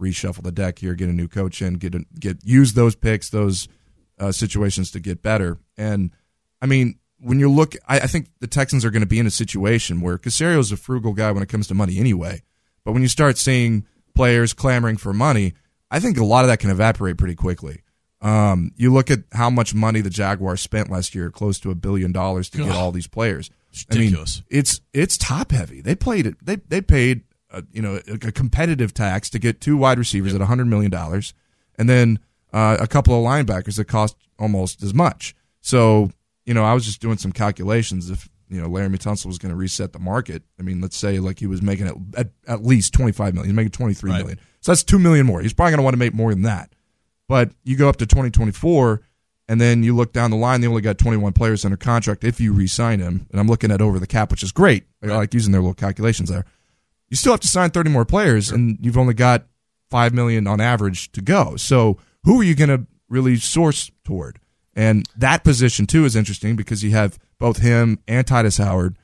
reshuffle 0.01 0.43
the 0.43 0.53
deck 0.53 0.79
here, 0.79 0.95
get 0.95 1.09
a 1.09 1.13
new 1.13 1.29
coach 1.29 1.63
in, 1.63 1.75
get 1.75 1.95
a, 1.95 2.05
get 2.19 2.45
use 2.45 2.75
those 2.75 2.95
picks, 2.95 3.31
those 3.31 3.69
uh, 4.19 4.33
situations 4.33 4.91
to 4.93 5.01
get 5.01 5.23
better. 5.23 5.59
And 5.77 6.11
I 6.61 6.67
mean, 6.67 6.99
when 7.19 7.41
you 7.41 7.51
look, 7.51 7.75
I, 7.87 8.01
I 8.01 8.07
think 8.07 8.29
the 8.41 8.47
Texans 8.47 8.85
are 8.85 8.91
going 8.91 9.03
to 9.03 9.07
be 9.07 9.19
in 9.19 9.27
a 9.27 9.31
situation 9.31 10.01
where 10.01 10.19
Caserio 10.19 10.59
is 10.59 10.73
a 10.73 10.77
frugal 10.77 11.13
guy 11.13 11.33
when 11.33 11.43
it 11.43 11.49
comes 11.49 11.67
to 11.69 11.75
money 11.75 11.99
anyway. 11.99 12.43
But 12.85 12.93
when 12.93 13.03
you 13.03 13.09
start 13.09 13.39
seeing 13.39 13.87
players 14.15 14.53
clamoring 14.53 14.97
for 14.97 15.13
money, 15.13 15.55
I 15.91 16.01
think 16.01 16.19
a 16.19 16.25
lot 16.25 16.45
of 16.45 16.49
that 16.49 16.59
can 16.59 16.71
evaporate 16.71 17.19
pretty 17.19 17.35
quickly. 17.35 17.83
Um, 18.23 18.73
you 18.77 18.93
look 18.93 19.11
at 19.11 19.21
how 19.33 19.51
much 19.51 19.75
money 19.75 20.01
the 20.01 20.11
Jaguars 20.11 20.61
spent 20.61 20.91
last 20.91 21.15
year, 21.15 21.31
close 21.31 21.61
to 21.61 21.71
a 21.71 21.75
billion 21.75 22.13
dollars 22.13 22.49
to 22.51 22.59
get 22.59 22.71
all 22.71 22.91
these 22.91 23.07
players. 23.07 23.51
It's 23.71 23.87
I 23.91 23.99
mean, 23.99 24.17
it's 24.49 24.81
it's 24.95 25.19
top 25.19 25.51
heavy. 25.51 25.83
They 25.83 25.95
played 25.95 26.27
it. 26.27 26.35
They 26.45 26.57
they 26.57 26.81
paid 26.81 27.25
a, 27.51 27.63
you 27.73 27.83
know 27.83 28.01
a, 28.09 28.15
a 28.15 28.33
competitive 28.33 28.95
tax 28.95 29.29
to 29.31 29.39
get 29.39 29.61
two 29.61 29.77
wide 29.77 29.99
receivers 29.99 30.35
at 30.35 30.41
a 30.41 30.47
hundred 30.47 30.67
million 30.67 30.91
dollars, 30.91 31.35
and 31.79 31.89
then 31.89 32.19
uh, 32.53 32.77
a 32.81 32.87
couple 32.87 33.15
of 33.15 33.25
linebackers 33.25 33.77
that 33.77 33.87
cost 33.87 34.17
almost 34.39 34.83
as 34.83 34.95
much. 34.95 35.35
So 35.61 36.11
you 36.45 36.55
know, 36.55 36.65
I 36.65 36.75
was 36.75 36.85
just 36.85 37.01
doing 37.01 37.17
some 37.19 37.33
calculations. 37.33 38.11
If 38.11 38.29
you 38.49 38.61
know 38.61 38.69
Laremy 38.69 38.99
Tunsil 38.99 39.27
was 39.27 39.39
going 39.39 39.51
to 39.51 39.57
reset 39.57 39.93
the 39.93 39.99
market, 39.99 40.43
I 40.59 40.63
mean, 40.63 40.81
let's 40.81 40.97
say 40.97 41.19
like 41.19 41.39
he 41.41 41.47
was 41.47 41.61
making 41.63 41.87
at 41.89 41.95
at, 42.17 42.29
at 42.47 42.65
least 42.65 42.93
twenty 42.93 43.13
five 43.13 43.35
million. 43.35 43.51
He's 43.51 43.57
making 43.57 43.73
twenty 43.73 43.95
three 43.95 44.11
Right. 44.13 44.21
million. 44.21 44.39
So 44.61 44.73
that's 44.73 44.85
two 44.85 44.99
million 44.99 45.27
more. 45.27 45.41
He's 45.41 45.53
probably 45.53 45.73
going 45.73 45.79
to 45.79 45.85
want 45.85 45.95
to 45.95 45.99
make 45.99 46.15
more 46.15 46.31
than 46.33 46.43
that. 46.43 46.73
But 47.29 47.51
you 47.65 47.77
go 47.77 47.89
up 47.89 47.97
to 47.97 48.07
2024, 48.07 49.01
and 49.49 49.61
then 49.61 49.83
you 49.83 49.97
look 49.97 50.13
down 50.13 50.31
the 50.31 50.37
line, 50.37 50.61
they 50.61 50.69
only 50.69 50.81
got 50.83 50.97
21 50.99 51.33
players 51.33 51.65
under 51.65 51.77
contract 51.77 52.23
if 52.23 52.41
you 52.41 52.53
re 52.53 52.69
sign 52.69 53.01
him. 53.01 53.27
And 53.33 53.41
I'm 53.41 53.49
looking 53.49 53.73
at 53.73 53.81
over 53.81 53.99
the 53.99 54.07
cap, 54.07 54.31
which 54.31 54.45
is 54.45 54.53
great. 54.53 54.85
I 55.03 55.07
like 55.07 55.35
using 55.35 55.51
their 55.53 55.61
little 55.61 55.75
calculations 55.75 56.29
there. 56.29 56.45
You 57.09 57.17
still 57.17 57.33
have 57.33 57.41
to 57.41 57.49
sign 57.49 57.71
30 57.71 57.91
more 57.91 58.05
players, 58.05 58.51
and 58.51 58.79
you've 58.81 58.97
only 58.99 59.15
got 59.15 59.47
5 59.91 60.15
million 60.15 60.47
on 60.47 60.61
average 60.61 61.11
to 61.13 61.21
go. 61.21 61.57
So 61.57 61.99
who 62.27 62.41
are 62.41 62.45
you 62.45 62.55
going 62.55 62.69
to 62.69 62.87
really 63.09 63.37
source 63.37 63.91
toward? 64.05 64.39
And 64.75 65.09
that 65.17 65.43
position, 65.43 65.87
too, 65.87 66.05
is 66.05 66.15
interesting 66.15 66.55
because 66.55 66.85
you 66.85 66.91
have 66.91 67.19
both 67.39 67.59
him 67.59 67.99
and 68.07 68.27
Tytus 68.27 68.63
Howard 68.63 68.97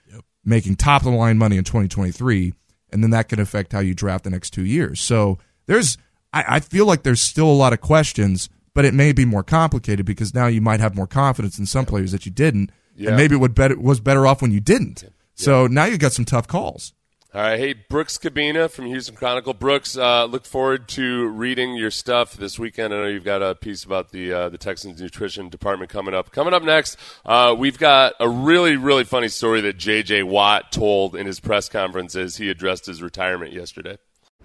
making 0.45 0.77
top 0.77 1.03
of 1.07 1.13
the 1.13 1.17
line 1.17 1.39
money 1.39 1.57
in 1.57 1.65
2023, 1.65 2.53
and 2.93 3.03
then 3.03 3.11
that 3.11 3.29
can 3.31 3.41
affect 3.41 3.73
how 3.73 3.79
you 3.81 3.95
draft 3.95 4.25
the 4.25 4.31
next 4.31 4.51
two 4.51 4.65
years. 4.67 5.01
So 5.01 5.39
there's, 5.67 5.97
I, 6.33 6.45
I 6.57 6.61
feel 6.61 6.85
like 6.85 7.05
there's 7.05 7.21
still 7.23 7.49
a 7.49 7.53
lot 7.55 7.73
of 7.73 7.81
questions, 7.81 8.51
but 8.75 8.85
it 8.85 8.93
may 8.93 9.13
be 9.13 9.25
more 9.25 9.43
complicated 9.45 10.05
because 10.05 10.35
now 10.35 10.49
you 10.49 10.61
might 10.61 10.81
have 10.81 10.95
more 10.97 11.07
confidence 11.07 11.59
in 11.59 11.65
some 11.67 11.87
players 11.87 12.13
that 12.13 12.27
you 12.27 12.33
didn't, 12.33 12.71
Yeah. 12.97 13.09
and 13.09 13.17
maybe 13.17 13.35
it 13.37 13.39
would 13.39 13.55
better 13.55 13.79
was 13.79 14.01
better 14.01 14.27
off 14.27 14.43
when 14.43 14.51
you 14.51 14.61
didn't. 14.61 15.05
So 15.35 15.67
now 15.67 15.85
you've 15.87 15.99
got 16.01 16.13
some 16.13 16.25
tough 16.27 16.47
calls. 16.49 16.93
All 17.35 17.41
right, 17.41 17.59
hey 17.59 17.73
Brooks 17.73 18.19
Kubena 18.19 18.71
from 18.71 18.85
Houston 18.85 19.15
Chronicle. 19.15 19.55
Brooks, 19.55 19.97
uh, 19.97 20.27
look 20.27 20.45
forward 20.45 20.87
to 20.89 21.29
reading 21.29 21.75
your 21.75 21.91
stuff 21.91 22.35
this 22.35 22.59
weekend. 22.59 22.93
I 22.93 22.99
know 22.99 23.07
you've 23.07 23.25
got 23.25 23.41
a 23.41 23.55
piece 23.55 23.85
about 23.85 24.11
the 24.11 24.31
uh, 24.35 24.49
the 24.51 24.59
Texans 24.59 25.01
nutrition 25.01 25.49
department 25.49 25.91
coming 25.91 26.13
up. 26.13 26.31
Coming 26.31 26.53
up 26.53 26.63
next, 26.63 26.99
uh, 27.25 27.57
we've 27.59 27.79
got 27.79 28.13
a 28.21 28.29
really 28.29 28.77
really 28.77 29.05
funny 29.05 29.29
story 29.29 29.63
that 29.63 29.79
J.J. 29.79 30.25
Watt 30.25 30.73
told 30.73 31.17
in 31.17 31.27
his 31.27 31.41
press 31.41 31.71
conference 31.71 32.15
as 32.17 32.37
he 32.37 32.51
addressed 32.51 32.85
his 32.85 33.01
retirement 33.01 33.55
yesterday. 33.55 33.97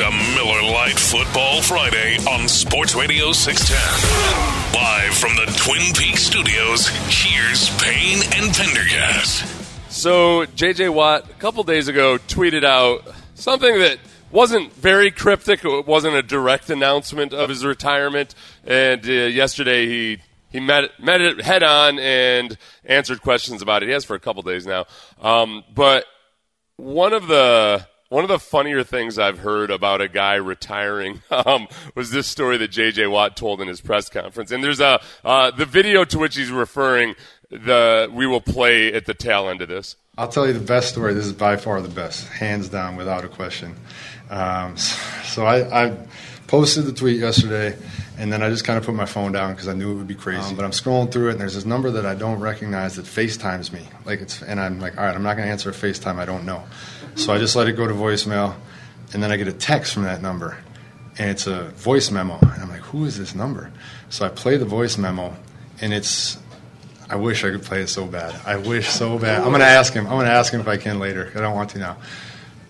A 0.00 0.10
Miller 0.34 0.62
Lite 0.62 0.98
Football 0.98 1.60
Friday 1.60 2.16
on 2.26 2.48
Sports 2.48 2.94
Radio 2.94 3.32
610. 3.32 4.74
Live 4.74 5.14
from 5.14 5.36
the 5.36 5.44
Twin 5.58 5.92
Peaks 5.92 6.22
studios, 6.22 6.88
here's 7.08 7.68
Payne 7.78 8.22
and 8.34 8.54
Pendergast. 8.54 9.44
So, 9.92 10.46
JJ 10.46 10.94
Watt, 10.94 11.28
a 11.28 11.34
couple 11.34 11.64
days 11.64 11.88
ago, 11.88 12.16
tweeted 12.16 12.64
out 12.64 13.06
something 13.34 13.78
that 13.80 13.98
wasn't 14.30 14.72
very 14.72 15.10
cryptic. 15.10 15.66
It 15.66 15.86
wasn't 15.86 16.14
a 16.14 16.22
direct 16.22 16.70
announcement 16.70 17.34
of 17.34 17.50
his 17.50 17.62
retirement. 17.62 18.34
And 18.64 19.04
uh, 19.06 19.12
yesterday, 19.12 19.86
he 19.86 20.18
he 20.48 20.60
met 20.60 20.98
met 20.98 21.20
it 21.20 21.42
head 21.42 21.62
on 21.62 21.98
and 21.98 22.56
answered 22.86 23.20
questions 23.20 23.60
about 23.60 23.82
it. 23.82 23.86
He 23.86 23.92
has 23.92 24.06
for 24.06 24.16
a 24.16 24.20
couple 24.20 24.42
days 24.42 24.66
now. 24.66 24.86
Um, 25.20 25.62
but 25.74 26.06
one 26.76 27.12
of 27.12 27.26
the 27.26 27.86
one 28.10 28.24
of 28.24 28.28
the 28.28 28.40
funnier 28.40 28.82
things 28.82 29.18
I've 29.18 29.38
heard 29.38 29.70
about 29.70 30.00
a 30.00 30.08
guy 30.08 30.34
retiring 30.34 31.22
um, 31.30 31.68
was 31.94 32.10
this 32.10 32.26
story 32.26 32.58
that 32.58 32.68
J.J. 32.68 33.06
Watt 33.06 33.36
told 33.36 33.62
in 33.62 33.68
his 33.68 33.80
press 33.80 34.10
conference. 34.10 34.50
And 34.50 34.62
there's 34.62 34.80
a 34.80 35.00
uh, 35.24 35.50
the 35.52 35.64
video 35.64 36.04
to 36.04 36.18
which 36.18 36.36
he's 36.36 36.50
referring. 36.50 37.14
The 37.50 38.10
we 38.12 38.26
will 38.26 38.40
play 38.40 38.92
at 38.92 39.06
the 39.06 39.14
tail 39.14 39.48
end 39.48 39.62
of 39.62 39.68
this. 39.68 39.96
I'll 40.18 40.28
tell 40.28 40.46
you 40.46 40.52
the 40.52 40.60
best 40.60 40.90
story. 40.90 41.14
This 41.14 41.24
is 41.24 41.32
by 41.32 41.56
far 41.56 41.80
the 41.80 41.88
best, 41.88 42.28
hands 42.28 42.68
down, 42.68 42.96
without 42.96 43.24
a 43.24 43.28
question. 43.28 43.74
Um, 44.28 44.76
so 45.24 45.46
I, 45.46 45.86
I, 45.86 45.96
posted 46.46 46.84
the 46.84 46.92
tweet 46.92 47.20
yesterday, 47.20 47.76
and 48.18 48.32
then 48.32 48.42
I 48.42 48.50
just 48.50 48.64
kind 48.64 48.76
of 48.76 48.84
put 48.84 48.94
my 48.94 49.06
phone 49.06 49.30
down 49.30 49.52
because 49.52 49.68
I 49.68 49.72
knew 49.72 49.92
it 49.92 49.94
would 49.94 50.08
be 50.08 50.16
crazy. 50.16 50.50
Um, 50.50 50.56
but 50.56 50.64
I'm 50.64 50.72
scrolling 50.72 51.10
through 51.12 51.28
it, 51.28 51.32
and 51.32 51.40
there's 51.40 51.54
this 51.54 51.64
number 51.64 51.92
that 51.92 52.04
I 52.04 52.16
don't 52.16 52.40
recognize 52.40 52.96
that 52.96 53.04
FaceTimes 53.06 53.72
me. 53.72 53.82
Like 54.04 54.20
it's, 54.20 54.42
and 54.42 54.58
I'm 54.58 54.80
like, 54.80 54.98
all 54.98 55.04
right, 55.04 55.14
I'm 55.14 55.22
not 55.22 55.34
going 55.34 55.46
to 55.46 55.52
answer 55.52 55.70
a 55.70 55.72
FaceTime 55.72 56.16
I 56.16 56.24
don't 56.24 56.44
know. 56.44 56.64
So 57.14 57.32
I 57.32 57.38
just 57.38 57.56
let 57.56 57.68
it 57.68 57.72
go 57.72 57.86
to 57.86 57.94
voicemail, 57.94 58.54
and 59.12 59.22
then 59.22 59.30
I 59.32 59.36
get 59.36 59.48
a 59.48 59.52
text 59.52 59.94
from 59.94 60.04
that 60.04 60.22
number, 60.22 60.58
and 61.18 61.30
it's 61.30 61.46
a 61.46 61.64
voice 61.70 62.10
memo. 62.10 62.38
And 62.40 62.62
I'm 62.62 62.68
like, 62.68 62.80
who 62.80 63.04
is 63.04 63.18
this 63.18 63.34
number? 63.34 63.72
So 64.08 64.24
I 64.24 64.28
play 64.28 64.56
the 64.56 64.64
voice 64.64 64.98
memo, 64.98 65.36
and 65.80 65.92
it's 65.92 66.38
I 67.10 67.16
wish 67.16 67.44
I 67.44 67.50
could 67.50 67.62
play 67.62 67.82
it 67.82 67.88
so 67.88 68.06
bad. 68.06 68.40
I 68.46 68.56
wish 68.56 68.88
so 68.88 69.18
bad. 69.18 69.42
I'm 69.42 69.52
to 69.52 69.64
ask 69.64 69.92
him. 69.92 70.06
I'm 70.06 70.20
to 70.20 70.30
ask 70.30 70.52
him 70.52 70.60
if 70.60 70.68
I 70.68 70.76
can 70.76 71.00
later. 71.00 71.32
I 71.34 71.40
don't 71.40 71.56
want 71.56 71.70
to 71.70 71.78
now. 71.80 71.96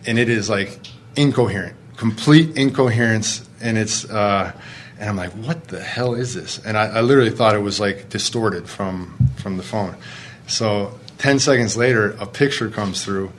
And 0.06 0.18
it 0.18 0.30
is 0.30 0.48
like 0.48 0.80
incoherent, 1.14 1.76
complete 1.98 2.56
incoherence. 2.56 3.46
And 3.60 3.76
it's, 3.76 4.08
uh, 4.08 4.50
and 4.98 5.10
I'm 5.10 5.16
like, 5.16 5.32
what 5.32 5.68
the 5.68 5.82
hell 5.82 6.14
is 6.14 6.32
this? 6.32 6.58
And 6.64 6.78
I, 6.78 6.86
I 6.86 7.00
literally 7.02 7.30
thought 7.30 7.54
it 7.54 7.60
was 7.60 7.80
like 7.80 8.08
distorted 8.08 8.66
from, 8.66 9.14
from 9.36 9.58
the 9.58 9.62
phone. 9.62 9.94
So 10.46 10.98
10 11.18 11.38
seconds 11.38 11.76
later, 11.76 12.12
a 12.12 12.24
picture 12.24 12.70
comes 12.70 13.04
through 13.04 13.30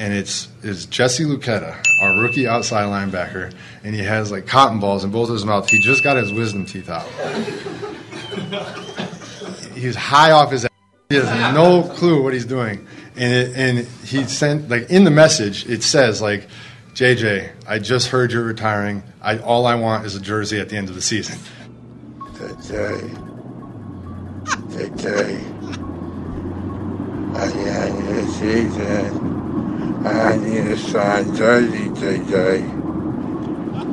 and 0.00 0.12
it's 0.12 0.48
is 0.64 0.86
Jesse 0.86 1.24
Luketa, 1.24 1.80
our 2.02 2.20
rookie 2.20 2.48
outside 2.48 2.86
linebacker, 2.86 3.54
and 3.84 3.94
he 3.94 4.02
has 4.02 4.32
like 4.32 4.48
cotton 4.48 4.80
balls 4.80 5.04
in 5.04 5.12
both 5.12 5.28
of 5.28 5.34
his 5.34 5.44
mouths. 5.44 5.70
He 5.70 5.80
just 5.80 6.02
got 6.02 6.16
his 6.16 6.32
wisdom 6.32 6.66
teeth 6.66 6.88
out 6.88 7.06
he's 9.80 9.96
high 9.96 10.30
off 10.30 10.50
his. 10.50 10.64
Ass. 10.64 10.70
He 11.08 11.16
has 11.16 11.54
no 11.54 11.82
clue 11.82 12.22
what 12.22 12.32
he's 12.32 12.44
doing, 12.44 12.86
and 13.16 13.32
it, 13.32 13.56
and 13.56 13.78
he 14.04 14.24
sent 14.24 14.68
like 14.68 14.90
in 14.90 15.04
the 15.04 15.10
message 15.10 15.68
it 15.68 15.82
says 15.82 16.22
like, 16.22 16.46
JJ, 16.94 17.50
I 17.66 17.78
just 17.78 18.08
heard 18.08 18.32
you're 18.32 18.44
retiring. 18.44 19.02
I 19.20 19.38
all 19.38 19.66
I 19.66 19.74
want 19.74 20.06
is 20.06 20.14
a 20.14 20.20
jersey 20.20 20.60
at 20.60 20.68
the 20.68 20.76
end 20.76 20.88
of 20.88 20.94
the 20.94 21.02
season. 21.02 21.38
JJ, 22.34 23.00
JJ, 24.68 24.96
at 27.36 27.52
the 27.52 27.70
end 27.70 28.08
of 28.08 28.14
the 28.14 28.26
season, 28.32 29.39
I 30.04 30.36
need 30.36 30.66
a 30.66 30.76
signed 30.78 31.36
jersey, 31.36 31.88
JJ. 31.90 32.80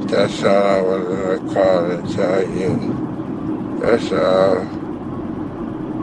That's 0.10 0.44
all 0.44 0.64
I 0.64 0.82
wanted 0.82 1.48
to 1.48 1.54
call 1.54 1.92
and 1.92 2.10
tell 2.14 2.50
you. 2.50 3.80
That's 3.82 4.12
all. 4.14 4.66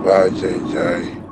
Bye, 0.04 0.28
JJ. 0.30 1.22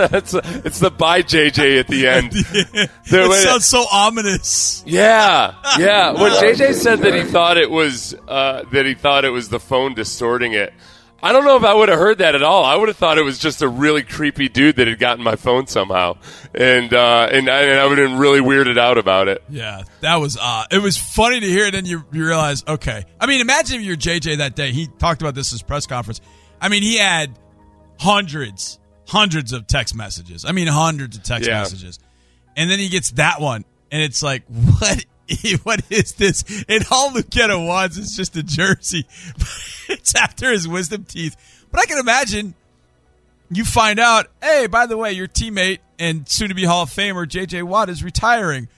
That's 0.00 0.34
it's 0.34 0.78
the 0.78 0.90
bye 0.90 1.22
JJ 1.22 1.80
at 1.80 1.88
the 1.88 2.06
end. 2.08 2.32
it 2.34 2.90
sounds 3.04 3.66
so 3.66 3.84
ominous. 3.92 4.82
Yeah, 4.86 5.54
yeah. 5.78 6.12
When 6.12 6.32
JJ 6.42 6.74
said 6.74 7.00
that 7.00 7.14
he 7.14 7.22
thought 7.24 7.56
it 7.56 7.70
was 7.70 8.14
uh, 8.26 8.64
that 8.72 8.86
he 8.86 8.94
thought 8.94 9.24
it 9.24 9.30
was 9.30 9.48
the 9.48 9.60
phone 9.60 9.94
distorting 9.94 10.52
it, 10.52 10.72
I 11.20 11.32
don't 11.32 11.44
know 11.44 11.56
if 11.56 11.64
I 11.64 11.74
would 11.74 11.88
have 11.88 11.98
heard 11.98 12.18
that 12.18 12.34
at 12.36 12.42
all. 12.44 12.64
I 12.64 12.76
would 12.76 12.86
have 12.88 12.96
thought 12.96 13.18
it 13.18 13.22
was 13.22 13.38
just 13.40 13.60
a 13.60 13.68
really 13.68 14.02
creepy 14.04 14.48
dude 14.48 14.76
that 14.76 14.86
had 14.86 15.00
gotten 15.00 15.24
my 15.24 15.34
phone 15.34 15.66
somehow, 15.66 16.16
and 16.54 16.92
uh, 16.94 17.28
and, 17.32 17.48
I, 17.48 17.62
and 17.62 17.80
I 17.80 17.86
would 17.86 17.98
have 17.98 18.08
been 18.10 18.18
really 18.18 18.40
weirded 18.40 18.78
out 18.78 18.98
about 18.98 19.26
it. 19.26 19.42
Yeah, 19.48 19.82
that 20.00 20.16
was 20.16 20.38
uh, 20.40 20.66
it 20.70 20.80
was 20.80 20.96
funny 20.96 21.40
to 21.40 21.46
hear, 21.46 21.64
and 21.66 21.74
then 21.74 21.86
you, 21.86 22.04
you 22.12 22.24
realize, 22.24 22.62
okay. 22.68 23.04
I 23.20 23.26
mean, 23.26 23.40
imagine 23.40 23.80
if 23.80 23.82
you're 23.86 23.96
JJ 23.96 24.38
that 24.38 24.54
day. 24.54 24.70
He 24.70 24.86
talked 24.86 25.20
about 25.20 25.34
this 25.34 25.50
in 25.50 25.56
his 25.56 25.62
press 25.62 25.86
conference. 25.86 26.20
I 26.60 26.68
mean, 26.68 26.82
he 26.84 26.96
had 26.98 27.36
hundreds, 27.98 28.78
hundreds 29.06 29.52
of 29.52 29.66
text 29.66 29.94
messages. 29.94 30.44
I 30.44 30.52
mean, 30.52 30.68
hundreds 30.68 31.16
of 31.16 31.22
text 31.24 31.48
Yeah. 31.48 31.60
messages. 31.60 31.98
And 32.56 32.70
then 32.70 32.78
he 32.78 32.88
gets 32.88 33.10
that 33.12 33.40
one, 33.40 33.64
and 33.90 34.02
it's 34.02 34.22
like, 34.22 34.44
what? 34.48 35.04
What 35.62 35.82
is 35.90 36.12
this? 36.14 36.64
And 36.68 36.84
all 36.90 37.10
Luketa 37.10 37.66
wants 37.66 37.96
is 37.96 38.16
just 38.16 38.36
a 38.36 38.42
jersey. 38.42 39.06
it's 39.88 40.14
after 40.14 40.50
his 40.50 40.66
wisdom 40.66 41.04
teeth. 41.04 41.66
But 41.70 41.80
I 41.80 41.86
can 41.86 41.98
imagine 41.98 42.54
you 43.50 43.64
find 43.64 43.98
out, 43.98 44.26
hey, 44.42 44.66
by 44.66 44.86
the 44.86 44.96
way, 44.96 45.12
your 45.12 45.28
teammate 45.28 45.78
and 45.98 46.28
soon 46.28 46.48
to 46.48 46.54
be 46.54 46.64
Hall 46.64 46.84
of 46.84 46.90
Famer 46.90 47.26
JJ 47.26 47.64
Watt 47.64 47.88
is 47.88 48.02
retiring. 48.02 48.68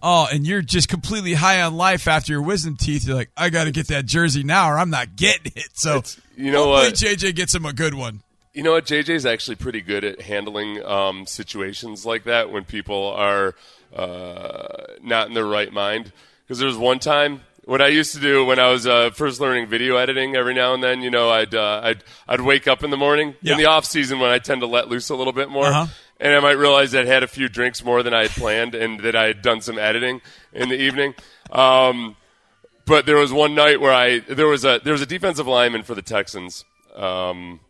Oh, 0.00 0.28
and 0.30 0.46
you're 0.46 0.62
just 0.62 0.88
completely 0.88 1.34
high 1.34 1.60
on 1.62 1.76
life 1.76 2.06
after 2.06 2.32
your 2.32 2.42
wisdom 2.42 2.76
teeth. 2.76 3.06
You're 3.06 3.16
like, 3.16 3.30
I 3.36 3.50
got 3.50 3.64
to 3.64 3.72
get 3.72 3.88
that 3.88 4.06
jersey 4.06 4.44
now, 4.44 4.70
or 4.70 4.78
I'm 4.78 4.90
not 4.90 5.16
getting 5.16 5.52
it. 5.56 5.70
So, 5.74 6.02
you 6.36 6.52
know 6.52 6.72
hopefully 6.72 7.10
what? 7.10 7.18
JJ 7.18 7.34
gets 7.34 7.54
him 7.54 7.64
a 7.64 7.72
good 7.72 7.94
one. 7.94 8.22
You 8.54 8.62
know 8.62 8.72
what? 8.72 8.86
JJ's 8.86 9.26
actually 9.26 9.56
pretty 9.56 9.80
good 9.80 10.04
at 10.04 10.20
handling 10.20 10.84
um, 10.84 11.26
situations 11.26 12.06
like 12.06 12.24
that 12.24 12.52
when 12.52 12.64
people 12.64 13.08
are 13.08 13.54
uh, 13.94 14.84
not 15.02 15.28
in 15.28 15.34
their 15.34 15.46
right 15.46 15.72
mind. 15.72 16.12
Because 16.44 16.58
there 16.58 16.68
was 16.68 16.76
one 16.78 16.98
time 16.98 17.42
what 17.64 17.82
I 17.82 17.88
used 17.88 18.14
to 18.14 18.20
do 18.20 18.44
when 18.44 18.58
I 18.58 18.70
was 18.70 18.86
uh, 18.86 19.10
first 19.10 19.40
learning 19.40 19.66
video 19.68 19.96
editing. 19.96 20.34
Every 20.36 20.54
now 20.54 20.72
and 20.74 20.82
then, 20.82 21.02
you 21.02 21.10
know, 21.10 21.28
I'd 21.30 21.54
uh, 21.54 21.80
I'd 21.84 22.04
I'd 22.26 22.40
wake 22.40 22.66
up 22.66 22.82
in 22.82 22.90
the 22.90 22.96
morning 22.96 23.34
Yeah. 23.42 23.52
in 23.52 23.58
the 23.58 23.66
off 23.66 23.84
season 23.84 24.18
when 24.20 24.30
I 24.30 24.38
tend 24.38 24.62
to 24.62 24.66
let 24.66 24.88
loose 24.88 25.10
a 25.10 25.14
little 25.14 25.32
bit 25.34 25.50
more. 25.50 25.66
Uh-huh. 25.66 25.86
And 26.20 26.34
I 26.34 26.40
might 26.40 26.58
realize 26.58 26.94
I'd 26.94 27.06
had 27.06 27.22
a 27.22 27.28
few 27.28 27.48
drinks 27.48 27.84
more 27.84 28.02
than 28.02 28.12
I 28.12 28.22
had 28.22 28.30
planned, 28.32 28.74
and 28.74 28.98
that 29.00 29.14
I 29.14 29.26
had 29.28 29.40
done 29.42 29.60
some 29.60 29.78
editing 29.78 30.20
in 30.52 30.68
the 30.68 30.74
evening. 30.74 31.14
Um, 31.52 32.16
but 32.86 33.06
there 33.06 33.16
was 33.18 33.32
one 33.32 33.54
night 33.54 33.80
where 33.80 33.92
I 33.92 34.20
there 34.20 34.46
was 34.48 34.64
a 34.64 34.80
there 34.82 34.92
was 34.94 35.02
a 35.02 35.06
defensive 35.06 35.46
lineman 35.46 35.82
for 35.82 35.94
the 35.94 36.02
Texans 36.02 36.64
um, 36.96 37.60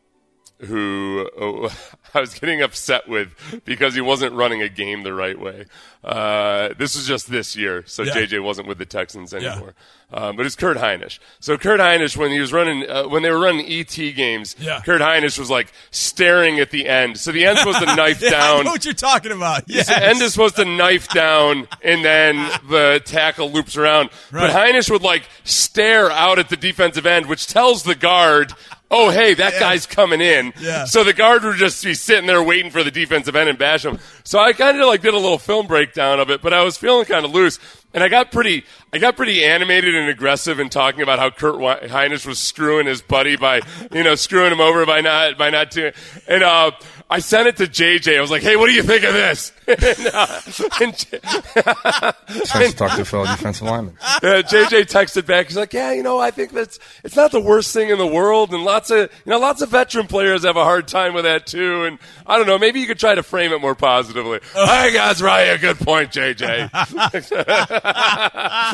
who 0.66 1.28
oh, 1.40 1.68
I 2.14 2.20
was 2.20 2.34
getting 2.34 2.62
upset 2.62 3.08
with 3.08 3.62
because 3.64 3.94
he 3.94 4.00
wasn't 4.00 4.34
running 4.34 4.62
a 4.62 4.68
game 4.68 5.02
the 5.02 5.12
right 5.14 5.38
way. 5.38 5.66
Uh, 6.02 6.70
this 6.78 6.96
was 6.96 7.06
just 7.06 7.30
this 7.30 7.54
year, 7.56 7.84
so 7.86 8.02
Yeah. 8.02 8.12
JJ 8.14 8.42
wasn't 8.42 8.66
with 8.68 8.78
the 8.78 8.86
Texans 8.86 9.34
anymore. 9.34 9.74
Um, 10.10 10.36
but 10.36 10.46
it's 10.46 10.56
Kurt 10.56 10.78
Hinish. 10.78 11.18
So 11.38 11.58
Kurt 11.58 11.80
Hinish, 11.80 12.16
when 12.16 12.30
he 12.30 12.40
was 12.40 12.50
running, 12.52 12.88
uh, 12.88 13.04
when 13.08 13.22
they 13.22 13.30
were 13.30 13.38
running 13.40 13.66
ET 13.70 13.94
games, 13.94 14.56
Yeah. 14.58 14.80
Kurt 14.80 15.00
Hinish 15.02 15.38
was 15.38 15.50
like 15.50 15.70
staring 15.90 16.60
at 16.60 16.70
the 16.70 16.88
end. 16.88 17.18
So 17.18 17.30
the 17.30 17.44
end's 17.44 17.60
supposed 17.60 17.80
to 17.80 17.86
knife 17.96 18.22
Yeah, 18.22 18.28
I 18.28 18.30
down. 18.30 18.64
know 18.64 18.70
what 18.70 18.84
you're 18.84 18.94
talking 18.94 19.32
about. 19.32 19.64
Yes. 19.66 19.88
The 19.88 20.02
end 20.02 20.22
is 20.22 20.32
supposed 20.32 20.56
to 20.56 20.64
knife 20.64 21.08
down, 21.08 21.68
and 21.82 22.04
then 22.04 22.36
the 22.70 23.02
tackle 23.04 23.50
loops 23.50 23.76
around. 23.76 24.08
Right. 24.32 24.50
But 24.52 24.56
Hinish 24.56 24.90
would 24.90 25.02
like 25.02 25.24
stare 25.44 26.10
out 26.10 26.38
at 26.38 26.48
the 26.48 26.56
defensive 26.56 27.04
end, 27.04 27.26
which 27.26 27.46
tells 27.46 27.82
the 27.82 27.94
guard, 27.94 28.52
"Oh, 28.90 29.10
hey, 29.10 29.34
that 29.34 29.58
guy's 29.58 29.86
coming 29.86 30.20
in." 30.20 30.52
Yeah. 30.60 30.84
So 30.84 31.04
the 31.04 31.12
guard 31.12 31.44
would 31.44 31.56
just 31.56 31.82
be 31.84 31.94
sitting 31.94 32.26
there 32.26 32.42
waiting 32.42 32.70
for 32.70 32.82
the 32.82 32.90
defensive 32.90 33.36
end 33.36 33.48
and 33.48 33.58
bash 33.58 33.84
him. 33.84 33.98
So 34.24 34.38
I 34.38 34.52
kind 34.52 34.80
of 34.80 34.86
like 34.86 35.02
did 35.02 35.14
a 35.14 35.18
little 35.18 35.38
film 35.38 35.66
breakdown 35.66 36.20
of 36.20 36.30
it, 36.30 36.42
but 36.42 36.52
I 36.52 36.62
was 36.62 36.76
feeling 36.76 37.04
kind 37.04 37.24
of 37.24 37.32
loose, 37.32 37.58
and 37.94 38.02
I 38.02 38.08
got 38.08 38.30
pretty, 38.30 38.64
I 38.92 38.98
got 38.98 39.16
pretty 39.16 39.44
animated 39.44 39.94
and 39.94 40.08
aggressive 40.08 40.60
in 40.60 40.68
talking 40.68 41.02
about 41.02 41.18
how 41.18 41.30
Kurt 41.30 41.56
Hinish 41.56 42.26
was 42.26 42.38
screwing 42.38 42.86
his 42.86 43.02
buddy 43.02 43.36
by, 43.36 43.60
you 43.92 44.02
know, 44.04 44.14
screwing 44.14 44.52
him 44.52 44.60
over 44.60 44.84
by 44.86 45.00
not, 45.00 45.38
by 45.38 45.50
not 45.50 45.70
doing. 45.70 45.92
And 46.26 46.42
uh, 46.42 46.72
I 47.10 47.20
sent 47.20 47.48
it 47.48 47.56
to 47.58 47.64
JJ. 47.66 48.18
I 48.18 48.20
was 48.20 48.30
like, 48.30 48.42
"Hey, 48.42 48.56
what 48.56 48.66
do 48.66 48.72
you 48.72 48.82
think 48.82 49.04
of 49.04 49.14
this?" 49.14 49.52
and, 49.78 50.10
uh, 50.14 50.40
and, 50.80 50.94
to 50.96 52.74
talk 52.74 52.96
to 52.96 53.02
a 53.02 53.04
fellow 53.04 53.26
defensive 53.26 53.66
lineman. 53.66 53.96
Yeah, 54.22 54.42
JJ 54.42 54.86
texted 54.90 55.26
back. 55.26 55.48
He's 55.48 55.56
like, 55.56 55.72
"Yeah, 55.72 55.92
you 55.92 56.02
know, 56.02 56.18
I 56.18 56.30
think 56.30 56.52
that's 56.52 56.78
it's 57.04 57.16
not 57.16 57.32
the 57.32 57.40
worst 57.40 57.74
thing 57.74 57.90
in 57.90 57.98
the 57.98 58.06
world, 58.06 58.52
and 58.54 58.64
lots 58.64 58.90
of 58.90 59.10
you 59.24 59.30
know, 59.30 59.38
lots 59.38 59.60
of 59.60 59.68
veteran 59.68 60.06
players 60.06 60.44
have 60.44 60.56
a 60.56 60.64
hard 60.64 60.88
time 60.88 61.14
with 61.14 61.24
that 61.24 61.46
too. 61.46 61.84
And 61.84 61.98
I 62.26 62.36
don't 62.36 62.46
know, 62.46 62.58
maybe 62.58 62.80
you 62.80 62.86
could 62.86 62.98
try 62.98 63.14
to 63.14 63.22
frame 63.22 63.52
it 63.52 63.60
more 63.60 63.74
positively. 63.74 64.40
I 64.56 64.84
think 64.84 64.96
that's 64.96 65.20
right. 65.20 65.44
A 65.44 65.58
good 65.58 65.78
point, 65.78 66.12
JJ. 66.12 66.70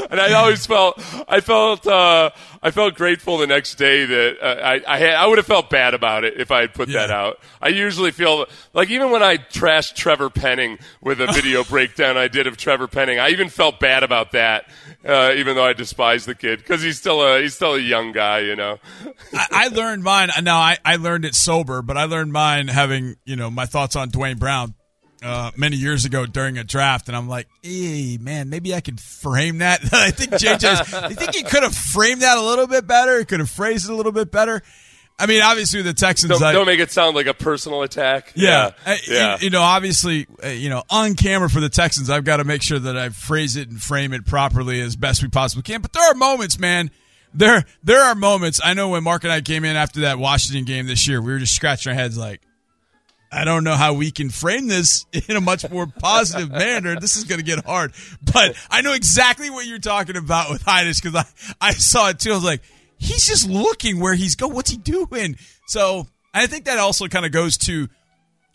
and 0.10 0.20
I 0.20 0.32
always 0.34 0.66
felt, 0.66 1.02
I 1.28 1.40
felt, 1.40 1.86
uh, 1.86 2.30
I 2.62 2.70
felt 2.70 2.94
grateful 2.94 3.38
the 3.38 3.46
next 3.46 3.74
day 3.76 4.04
that 4.04 4.36
uh, 4.40 4.60
I, 4.62 4.80
I 4.86 4.98
had, 4.98 5.14
I 5.14 5.26
would 5.26 5.38
have 5.38 5.46
felt 5.46 5.70
bad 5.70 5.94
about 5.94 6.24
it 6.24 6.40
if 6.40 6.50
I 6.50 6.62
had 6.62 6.74
put 6.74 6.88
that 6.90 7.10
out. 7.10 7.40
I 7.60 7.68
usually 7.68 8.10
feel 8.10 8.46
like 8.72 8.90
even 8.90 9.10
when 9.10 9.22
I 9.22 9.36
trashed 9.36 9.94
Trevor 9.94 10.30
Penning 10.30 10.78
with 11.00 11.20
a 11.20 11.26
video 11.32 11.64
breakdown 11.68 12.16
I 12.16 12.28
did 12.28 12.46
of 12.46 12.56
Trevor 12.56 12.88
Penning, 12.88 13.18
I 13.18 13.30
even 13.30 13.48
felt 13.48 13.80
bad 13.80 14.02
about 14.02 14.32
that, 14.32 14.68
uh, 15.04 15.32
even 15.36 15.56
though 15.56 15.64
I 15.64 15.72
despise 15.72 16.24
the 16.24 16.34
kid 16.34 16.58
because 16.58 16.82
he's 16.82 16.98
still 16.98 17.22
a 17.22 17.40
he's 17.40 17.54
still 17.54 17.74
a 17.74 17.80
young 17.80 18.12
guy, 18.12 18.40
you 18.40 18.56
know. 18.56 18.78
I, 19.32 19.46
I 19.50 19.68
learned 19.68 20.02
mine. 20.02 20.30
Now 20.42 20.58
I, 20.58 20.78
I 20.84 20.96
learned 20.96 21.24
it 21.24 21.34
sober, 21.34 21.82
but 21.82 21.96
I 21.96 22.04
learned 22.04 22.32
mine 22.32 22.68
having 22.68 23.16
you 23.24 23.36
know 23.36 23.50
my 23.50 23.66
thoughts 23.66 23.96
on 23.96 24.08
Duane 24.08 24.38
Brown 24.38 24.74
uh, 25.22 25.50
many 25.56 25.76
years 25.76 26.04
ago 26.04 26.26
during 26.26 26.58
a 26.58 26.64
draft, 26.64 27.08
and 27.08 27.16
I'm 27.16 27.28
like, 27.28 27.48
hey 27.62 28.18
man, 28.20 28.50
maybe 28.50 28.74
I 28.74 28.80
could 28.80 29.00
frame 29.00 29.58
that. 29.58 29.80
I 29.92 30.10
think 30.10 30.32
JJ's. 30.32 30.92
I 30.92 31.14
think 31.14 31.34
he 31.34 31.42
could 31.42 31.62
have 31.62 31.74
framed 31.74 32.22
that 32.22 32.36
a 32.36 32.42
little 32.42 32.66
bit 32.66 32.86
better. 32.86 33.18
He 33.18 33.24
could 33.24 33.40
have 33.40 33.50
phrased 33.50 33.88
it 33.88 33.92
a 33.92 33.96
little 33.96 34.12
bit 34.12 34.30
better. 34.30 34.62
I 35.18 35.26
mean, 35.26 35.42
obviously 35.42 35.82
the 35.82 35.94
Texans. 35.94 36.32
Don't, 36.32 36.42
I, 36.42 36.52
don't 36.52 36.66
make 36.66 36.80
it 36.80 36.90
sound 36.90 37.14
like 37.14 37.26
a 37.26 37.34
personal 37.34 37.82
attack. 37.82 38.32
yeah, 38.34 38.72
yeah. 38.84 38.92
Uh, 38.92 38.96
yeah. 39.08 39.38
You, 39.40 39.50
know, 39.50 39.62
obviously, 39.62 40.26
uh, 40.42 40.48
you 40.48 40.68
know, 40.68 40.82
on 40.90 41.14
camera 41.14 41.48
for 41.48 41.60
the 41.60 41.68
Texans, 41.68 42.10
I've 42.10 42.24
got 42.24 42.38
to 42.38 42.44
make 42.44 42.62
sure 42.62 42.78
that 42.80 42.96
I 42.96 43.10
phrase 43.10 43.56
it 43.56 43.68
and 43.68 43.80
frame 43.80 44.12
it 44.12 44.26
properly 44.26 44.80
as 44.80 44.96
best 44.96 45.22
we 45.22 45.28
possibly 45.28 45.62
can. 45.62 45.82
But 45.82 45.92
there 45.92 46.02
are 46.02 46.14
moments, 46.14 46.58
man. 46.58 46.90
There, 47.32 47.64
there 47.82 48.02
are 48.02 48.14
moments. 48.14 48.60
I 48.62 48.74
know 48.74 48.90
when 48.90 49.04
Mark 49.04 49.24
and 49.24 49.32
I 49.32 49.40
came 49.40 49.64
in 49.64 49.76
after 49.76 50.00
that 50.00 50.18
Washington 50.18 50.64
game 50.64 50.86
this 50.86 51.06
year, 51.06 51.20
we 51.20 51.32
were 51.32 51.38
just 51.38 51.54
scratching 51.54 51.90
our 51.90 51.96
heads 51.96 52.16
like, 52.16 52.40
I 53.30 53.44
don't 53.44 53.64
know 53.64 53.74
how 53.74 53.94
we 53.94 54.12
can 54.12 54.30
frame 54.30 54.68
this 54.68 55.06
in 55.28 55.36
a 55.36 55.40
much 55.40 55.68
more 55.70 55.86
positive 55.86 56.50
manner. 56.52 56.98
This 56.98 57.16
is 57.16 57.24
going 57.24 57.40
to 57.40 57.44
get 57.44 57.64
hard. 57.64 57.92
But 58.22 58.56
I 58.70 58.80
know 58.80 58.92
exactly 58.92 59.50
what 59.50 59.66
you're 59.66 59.78
talking 59.78 60.16
about 60.16 60.50
with 60.50 60.64
Hinish 60.64 61.02
because 61.02 61.16
I, 61.60 61.68
I 61.68 61.72
saw 61.72 62.10
it 62.10 62.20
too. 62.20 62.32
I 62.32 62.34
was 62.34 62.44
like, 62.44 62.62
he's 62.98 63.26
just 63.26 63.48
looking 63.48 64.00
where 64.00 64.14
he's 64.14 64.36
going. 64.36 64.54
What's 64.54 64.70
he 64.70 64.76
doing? 64.76 65.36
So 65.66 66.06
I 66.32 66.46
think 66.46 66.64
that 66.64 66.78
also 66.78 67.06
kind 67.08 67.26
of 67.26 67.32
goes 67.32 67.56
to 67.58 67.88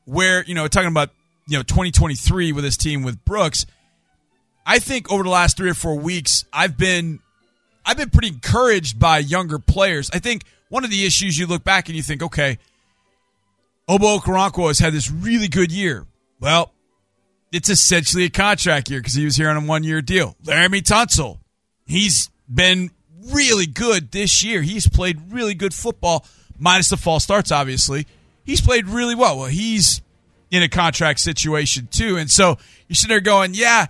where, 0.06 0.44
you 0.44 0.56
know, 0.56 0.68
talking 0.68 0.90
about, 0.90 1.10
you 1.48 1.58
know, 1.58 1.64
2023 1.64 2.52
with 2.52 2.64
his 2.64 2.78
team 2.78 3.04
with 3.04 3.24
Brooks. 3.26 3.66
I 4.66 4.80
think 4.80 5.12
over 5.12 5.24
the 5.24 5.30
last 5.30 5.58
three 5.58 5.70
or 5.70 5.74
four 5.74 5.96
weeks, 5.96 6.46
I've 6.54 6.78
been, 6.78 7.20
I've 7.86 7.98
been 7.98 8.10
pretty 8.10 8.28
encouraged 8.30 9.00
by 9.00 9.20
younger 9.20 9.60
players. 9.60 10.10
I 10.14 10.20
think 10.20 10.44
one 10.70 10.84
of 10.84 10.92
the 10.92 11.06
issues 11.06 11.38
you 11.38 11.48
look 11.48 11.64
back 11.64 11.88
and 11.88 11.96
you 11.96 12.04
think, 12.04 12.22
okay, 12.22 12.60
Obo 13.88 14.20
Okoronkwo 14.20 14.68
has 14.68 14.80
had 14.80 14.94
this 14.94 15.10
really 15.10 15.48
good 15.48 15.72
year. 15.72 16.06
Well, 16.40 16.72
it's 17.52 17.70
essentially 17.70 18.26
a 18.26 18.30
contract 18.30 18.90
year 18.90 19.00
because 19.00 19.16
he 19.16 19.26
was 19.26 19.36
here 19.36 19.50
on 19.50 19.58
a 19.58 19.62
one 19.62 19.84
year 19.84 20.02
deal. 20.02 20.36
Laremy 20.44 20.82
Tunsil, 20.82 21.40
he's 21.86 22.30
been 22.54 22.92
really 23.28 23.66
good 23.66 24.12
this 24.12 24.44
year. 24.44 24.62
He's 24.62 24.88
played 24.88 25.32
really 25.32 25.54
good 25.54 25.74
football, 25.74 26.26
minus 26.58 26.90
the 26.90 26.98
false 26.98 27.24
starts, 27.24 27.52
obviously. 27.52 28.08
He's 28.44 28.62
played 28.62 28.88
really 28.88 29.16
well. 29.16 29.38
Well, 29.38 29.48
he's 29.48 30.02
in 30.52 30.64
a 30.64 30.70
contract 30.70 31.20
situation 31.20 31.88
too. 31.92 32.18
And 32.18 32.30
so 32.30 32.58
you're 32.88 32.96
sitting 32.96 33.10
there 33.10 33.20
going, 33.20 33.54
yeah, 33.54 33.88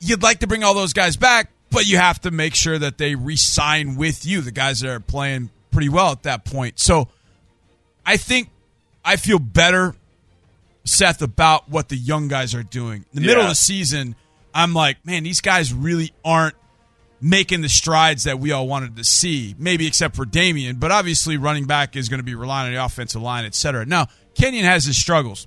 you'd 0.00 0.22
like 0.22 0.40
to 0.40 0.46
bring 0.46 0.62
all 0.62 0.74
those 0.74 0.92
guys 0.92 1.16
back, 1.16 1.50
but 1.70 1.86
you 1.86 1.96
have 1.96 2.20
to 2.20 2.30
make 2.30 2.54
sure 2.54 2.78
that 2.78 2.98
they 2.98 3.14
re 3.14 3.36
sign 3.36 3.96
with 3.96 4.24
you, 4.26 4.40
the 4.40 4.52
guys 4.52 4.80
that 4.80 4.90
are 4.90 5.00
playing 5.00 5.50
pretty 5.70 5.88
well 5.88 6.12
at 6.12 6.22
that 6.24 6.44
point. 6.44 6.78
So 6.78 7.08
I 8.06 8.16
think 8.16 8.50
I 9.04 9.16
feel 9.16 9.38
better, 9.38 9.94
Seth, 10.84 11.22
about 11.22 11.68
what 11.68 11.88
the 11.88 11.96
young 11.96 12.28
guys 12.28 12.54
are 12.54 12.62
doing. 12.62 13.04
In 13.12 13.22
the 13.22 13.26
middle 13.26 13.42
of 13.42 13.48
the 13.48 13.54
season, 13.54 14.14
I'm 14.54 14.74
like, 14.74 15.04
man, 15.04 15.24
these 15.24 15.40
guys 15.40 15.72
really 15.72 16.12
aren't 16.24 16.54
making 17.24 17.60
the 17.62 17.68
strides 17.68 18.24
that 18.24 18.40
we 18.40 18.50
all 18.50 18.66
wanted 18.66 18.96
to 18.96 19.04
see, 19.04 19.54
maybe 19.56 19.86
except 19.86 20.16
for 20.16 20.26
Dameon. 20.26 20.80
But 20.80 20.90
obviously, 20.90 21.36
running 21.36 21.66
back 21.66 21.94
is 21.96 22.08
going 22.08 22.18
to 22.18 22.24
be 22.24 22.34
relying 22.34 22.66
on 22.66 22.74
the 22.74 22.84
offensive 22.84 23.22
line, 23.22 23.44
et 23.44 23.54
cetera. 23.54 23.86
Now, 23.86 24.08
Kenyon 24.34 24.64
has 24.64 24.84
his 24.84 24.96
struggles, 24.98 25.46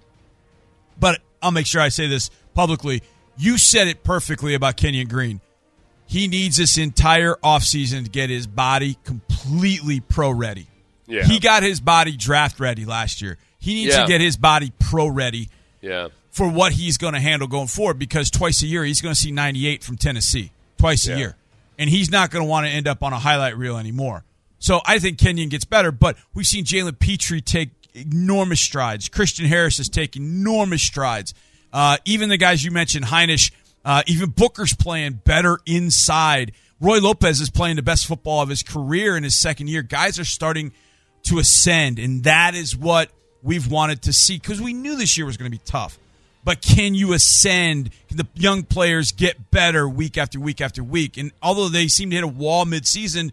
but 0.99 1.19
I'll 1.41 1.51
make 1.51 1.65
sure 1.67 1.81
I 1.81 1.89
say 1.89 2.07
this 2.07 2.31
publicly. 2.53 3.03
You 3.37 3.57
said 3.57 3.89
it 3.89 4.03
perfectly 4.03 4.53
about 4.53 4.77
Kenyon 4.77 5.07
Green. 5.09 5.41
He 6.07 6.27
needs 6.27 6.55
this 6.55 6.77
entire 6.77 7.35
offseason 7.43 8.05
to 8.05 8.09
get 8.09 8.29
his 8.29 8.47
body 8.47 8.97
completely 9.03 9.99
pro 9.99 10.31
ready. 10.31 10.67
Yeah. 11.07 11.23
He 11.25 11.39
got 11.39 11.61
his 11.63 11.79
body 11.81 12.15
draft 12.15 12.59
ready 12.59 12.85
last 12.85 13.21
year. 13.21 13.37
He 13.59 13.73
needs 13.73 13.95
Yeah. 13.95 14.03
to 14.03 14.07
get 14.07 14.21
his 14.21 14.37
body 14.37 14.71
pro 14.79 15.07
ready 15.07 15.49
Yeah. 15.81 16.07
for 16.31 16.47
what 16.47 16.73
he's 16.73 16.97
going 16.97 17.15
to 17.15 17.19
handle 17.19 17.47
going 17.47 17.67
forward 17.67 17.99
because 17.99 18.29
twice 18.31 18.61
a 18.63 18.67
year 18.67 18.85
he's 18.85 19.01
going 19.01 19.13
to 19.13 19.19
see 19.19 19.31
98 19.31 19.83
from 19.83 19.97
Tennessee 19.97 20.51
twice 20.77 21.05
Yeah. 21.07 21.15
a 21.15 21.17
year. 21.17 21.35
And 21.77 21.89
he's 21.89 22.09
not 22.09 22.31
going 22.31 22.43
to 22.43 22.49
want 22.49 22.65
to 22.65 22.71
end 22.71 22.87
up 22.87 23.03
on 23.03 23.13
a 23.13 23.19
highlight 23.19 23.57
reel 23.57 23.77
anymore. 23.77 24.23
So 24.59 24.81
I 24.85 24.99
think 24.99 25.17
Kenyon 25.17 25.49
gets 25.49 25.65
better, 25.65 25.91
but 25.91 26.17
we've 26.33 26.47
seen 26.47 26.65
Jalen 26.65 26.97
Pitre 26.99 27.41
take 27.41 27.69
enormous 27.93 28.61
strides. 28.61 29.09
Christian 29.09 29.45
Harris 29.45 29.77
has 29.77 29.89
taken 29.89 30.23
enormous 30.23 30.81
strides. 30.81 31.33
Uh, 31.71 31.97
even 32.05 32.29
the 32.29 32.37
guys 32.37 32.63
you 32.63 32.71
mentioned, 32.71 33.05
Hinish, 33.05 33.51
uh, 33.83 34.03
even 34.07 34.29
Booker's 34.29 34.73
playing 34.73 35.21
better 35.23 35.59
inside. 35.65 36.53
Roy 36.79 36.99
Lopez 36.99 37.41
is 37.41 37.49
playing 37.49 37.75
the 37.75 37.81
best 37.81 38.05
football 38.05 38.41
of 38.41 38.49
his 38.49 38.63
career 38.63 39.15
in 39.15 39.23
his 39.23 39.35
second 39.35 39.67
year. 39.67 39.81
Guys 39.81 40.19
are 40.19 40.25
starting 40.25 40.71
to 41.23 41.39
ascend, 41.39 41.99
and 41.99 42.23
that 42.23 42.55
is 42.55 42.75
what 42.75 43.09
we've 43.43 43.69
wanted 43.69 44.01
to 44.03 44.13
see 44.13 44.37
because 44.37 44.61
we 44.61 44.73
knew 44.73 44.95
this 44.95 45.17
year 45.17 45.25
was 45.25 45.37
going 45.37 45.51
to 45.51 45.57
be 45.57 45.63
tough. 45.63 45.99
But 46.45 46.61
can 46.61 46.93
you 46.93 47.13
ascend? 47.13 47.89
Can 48.07 48.17
the 48.17 48.27
young 48.35 48.63
players 48.63 49.11
get 49.11 49.49
better 49.49 49.89
week 49.89 50.17
after 50.17 50.39
week 50.39 50.61
after 50.61 50.83
week? 50.83 51.17
And 51.17 51.31
although 51.41 51.69
they 51.69 51.87
seem 51.87 52.11
to 52.11 52.15
hit 52.15 52.23
a 52.23 52.27
wall 52.27 52.65
midseason, 52.65 53.31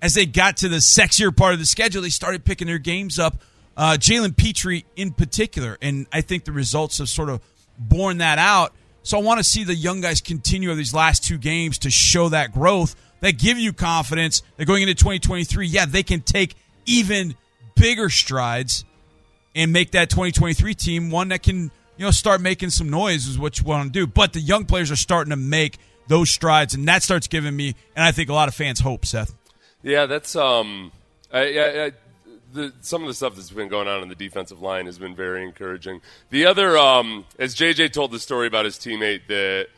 as 0.00 0.14
they 0.14 0.24
got 0.24 0.56
to 0.58 0.68
the 0.68 0.76
sexier 0.76 1.36
part 1.36 1.52
of 1.52 1.58
the 1.60 1.66
schedule, 1.66 2.00
they 2.00 2.08
started 2.08 2.44
picking 2.46 2.66
their 2.66 2.78
games 2.78 3.18
up. 3.18 3.42
Uh, 3.76 3.96
Jalen 4.00 4.36
Pitre 4.36 4.82
in 4.96 5.12
particular, 5.12 5.76
and 5.80 6.06
I 6.10 6.22
think 6.22 6.44
the 6.44 6.52
results 6.52 6.98
have 6.98 7.08
sort 7.08 7.28
of 7.28 7.40
borne 7.78 8.18
that 8.18 8.38
out. 8.38 8.72
So 9.02 9.18
I 9.18 9.22
want 9.22 9.38
to 9.38 9.44
see 9.44 9.62
the 9.62 9.74
young 9.74 10.00
guys 10.00 10.20
continue 10.20 10.74
these 10.74 10.94
last 10.94 11.24
two 11.24 11.38
games 11.38 11.78
to 11.78 11.90
show 11.90 12.30
that 12.30 12.52
growth 12.52 12.96
that 13.20 13.38
give 13.38 13.58
you 13.58 13.72
confidence 13.72 14.42
that 14.56 14.64
going 14.64 14.82
into 14.82 14.94
2023, 14.94 15.66
yeah, 15.66 15.86
they 15.86 16.02
can 16.02 16.20
take 16.22 16.54
even 16.86 17.34
bigger 17.76 18.08
strides 18.10 18.84
and 19.54 19.72
make 19.72 19.92
that 19.92 20.10
2023 20.10 20.74
team 20.74 21.10
one 21.10 21.28
that 21.28 21.42
can 21.42 21.70
you 21.98 22.04
know 22.04 22.10
start 22.10 22.40
making 22.40 22.70
some 22.70 22.88
noise 22.88 23.26
is 23.26 23.38
what 23.38 23.58
you 23.58 23.64
want 23.64 23.92
to 23.92 23.92
do. 23.92 24.06
But 24.06 24.32
the 24.32 24.40
young 24.40 24.64
players 24.64 24.90
are 24.90 24.96
starting 24.96 25.30
to 25.30 25.36
make 25.36 25.78
those 26.06 26.30
strides, 26.30 26.74
and 26.74 26.88
that 26.88 27.02
starts 27.02 27.26
giving 27.26 27.54
me 27.54 27.74
and 27.94 28.04
I 28.04 28.12
think 28.12 28.30
a 28.30 28.32
lot 28.32 28.48
of 28.48 28.54
fans 28.54 28.80
hope. 28.80 29.04
Seth. 29.04 29.34
Yeah, 29.82 30.06
that's 30.06 30.34
um, 30.34 30.92
I, 31.32 31.40
I, 31.40 31.84
I, 31.86 31.92
the, 32.52 32.72
some 32.80 33.02
of 33.02 33.08
the 33.08 33.14
stuff 33.14 33.36
that's 33.36 33.50
been 33.50 33.68
going 33.68 33.88
on 33.88 34.02
in 34.02 34.08
the 34.08 34.14
defensive 34.14 34.60
line 34.60 34.86
has 34.86 34.98
been 34.98 35.14
very 35.14 35.44
encouraging. 35.44 36.00
The 36.30 36.46
other, 36.46 36.78
um, 36.78 37.26
as 37.38 37.54
JJ 37.54 37.92
told 37.92 38.10
the 38.10 38.18
story 38.18 38.46
about 38.46 38.64
his 38.64 38.76
teammate 38.76 39.26
that 39.28 39.68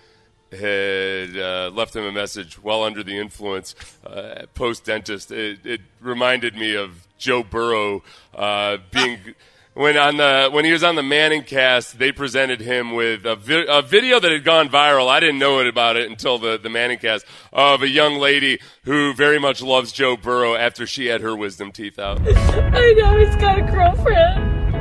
had 0.52 1.36
uh, 1.36 1.70
left 1.74 1.94
him 1.94 2.04
a 2.04 2.12
message 2.12 2.62
while 2.62 2.82
under 2.82 3.02
the 3.02 3.18
influence 3.18 3.74
uh, 4.06 4.46
post 4.54 4.84
dentist, 4.84 5.30
it, 5.30 5.64
it 5.64 5.80
reminded 6.00 6.54
me 6.54 6.74
of 6.74 7.06
Joe 7.18 7.42
Burrow 7.42 8.02
uh, 8.34 8.78
being. 8.90 9.18
When 9.80 9.96
on 9.96 10.18
the 10.18 10.50
when 10.52 10.66
he 10.66 10.72
was 10.72 10.84
on 10.84 10.94
the 10.94 11.02
Manning 11.02 11.42
cast, 11.42 11.98
they 11.98 12.12
presented 12.12 12.60
him 12.60 12.92
with 12.92 13.24
a, 13.24 13.34
vi- 13.34 13.64
a 13.66 13.80
video 13.80 14.20
that 14.20 14.30
had 14.30 14.44
gone 14.44 14.68
viral. 14.68 15.08
I 15.08 15.20
didn't 15.20 15.38
know 15.38 15.60
it 15.60 15.66
about 15.66 15.96
it 15.96 16.10
until 16.10 16.36
the 16.36 16.58
the 16.58 16.68
Manning 16.68 16.98
cast 16.98 17.24
of 17.50 17.80
a 17.80 17.88
young 17.88 18.16
lady 18.18 18.60
who 18.84 19.14
very 19.14 19.38
much 19.38 19.62
loves 19.62 19.90
Joe 19.90 20.18
Burrow 20.18 20.54
after 20.54 20.86
she 20.86 21.06
had 21.06 21.22
her 21.22 21.34
wisdom 21.34 21.72
teeth 21.72 21.98
out. 21.98 22.20
I 22.28 22.92
know 22.92 23.18
he's 23.18 23.34
got 23.36 23.58
a 23.58 23.62
girlfriend. 23.62 24.74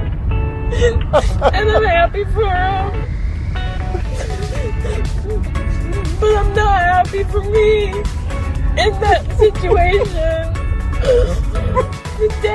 and 0.74 1.72
I'm 1.72 1.84
happy 1.86 2.26
for 2.26 2.44
him. 2.44 3.06
But 6.20 6.36
I'm 6.36 6.54
not 6.54 6.82
happy 6.82 7.24
for 7.24 7.42
me 7.42 7.86
in 7.88 9.00
that 9.00 9.26
situation. 9.38 10.69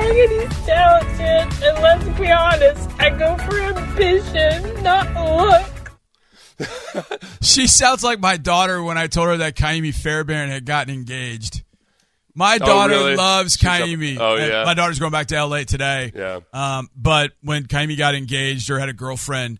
Dang 0.05 0.17
it, 0.17 0.49
he's 0.49 0.65
talented. 0.65 1.63
And 1.63 1.81
let's 1.81 2.19
be 2.19 2.31
honest, 2.31 2.89
I 2.99 3.09
go 3.09 3.35
for 3.37 3.59
ambition, 3.59 4.83
not 4.83 5.13
look. 5.15 5.65
She 7.41 7.67
sounds 7.67 8.03
like 8.03 8.19
my 8.19 8.37
daughter 8.37 8.81
when 8.81 8.97
I 8.97 9.07
told 9.07 9.27
her 9.27 9.37
that 9.37 9.55
Kaimi 9.55 9.93
Fairbairn 9.93 10.49
had 10.49 10.65
gotten 10.65 10.93
engaged. 10.93 11.63
My 12.33 12.55
Oh, 12.61 12.65
daughter 12.65 12.93
really? 12.95 13.15
loves 13.15 13.53
She's 13.55 13.67
Kaimi. 13.69 14.17
oh, 14.19 14.35
yeah. 14.35 14.63
My 14.65 14.73
daughter's 14.73 14.99
going 14.99 15.11
back 15.11 15.27
to 15.27 15.45
LA 15.45 15.63
today. 15.63 16.11
Yeah. 16.15 16.39
Um, 16.53 16.89
but 16.95 17.31
when 17.41 17.65
Kaimi 17.65 17.97
got 17.97 18.15
engaged 18.15 18.69
or 18.69 18.79
had 18.79 18.89
a 18.89 18.93
girlfriend, 18.93 19.59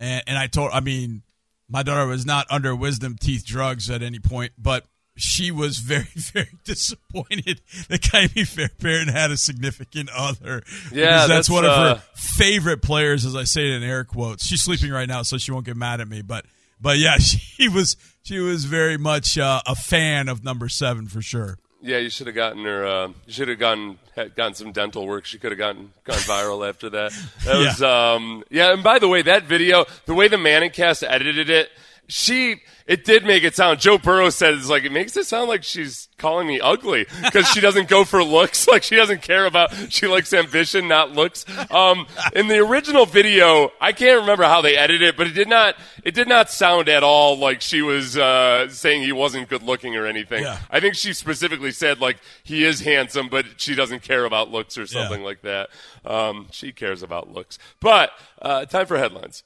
and, 0.00 0.22
and 0.26 0.38
I 0.38 0.46
told, 0.46 0.70
I 0.72 0.80
mean, 0.80 1.22
my 1.68 1.82
daughter 1.82 2.06
was 2.06 2.24
not 2.24 2.46
under 2.50 2.74
wisdom 2.74 3.16
teeth 3.18 3.44
drugs 3.44 3.90
at 3.90 4.02
any 4.02 4.20
point, 4.20 4.52
but 4.58 4.84
she 5.16 5.50
was 5.50 5.78
very, 5.78 6.06
very 6.14 6.58
disappointed 6.64 7.60
that 7.88 8.00
Kylie 8.00 8.46
Fairbairn 8.46 9.08
had 9.08 9.30
a 9.30 9.36
significant 9.36 10.10
other. 10.10 10.62
Yeah, 10.92 11.26
that's, 11.26 11.28
that's, 11.28 11.50
one 11.50 11.64
of 11.64 11.70
uh, 11.70 11.94
her 11.96 12.02
favorite 12.14 12.82
players, 12.82 13.24
as 13.24 13.36
I 13.36 13.44
say 13.44 13.68
it 13.70 13.76
in 13.76 13.82
air 13.82 14.04
quotes. 14.04 14.44
She's 14.44 14.62
sleeping 14.62 14.90
right 14.90 15.08
now, 15.08 15.22
so 15.22 15.38
she 15.38 15.52
won't 15.52 15.66
get 15.66 15.76
mad 15.76 16.00
at 16.00 16.08
me. 16.08 16.22
But, 16.22 16.46
but 16.80 16.98
yeah, 16.98 17.16
she 17.18 17.68
was 17.68 17.96
she 18.22 18.38
was 18.38 18.64
very 18.64 18.96
much 18.96 19.38
uh, 19.38 19.60
a 19.66 19.74
fan 19.74 20.28
of 20.28 20.42
number 20.42 20.68
seven 20.68 21.06
for 21.06 21.22
sure. 21.22 21.58
Yeah, 21.82 21.98
you 21.98 22.08
should 22.08 22.26
have 22.28 22.36
gotten 22.36 22.64
her. 22.64 22.86
Uh, 22.86 23.08
you 23.26 23.32
should 23.34 23.48
have 23.48 23.58
gotten 23.58 23.98
had 24.16 24.34
gotten 24.34 24.54
some 24.54 24.72
dental 24.72 25.06
work. 25.06 25.26
She 25.26 25.38
could 25.38 25.52
have 25.52 25.58
gotten 25.58 25.92
gone 26.04 26.16
viral 26.16 26.66
after 26.68 26.88
that. 26.90 27.12
That 27.44 27.56
was 27.56 27.82
um, 27.82 28.42
yeah. 28.48 28.72
And 28.72 28.82
by 28.82 28.98
the 28.98 29.08
way, 29.08 29.20
that 29.22 29.44
video, 29.44 29.84
the 30.06 30.14
way 30.14 30.28
the 30.28 30.38
Manning 30.38 30.70
cast 30.70 31.02
edited 31.02 31.50
it, 31.50 31.70
she 32.08 32.60
it 32.86 33.04
did 33.04 33.24
make 33.24 33.44
it 33.44 33.54
sound. 33.54 33.80
Joe 33.80 33.96
Burrow 33.96 34.28
said 34.28 34.52
it's 34.54 34.68
like 34.68 34.84
it 34.84 34.92
makes 34.92 35.16
it 35.16 35.24
sound 35.24 35.48
like 35.48 35.64
she's 35.64 36.08
calling 36.18 36.46
me 36.46 36.60
ugly 36.60 37.06
because 37.24 37.48
she 37.48 37.60
doesn't 37.60 37.88
go 37.88 38.04
for 38.04 38.22
looks. 38.22 38.66
Like 38.74 38.82
she 38.82 38.96
doesn't 38.96 39.22
care 39.22 39.46
about. 39.46 39.72
She 39.92 40.08
likes 40.08 40.32
ambition, 40.32 40.88
not 40.88 41.12
looks. 41.12 41.44
Um, 41.70 42.08
in 42.34 42.48
the 42.48 42.58
original 42.58 43.06
video, 43.06 43.70
I 43.80 43.92
can't 43.92 44.22
remember 44.22 44.42
how 44.44 44.62
they 44.62 44.76
edited 44.76 45.02
it, 45.02 45.16
but 45.16 45.28
it 45.28 45.34
did 45.34 45.48
not. 45.48 45.76
It 46.02 46.12
did 46.12 46.26
not 46.26 46.50
sound 46.50 46.88
at 46.88 47.04
all 47.04 47.38
like 47.38 47.60
she 47.60 47.82
was 47.82 48.16
uh, 48.16 48.68
saying 48.68 49.02
he 49.02 49.12
wasn't 49.12 49.48
good 49.48 49.62
looking 49.62 49.94
or 49.94 50.06
anything. 50.06 50.42
Yeah. 50.42 50.58
I 50.70 50.80
think 50.80 50.96
she 50.96 51.12
specifically 51.12 51.70
said 51.70 52.00
like 52.00 52.18
he 52.42 52.64
is 52.64 52.80
handsome, 52.80 53.28
but 53.28 53.46
she 53.58 53.76
doesn't 53.76 54.02
care 54.02 54.24
about 54.24 54.50
looks 54.50 54.76
or 54.76 54.86
something 54.88 55.22
like 55.22 55.42
that. 55.42 55.70
Um, 56.04 56.48
she 56.50 56.72
cares 56.72 57.02
about 57.02 57.32
looks. 57.32 57.58
But 57.78 58.10
uh, 58.42 58.64
time 58.64 58.86
for 58.86 58.98
headlines. 58.98 59.44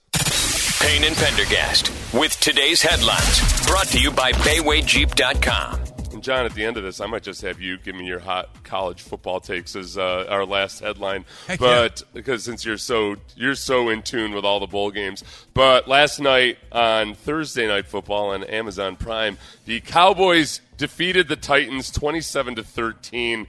Payne 0.81 1.03
and 1.05 1.17
Pendergast 1.17 1.91
with 2.15 2.39
today's 2.41 2.81
headlines 2.81 3.67
brought 3.67 3.89
to 3.89 4.01
you 4.01 4.13
by 4.13 4.31
BaywayJeep.com. 4.33 5.81
And 6.13 6.23
John, 6.23 6.47
at 6.47 6.55
the 6.55 6.65
end 6.65 6.77
of 6.77 6.85
this, 6.85 7.01
I 7.01 7.07
might 7.07 7.25
just 7.25 7.43
have 7.43 7.61
you 7.61 7.79
give 7.79 7.97
me 7.97 8.07
your 8.07 8.21
hot 8.21 8.63
college 8.63 9.03
football 9.03 9.41
takes 9.41 9.75
as 9.75 9.99
uh, 9.99 10.27
our 10.29 10.45
last 10.45 10.79
headline. 10.79 11.25
Heck 11.49 11.59
but 11.59 12.03
because 12.15 12.45
since 12.45 12.65
you're 12.65 12.79
so 12.79 13.17
you're 13.35 13.57
so 13.57 13.89
in 13.89 14.03
tune 14.03 14.33
with 14.33 14.45
all 14.45 14.61
the 14.61 14.69
bowl 14.69 14.93
games. 14.93 15.25
But 15.53 15.89
last 15.89 16.21
night 16.21 16.59
on 16.71 17.15
Thursday 17.15 17.67
night 17.67 17.87
football 17.87 18.31
on 18.31 18.45
Amazon 18.45 18.95
Prime, 18.95 19.37
the 19.65 19.81
Cowboys 19.81 20.61
defeated 20.77 21.27
the 21.27 21.37
Titans 21.37 21.91
27 21.91 22.55
to 22.55 22.63
13. 22.63 23.49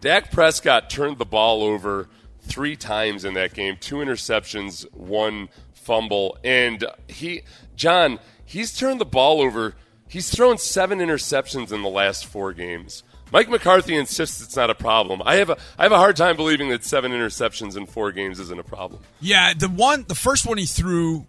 Dak 0.00 0.30
Prescott 0.30 0.90
turned 0.90 1.18
the 1.18 1.26
ball 1.26 1.64
over 1.64 2.08
three 2.40 2.76
times 2.76 3.24
in 3.24 3.34
that 3.34 3.52
game, 3.52 3.76
two 3.78 3.96
interceptions, 3.96 4.90
one 4.92 5.48
fumble, 5.88 6.36
and 6.44 6.84
he 7.08 7.42
John, 7.74 8.18
he's 8.44 8.76
turned 8.76 9.00
the 9.00 9.06
ball 9.06 9.40
over. 9.40 9.74
He's 10.06 10.30
thrown 10.30 10.58
seven 10.58 10.98
interceptions 10.98 11.72
in 11.72 11.82
the 11.82 11.88
last 11.88 12.26
four 12.26 12.52
games. 12.52 13.02
Mike 13.32 13.48
McCarthy 13.48 13.94
insists 13.94 14.42
it's 14.42 14.56
not 14.56 14.68
a 14.68 14.74
problem. 14.74 15.22
I 15.24 15.36
have 15.36 15.48
a 15.48 15.56
I 15.78 15.84
have 15.84 15.92
a 15.92 15.96
hard 15.96 16.16
time 16.16 16.36
believing 16.36 16.68
that 16.68 16.84
seven 16.84 17.10
interceptions 17.10 17.76
in 17.76 17.86
four 17.86 18.12
games 18.12 18.38
isn't 18.38 18.60
a 18.60 18.64
problem. 18.64 19.02
Yeah, 19.20 19.54
the 19.54 19.68
one, 19.68 20.04
the 20.08 20.14
first 20.14 20.46
one 20.46 20.58
he 20.58 20.66
threw, 20.66 21.26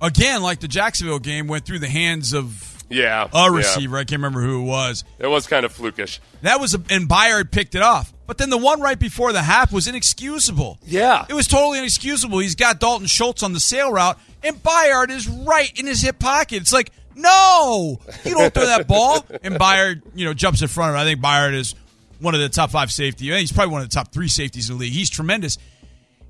again, 0.00 0.42
like 0.42 0.60
the 0.60 0.68
Jacksonville 0.68 1.18
game, 1.18 1.46
went 1.46 1.66
through 1.66 1.80
the 1.80 1.88
hands 1.88 2.32
of 2.32 2.77
Yeah, 2.88 3.28
a 3.32 3.50
yeah. 3.50 3.56
receiver. 3.56 3.96
I 3.96 4.04
can't 4.04 4.22
remember 4.22 4.40
who 4.40 4.62
it 4.62 4.66
was. 4.66 5.04
It 5.18 5.26
was 5.26 5.46
kind 5.46 5.64
of 5.66 5.76
flukish. 5.76 6.20
That 6.42 6.60
was, 6.60 6.74
a, 6.74 6.82
and 6.90 7.08
Byard 7.08 7.50
picked 7.50 7.74
it 7.74 7.82
off. 7.82 8.12
But 8.26 8.38
then 8.38 8.50
the 8.50 8.58
one 8.58 8.80
right 8.80 8.98
before 8.98 9.32
the 9.32 9.42
half 9.42 9.72
was 9.72 9.88
inexcusable. 9.88 10.78
Yeah. 10.84 11.26
It 11.28 11.34
was 11.34 11.46
totally 11.46 11.78
inexcusable. 11.78 12.38
He's 12.38 12.54
got 12.54 12.80
Dalton 12.80 13.06
Schultz 13.06 13.42
on 13.42 13.52
the 13.52 13.60
sail 13.60 13.92
route, 13.92 14.18
and 14.42 14.56
Byard 14.62 15.10
is 15.10 15.28
right 15.28 15.70
in 15.78 15.86
his 15.86 16.02
hip 16.02 16.18
pocket. 16.18 16.62
It's 16.62 16.72
like, 16.72 16.92
no, 17.14 17.98
you 18.24 18.34
don't 18.34 18.52
throw 18.54 18.66
that 18.66 18.86
ball. 18.86 19.24
And 19.42 19.54
Byard, 19.56 20.02
you 20.14 20.24
know, 20.24 20.34
jumps 20.34 20.62
in 20.62 20.68
front 20.68 20.90
of 20.90 20.96
it. 20.96 21.00
I 21.00 21.04
think 21.04 21.20
Byard 21.20 21.54
is 21.54 21.74
one 22.20 22.34
of 22.34 22.40
the 22.40 22.48
top 22.48 22.70
five 22.70 22.92
safety. 22.92 23.30
He's 23.36 23.52
probably 23.52 23.72
one 23.72 23.82
of 23.82 23.88
the 23.88 23.94
top 23.94 24.12
three 24.12 24.28
safeties 24.28 24.70
in 24.70 24.76
the 24.76 24.82
league. 24.82 24.92
He's 24.92 25.10
tremendous. 25.10 25.58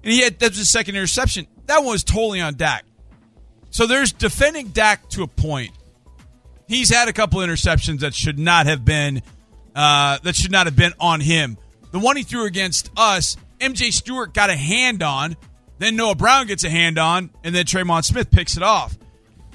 And 0.02 0.12
he 0.12 0.22
had 0.22 0.38
that 0.38 0.50
was 0.50 0.58
his 0.58 0.70
second 0.70 0.96
interception. 0.96 1.46
That 1.66 1.78
one 1.78 1.92
was 1.92 2.04
totally 2.04 2.40
on 2.40 2.54
Dak. 2.56 2.84
So 3.70 3.86
there's 3.86 4.12
defending 4.12 4.68
Dak 4.68 5.08
to 5.10 5.22
a 5.22 5.26
point. 5.26 5.72
He's 6.68 6.90
had 6.90 7.08
a 7.08 7.12
couple 7.12 7.40
interceptions 7.40 8.00
that 8.00 8.14
should 8.14 8.38
not 8.38 8.66
have 8.66 8.84
been 8.84 9.22
uh, 9.74 10.18
that 10.22 10.36
should 10.36 10.52
not 10.52 10.66
have 10.66 10.76
been 10.76 10.92
on 11.00 11.20
him. 11.20 11.56
The 11.92 11.98
one 11.98 12.16
he 12.16 12.22
threw 12.22 12.44
against 12.44 12.90
us, 12.96 13.36
MJ 13.58 13.92
Stewart 13.92 14.34
got 14.34 14.50
a 14.50 14.56
hand 14.56 15.02
on, 15.02 15.36
then 15.78 15.96
Noah 15.96 16.14
Brown 16.14 16.46
gets 16.46 16.64
a 16.64 16.70
hand 16.70 16.98
on, 16.98 17.30
and 17.42 17.54
then 17.54 17.64
Tremon 17.64 18.04
Smith 18.04 18.30
picks 18.30 18.56
it 18.56 18.62
off. 18.62 18.96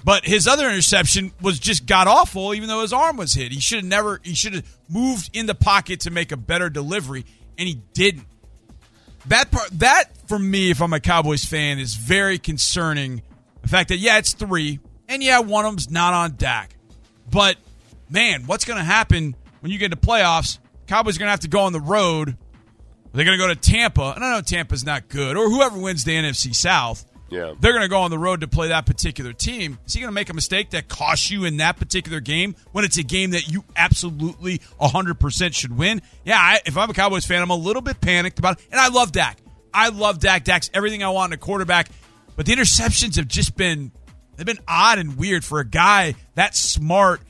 But 0.06 0.26
his 0.26 0.48
other 0.48 0.68
interception 0.68 1.32
was 1.42 1.60
just 1.60 1.86
god 1.86 2.08
awful, 2.08 2.54
even 2.54 2.68
though 2.68 2.82
his 2.82 2.92
arm 2.92 3.18
was 3.18 3.34
hit. 3.34 3.52
He 3.52 3.60
should 3.60 3.80
have 3.80 3.86
never. 3.86 4.20
He 4.24 4.34
should 4.34 4.54
have 4.54 4.78
moved 4.90 5.30
in 5.34 5.46
the 5.46 5.56
pocket 5.56 6.02
to 6.02 6.12
make 6.12 6.32
a 6.32 6.38
better 6.38 6.70
delivery, 6.70 7.26
and 7.58 7.68
he 7.68 7.76
didn't. 7.94 8.28
That 9.28 9.52
part, 9.52 9.70
that 9.80 10.06
for 10.28 10.38
me, 10.38 10.72
if 10.72 10.82
I'm 10.82 10.92
a 10.92 11.00
Cowboys 11.00 11.46
fan, 11.46 11.80
is 11.80 11.96
very 11.96 12.38
concerning. 12.38 13.22
The 13.62 13.70
fact 13.70 13.90
that 13.90 13.98
yeah, 13.98 14.18
it's 14.18 14.34
three, 14.34 14.80
and 15.08 15.24
yeah, 15.24 15.40
one 15.40 15.66
of 15.66 15.72
them's 15.72 15.90
not 15.90 16.14
on 16.14 16.36
Dak, 16.36 16.76
but 17.34 17.58
man, 18.10 18.44
what's 18.46 18.64
going 18.64 18.78
to 18.78 18.84
happen 18.84 19.36
when 19.62 19.72
you 19.72 19.80
get 19.80 19.90
to 19.90 19.98
playoffs? 19.98 20.60
Cowboys 20.88 21.18
are 21.18 21.20
going 21.20 21.28
to 21.28 21.32
have 21.32 21.40
to 21.42 21.50
go 21.50 21.62
on 21.62 21.74
the 21.74 21.82
road. 21.82 22.38
They're 23.12 23.26
going 23.26 23.38
to 23.38 23.44
go 23.44 23.54
to 23.54 23.60
Tampa, 23.60 24.14
and 24.16 24.24
I 24.24 24.36
know 24.36 24.42
Tampa's 24.42 24.86
not 24.86 25.10
good, 25.10 25.38
or 25.38 25.50
whoever 25.50 25.78
wins 25.78 26.04
the 26.04 26.16
NFC 26.16 26.56
South. 26.56 27.06
Yeah. 27.30 27.54
They're 27.60 27.72
going 27.72 27.84
to 27.84 27.90
go 27.90 28.02
on 28.02 28.12
the 28.12 28.20
road 28.20 28.42
to 28.42 28.48
play 28.48 28.68
that 28.68 28.86
particular 28.86 29.34
team. 29.34 29.80
Is 29.88 29.94
he 29.94 30.00
going 30.00 30.10
to 30.10 30.14
make 30.14 30.30
a 30.30 30.34
mistake 30.36 30.72
that 30.72 30.88
costs 30.88 31.32
you 31.32 31.46
in 31.46 31.58
that 31.58 31.78
particular 31.78 32.20
game 32.20 32.56
when 32.72 32.86
it's 32.86 32.98
a 32.98 33.04
game 33.04 33.32
that 33.32 33.48
you 33.48 33.64
absolutely 33.76 34.60
100% 34.80 35.54
should 35.54 35.76
win? 35.76 36.02
Yeah, 36.26 36.38
I, 36.38 36.60
if 36.66 36.78
I'm 36.78 36.90
a 36.92 36.94
Cowboys 36.94 37.26
fan, 37.26 37.42
I'm 37.42 37.50
a 37.50 37.56
little 37.56 37.82
bit 37.82 38.00
panicked 38.02 38.38
about 38.38 38.60
it. 38.60 38.68
And 38.72 38.80
I 38.80 38.90
love 38.90 39.12
Dak. 39.12 39.40
I 39.74 39.90
love 39.90 40.20
Dak. 40.20 40.44
Dak's 40.44 40.70
everything 40.76 41.04
I 41.04 41.10
want 41.10 41.32
in 41.32 41.34
a 41.36 41.42
quarterback. 41.42 41.90
But 42.36 42.46
the 42.46 42.54
interceptions 42.54 43.16
have 43.16 43.28
just 43.28 43.56
been 43.56 43.92
they've 44.36 44.46
been 44.46 44.60
odd 44.68 45.00
and 45.00 45.18
weird 45.18 45.44
for 45.44 45.60
a 45.60 45.66
guy 45.66 46.16
that 46.36 46.56
smart 46.56 47.22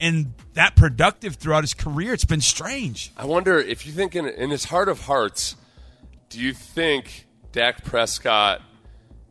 and 0.00 0.34
that 0.54 0.76
productive 0.76 1.36
throughout 1.36 1.62
his 1.62 1.74
career. 1.74 2.12
It's 2.12 2.24
been 2.24 2.40
strange. 2.40 3.12
I 3.16 3.26
wonder 3.26 3.58
if 3.58 3.86
you 3.86 3.92
think 3.92 4.14
in, 4.14 4.26
in 4.26 4.50
his 4.50 4.64
heart 4.64 4.88
of 4.88 5.02
hearts, 5.02 5.56
do 6.28 6.40
you 6.40 6.52
think 6.52 7.26
Dak 7.52 7.84
Prescott 7.84 8.60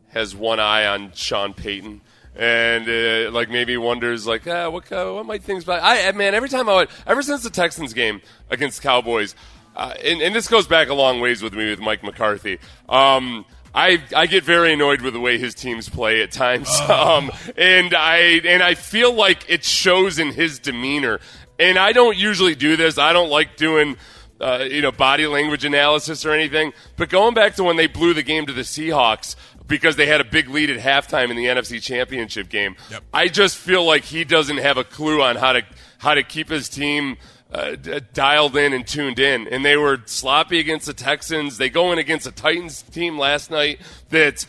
has 0.08 0.34
one 0.34 0.60
eye 0.60 0.86
on 0.86 1.12
Sean 1.12 1.54
Payton? 1.54 2.00
And 2.36 2.88
uh, 2.88 3.30
like 3.30 3.48
maybe 3.48 3.76
wonders 3.76 4.26
like 4.26 4.48
ah, 4.48 4.68
what 4.68 4.86
co- 4.86 5.14
what 5.14 5.26
might 5.26 5.44
things 5.44 5.64
be? 5.64 5.70
I 5.70 6.10
man, 6.12 6.34
every 6.34 6.48
time 6.48 6.68
I 6.68 6.74
would, 6.74 6.88
ever 7.06 7.22
since 7.22 7.44
the 7.44 7.50
Texans 7.50 7.92
game 7.94 8.20
against 8.50 8.82
Cowboys, 8.82 9.36
uh, 9.76 9.94
and, 10.04 10.20
and 10.20 10.34
this 10.34 10.48
goes 10.48 10.66
back 10.66 10.88
a 10.88 10.94
long 10.94 11.20
ways 11.20 11.42
with 11.42 11.54
me 11.54 11.70
with 11.70 11.78
Mike 11.78 12.02
McCarthy. 12.02 12.58
Um, 12.88 13.44
I 13.74 14.02
I 14.14 14.26
get 14.26 14.44
very 14.44 14.72
annoyed 14.72 15.00
with 15.02 15.14
the 15.14 15.20
way 15.20 15.38
his 15.38 15.54
teams 15.54 15.88
play 15.88 16.22
at 16.22 16.30
times, 16.30 16.70
um, 16.88 17.30
and 17.56 17.94
I 17.94 18.40
and 18.44 18.62
I 18.62 18.74
feel 18.74 19.12
like 19.12 19.44
it 19.48 19.64
shows 19.64 20.18
in 20.18 20.32
his 20.32 20.58
demeanor. 20.58 21.20
And 21.58 21.78
I 21.78 21.92
don't 21.92 22.16
usually 22.16 22.54
do 22.54 22.76
this. 22.76 22.98
I 22.98 23.12
don't 23.12 23.30
like 23.30 23.56
doing. 23.56 23.96
Uh, 24.40 24.66
you 24.68 24.82
know, 24.82 24.90
body 24.90 25.28
language 25.28 25.64
analysis 25.64 26.26
or 26.26 26.32
anything. 26.32 26.72
But 26.96 27.08
going 27.08 27.34
back 27.34 27.54
to 27.54 27.62
when 27.62 27.76
they 27.76 27.86
blew 27.86 28.12
the 28.14 28.22
game 28.24 28.46
to 28.46 28.52
the 28.52 28.62
Seahawks 28.62 29.36
because 29.68 29.94
they 29.94 30.06
had 30.06 30.20
a 30.20 30.24
big 30.24 30.50
lead 30.50 30.70
at 30.70 30.80
halftime 30.80 31.30
in 31.30 31.36
the 31.36 31.44
NFC 31.44 31.80
Championship 31.80 32.48
game, 32.48 32.74
I 33.12 33.28
just 33.28 33.56
feel 33.56 33.84
like 33.84 34.02
he 34.02 34.24
doesn't 34.24 34.58
have 34.58 34.76
a 34.76 34.82
clue 34.82 35.22
on 35.22 35.36
how 35.36 35.52
to 35.52 35.62
how 35.98 36.14
to 36.14 36.24
keep 36.24 36.48
his 36.48 36.68
team 36.68 37.16
uh, 37.54 37.76
d- 37.76 38.00
dialed 38.12 38.56
in 38.56 38.72
and 38.72 38.86
tuned 38.86 39.18
in. 39.18 39.46
And 39.46 39.64
they 39.64 39.76
were 39.76 40.02
sloppy 40.06 40.58
against 40.58 40.86
the 40.86 40.92
Texans. 40.92 41.56
They 41.56 41.70
go 41.70 41.92
in 41.92 41.98
against 41.98 42.26
a 42.26 42.32
Titans 42.32 42.82
team 42.82 43.16
last 43.16 43.50
night 43.50 43.80
that 44.10 44.44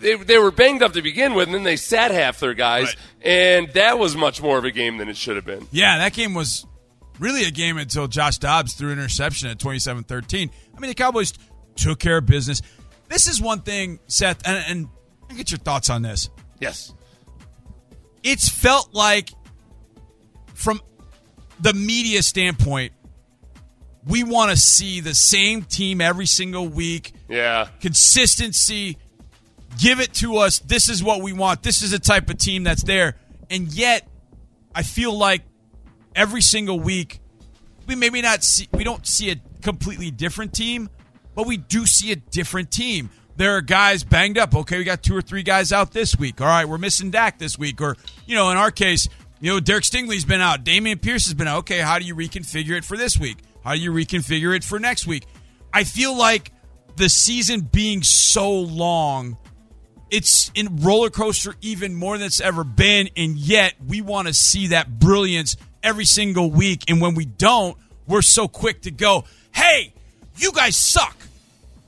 they, 0.00 0.14
they 0.14 0.38
were 0.38 0.52
banged 0.52 0.82
up 0.82 0.92
to 0.92 1.02
begin 1.02 1.34
with, 1.34 1.48
and 1.48 1.54
then 1.54 1.64
they 1.64 1.76
sat 1.76 2.12
half 2.12 2.38
their 2.38 2.54
guys, 2.54 2.94
and 3.22 3.72
that 3.72 3.98
was 3.98 4.16
much 4.16 4.40
more 4.40 4.56
of 4.56 4.64
a 4.64 4.70
game 4.70 4.98
than 4.98 5.08
it 5.08 5.16
should 5.16 5.34
have 5.34 5.44
been. 5.44 5.66
Yeah, 5.72 5.98
that 5.98 6.12
game 6.12 6.32
was 6.32 6.64
really 7.18 7.42
a 7.44 7.50
game 7.50 7.76
until 7.76 8.06
Josh 8.06 8.38
Dobbs 8.38 8.74
threw 8.74 8.92
an 8.92 8.98
interception 8.98 9.48
at 9.48 9.58
27 9.58 10.04
13. 10.04 10.50
I 10.76 10.80
mean, 10.80 10.88
the 10.88 10.94
Cowboys 10.94 11.32
took 11.74 11.98
care 11.98 12.18
of 12.18 12.26
business. 12.26 12.62
This 13.08 13.26
is 13.26 13.40
one 13.40 13.62
thing, 13.62 13.98
Seth, 14.06 14.46
and, 14.46 14.64
and 14.68 14.88
I 15.28 15.34
get 15.34 15.50
your 15.50 15.58
thoughts 15.58 15.90
on 15.90 16.02
this. 16.02 16.30
Yes. 16.60 16.92
It's 18.22 18.48
felt 18.48 18.94
like, 18.94 19.30
from 20.54 20.80
the 21.60 21.72
media 21.74 22.22
standpoint, 22.22 22.92
we 24.06 24.22
want 24.22 24.50
to 24.50 24.56
see 24.56 25.00
the 25.00 25.14
same 25.14 25.62
team 25.62 26.00
every 26.00 26.26
single 26.26 26.68
week. 26.68 27.12
Yeah. 27.28 27.68
Consistency. 27.80 28.98
Give 29.78 30.00
it 30.00 30.14
to 30.14 30.36
us. 30.36 30.60
This 30.60 30.88
is 30.88 31.02
what 31.02 31.22
we 31.22 31.32
want. 31.32 31.62
This 31.62 31.82
is 31.82 31.90
the 31.90 31.98
type 31.98 32.30
of 32.30 32.38
team 32.38 32.62
that's 32.64 32.84
there. 32.84 33.16
And 33.50 33.68
yet, 33.72 34.08
I 34.74 34.82
feel 34.82 35.16
like 35.16 35.42
every 36.14 36.40
single 36.40 36.78
week, 36.78 37.20
we 37.86 37.94
maybe 37.94 38.22
not 38.22 38.42
see, 38.42 38.68
we 38.72 38.84
don't 38.84 39.06
see 39.06 39.30
a 39.30 39.36
completely 39.62 40.10
different 40.10 40.52
team, 40.52 40.88
but 41.34 41.46
we 41.46 41.56
do 41.56 41.84
see 41.84 42.12
a 42.12 42.16
different 42.16 42.70
team. 42.70 43.10
there 43.36 43.56
are 43.56 43.60
guys 43.60 44.02
banged 44.02 44.38
up. 44.38 44.54
Okay, 44.54 44.78
we 44.78 44.84
got 44.84 45.02
two 45.02 45.16
or 45.16 45.22
three 45.22 45.42
guys 45.42 45.72
out 45.72 45.92
this 45.92 46.16
week. 46.16 46.40
All 46.40 46.46
right, 46.46 46.66
we're 46.66 46.78
missing 46.78 47.10
Dak 47.10 47.38
this 47.38 47.58
week. 47.58 47.80
Or, 47.80 47.96
you 48.26 48.34
know, 48.34 48.50
in 48.50 48.56
our 48.56 48.70
case, 48.70 49.08
you 49.40 49.52
know, 49.52 49.60
Derek 49.60 49.84
Stingley's 49.84 50.24
been 50.24 50.40
out. 50.40 50.64
Dameon 50.64 51.00
Pierce 51.00 51.26
has 51.26 51.34
been 51.34 51.48
out. 51.48 51.58
Okay, 51.58 51.80
how 51.80 51.98
do 51.98 52.04
you 52.04 52.14
reconfigure 52.14 52.76
it 52.76 52.84
for 52.84 52.96
this 52.96 53.18
week? 53.18 53.38
How 53.62 53.74
do 53.74 53.80
you 53.80 53.92
reconfigure 53.92 54.56
it 54.56 54.64
for 54.64 54.78
next 54.78 55.06
week? 55.06 55.26
I 55.72 55.84
feel 55.84 56.16
like 56.16 56.52
the 56.96 57.08
season 57.08 57.60
being 57.60 58.02
so 58.02 58.50
long, 58.52 59.36
it's 60.10 60.50
in 60.54 60.76
roller 60.76 61.10
coaster 61.10 61.54
even 61.60 61.94
more 61.94 62.16
than 62.16 62.26
it's 62.26 62.40
ever 62.40 62.64
been, 62.64 63.10
and 63.16 63.36
yet 63.36 63.74
we 63.86 64.00
want 64.00 64.28
to 64.28 64.34
see 64.34 64.68
that 64.68 64.98
brilliance 64.98 65.56
every 65.82 66.04
single 66.04 66.50
week. 66.50 66.84
And 66.88 67.00
when 67.00 67.14
we 67.14 67.24
don't, 67.24 67.76
we're 68.06 68.22
so 68.22 68.48
quick 68.48 68.82
to 68.82 68.90
go, 68.90 69.24
hey, 69.52 69.92
you 70.36 70.52
guys 70.52 70.76
suck. 70.76 71.16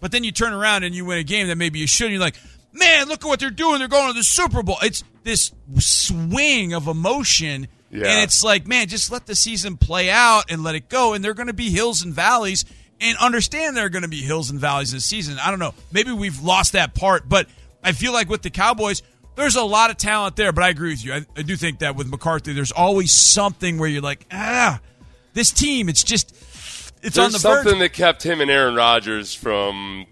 But 0.00 0.12
then 0.12 0.24
you 0.24 0.32
turn 0.32 0.52
around 0.52 0.84
and 0.84 0.94
you 0.94 1.04
win 1.04 1.18
a 1.18 1.24
game 1.24 1.48
that 1.48 1.56
maybe 1.56 1.78
you 1.78 1.86
should. 1.86 2.06
And 2.06 2.14
you're 2.14 2.20
like, 2.20 2.36
man, 2.72 3.08
look 3.08 3.24
at 3.24 3.28
what 3.28 3.40
they're 3.40 3.50
doing. 3.50 3.78
They're 3.78 3.88
going 3.88 4.08
to 4.08 4.14
the 4.14 4.22
Super 4.22 4.62
Bowl. 4.62 4.76
It's 4.82 5.02
this 5.28 5.52
swing 5.78 6.72
of 6.72 6.86
emotion. 6.88 7.68
Yeah. 7.90 8.06
And 8.08 8.22
it's 8.22 8.42
like, 8.42 8.66
man, 8.66 8.88
just 8.88 9.12
let 9.12 9.26
the 9.26 9.34
season 9.36 9.76
play 9.76 10.10
out 10.10 10.50
and 10.50 10.62
let 10.64 10.74
it 10.74 10.88
go. 10.88 11.12
And 11.14 11.22
there 11.22 11.30
are 11.30 11.34
going 11.34 11.46
to 11.48 11.52
be 11.52 11.70
hills 11.70 12.02
and 12.02 12.12
valleys. 12.14 12.64
And 13.00 13.16
understand 13.18 13.76
there 13.76 13.84
are 13.86 13.90
going 13.90 14.02
to 14.02 14.08
be 14.08 14.22
hills 14.22 14.50
and 14.50 14.58
valleys 14.58 14.92
this 14.92 15.04
season. 15.04 15.38
I 15.40 15.50
don't 15.50 15.58
know. 15.58 15.74
Maybe 15.92 16.10
we've 16.12 16.40
lost 16.42 16.72
that 16.72 16.94
part. 16.94 17.28
But 17.28 17.46
I 17.84 17.92
feel 17.92 18.12
like 18.12 18.28
with 18.28 18.42
the 18.42 18.50
Cowboys, 18.50 19.02
there's 19.36 19.54
a 19.56 19.62
lot 19.62 19.90
of 19.90 19.96
talent 19.96 20.36
there. 20.36 20.52
But 20.52 20.64
I 20.64 20.68
agree 20.70 20.90
with 20.90 21.04
you. 21.04 21.12
I, 21.14 21.26
I 21.36 21.42
do 21.42 21.56
think 21.56 21.78
that 21.80 21.94
with 21.94 22.08
McCarthy, 22.08 22.52
there's 22.54 22.72
always 22.72 23.12
something 23.12 23.78
where 23.78 23.88
you're 23.88 24.02
like, 24.02 24.26
ah, 24.32 24.80
this 25.34 25.50
team, 25.50 25.88
it's 25.88 26.02
just, 26.02 26.30
it's 27.02 27.14
There's 27.14 27.18
on 27.18 27.32
the 27.32 27.38
verge. 27.38 27.62
something 27.64 27.78
that 27.80 27.92
kept 27.92 28.22
him 28.24 28.40
and 28.40 28.50
Aaron 28.50 28.74
Rodgers 28.74 29.32
from, 29.34 30.06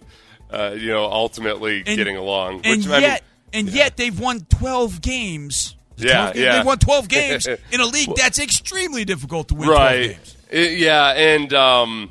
uh, 0.51 0.75
you 0.79 0.89
know, 0.93 1.05
ultimately 1.07 1.83
And- 1.87 1.97
getting 1.97 2.17
along. 2.17 2.61
and 2.65 2.83
which, 2.85 2.89
I 2.89 3.01
mean, 3.01 3.19
and 3.53 3.69
yet 3.69 3.97
they've 3.97 4.19
won 4.19 4.41
12 4.51 5.01
games. 5.01 5.77
Yeah, 5.97 6.13
12 6.13 6.35
games? 6.35 6.45
yeah. 6.45 6.57
They've 6.57 6.67
won 6.67 6.79
12 6.79 7.09
games 7.09 7.47
in 7.73 7.81
a 7.81 7.87
league 7.87 8.11
that's 8.17 8.39
extremely 8.39 9.05
difficult 9.05 9.49
to 9.49 9.55
win 9.55 9.69
12 9.69 9.81
right? 9.81 10.03
games. 10.11 10.37
I- 10.53 10.57
yeah, 10.57 11.09
and 11.13 11.53
um, 11.55 12.11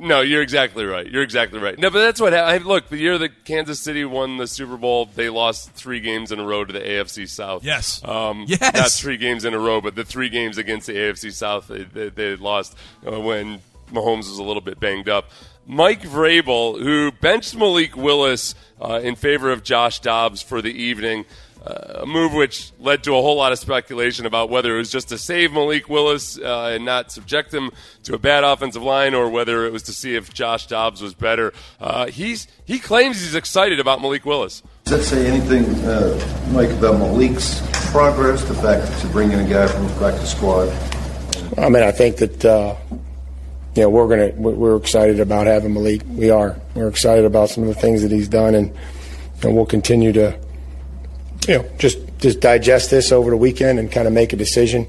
no, 0.00 0.20
you're 0.22 0.42
exactly 0.42 0.84
right. 0.84 1.06
You're 1.06 1.22
exactly 1.22 1.60
right. 1.60 1.78
No, 1.78 1.90
but 1.90 2.00
that's 2.00 2.20
what 2.20 2.32
happened. 2.32 2.66
Look, 2.66 2.88
the 2.88 2.96
year 2.96 3.16
that 3.18 3.44
Kansas 3.44 3.78
City 3.80 4.04
won 4.04 4.36
the 4.38 4.46
Super 4.46 4.76
Bowl, 4.76 5.06
they 5.06 5.28
lost 5.28 5.70
three 5.72 6.00
games 6.00 6.32
in 6.32 6.40
a 6.40 6.44
row 6.44 6.64
to 6.64 6.72
the 6.72 6.80
AFC 6.80 7.28
South. 7.28 7.62
Yes. 7.64 8.02
um, 8.04 8.44
Yes. 8.48 8.60
not 8.74 8.90
three 8.90 9.16
games 9.16 9.44
in 9.44 9.54
a 9.54 9.58
row, 9.58 9.80
but 9.80 9.94
the 9.94 10.04
three 10.04 10.28
games 10.28 10.58
against 10.58 10.86
the 10.88 10.94
AFC 10.94 11.32
South 11.32 11.68
they, 11.68 11.84
they, 11.84 12.08
they 12.08 12.36
lost 12.36 12.76
uh, 13.06 13.20
when 13.20 13.60
Mahomes 13.92 14.28
was 14.28 14.38
a 14.38 14.42
little 14.42 14.62
bit 14.62 14.80
banged 14.80 15.08
up. 15.08 15.30
Mike 15.66 16.02
Vrabel, 16.02 16.80
who 16.80 17.10
benched 17.10 17.56
Malik 17.56 17.96
Willis 17.96 18.54
uh, 18.80 19.00
in 19.02 19.16
favor 19.16 19.50
of 19.50 19.62
Josh 19.62 20.00
Dobbs 20.00 20.42
for 20.42 20.60
the 20.60 20.70
evening, 20.70 21.24
uh, 21.66 22.02
a 22.02 22.06
move 22.06 22.34
which 22.34 22.72
led 22.78 23.02
to 23.04 23.12
a 23.16 23.22
whole 23.22 23.36
lot 23.36 23.52
of 23.52 23.58
speculation 23.58 24.26
about 24.26 24.50
whether 24.50 24.74
it 24.74 24.78
was 24.78 24.90
just 24.90 25.08
to 25.08 25.16
save 25.16 25.52
Malik 25.52 25.88
Willis 25.88 26.38
uh, 26.38 26.72
and 26.74 26.84
not 26.84 27.10
subject 27.10 27.54
him 27.54 27.70
to 28.02 28.14
a 28.14 28.18
bad 28.18 28.44
offensive 28.44 28.82
line, 28.82 29.14
or 29.14 29.30
whether 29.30 29.64
it 29.64 29.72
was 29.72 29.82
to 29.84 29.92
see 29.92 30.14
if 30.14 30.34
Josh 30.34 30.66
Dobbs 30.66 31.00
was 31.00 31.14
better. 31.14 31.54
Uh, 31.80 32.06
he's 32.06 32.46
he 32.66 32.78
claims 32.78 33.20
he's 33.20 33.34
excited 33.34 33.80
about 33.80 34.02
Malik 34.02 34.26
Willis. 34.26 34.62
Does 34.84 34.98
that 34.98 35.16
say 35.16 35.26
anything, 35.26 35.64
uh, 35.86 36.50
Mike, 36.52 36.68
about 36.70 36.98
Malik's 36.98 37.62
progress? 37.90 38.44
The 38.44 38.54
fact 38.54 38.86
that 38.86 39.02
you're 39.02 39.12
bringing 39.12 39.40
a 39.40 39.48
guy 39.48 39.66
from 39.66 39.88
the 39.88 39.94
practice 39.94 40.32
squad? 40.32 40.68
I 41.56 41.70
mean, 41.70 41.82
I 41.82 41.92
think 41.92 42.16
that 42.16 42.44
uh, 42.44 42.76
you 43.74 43.82
know 43.82 43.90
we're 43.90 44.08
gonna 44.08 44.32
we're 44.36 44.76
excited 44.76 45.20
about 45.20 45.46
having 45.46 45.74
Malik. 45.74 46.02
We 46.08 46.30
are. 46.30 46.60
We're 46.74 46.88
excited 46.88 47.24
about 47.24 47.50
some 47.50 47.64
of 47.64 47.68
the 47.68 47.80
things 47.80 48.02
that 48.02 48.10
he's 48.10 48.28
done, 48.28 48.54
and 48.54 48.72
and 49.42 49.54
we'll 49.56 49.66
continue 49.66 50.12
to 50.12 50.38
you 51.48 51.58
know 51.58 51.68
just 51.78 51.98
just 52.18 52.40
digest 52.40 52.90
this 52.90 53.12
over 53.12 53.30
the 53.30 53.36
weekend 53.36 53.78
and 53.78 53.90
kind 53.90 54.06
of 54.06 54.12
make 54.12 54.32
a 54.32 54.36
decision. 54.36 54.86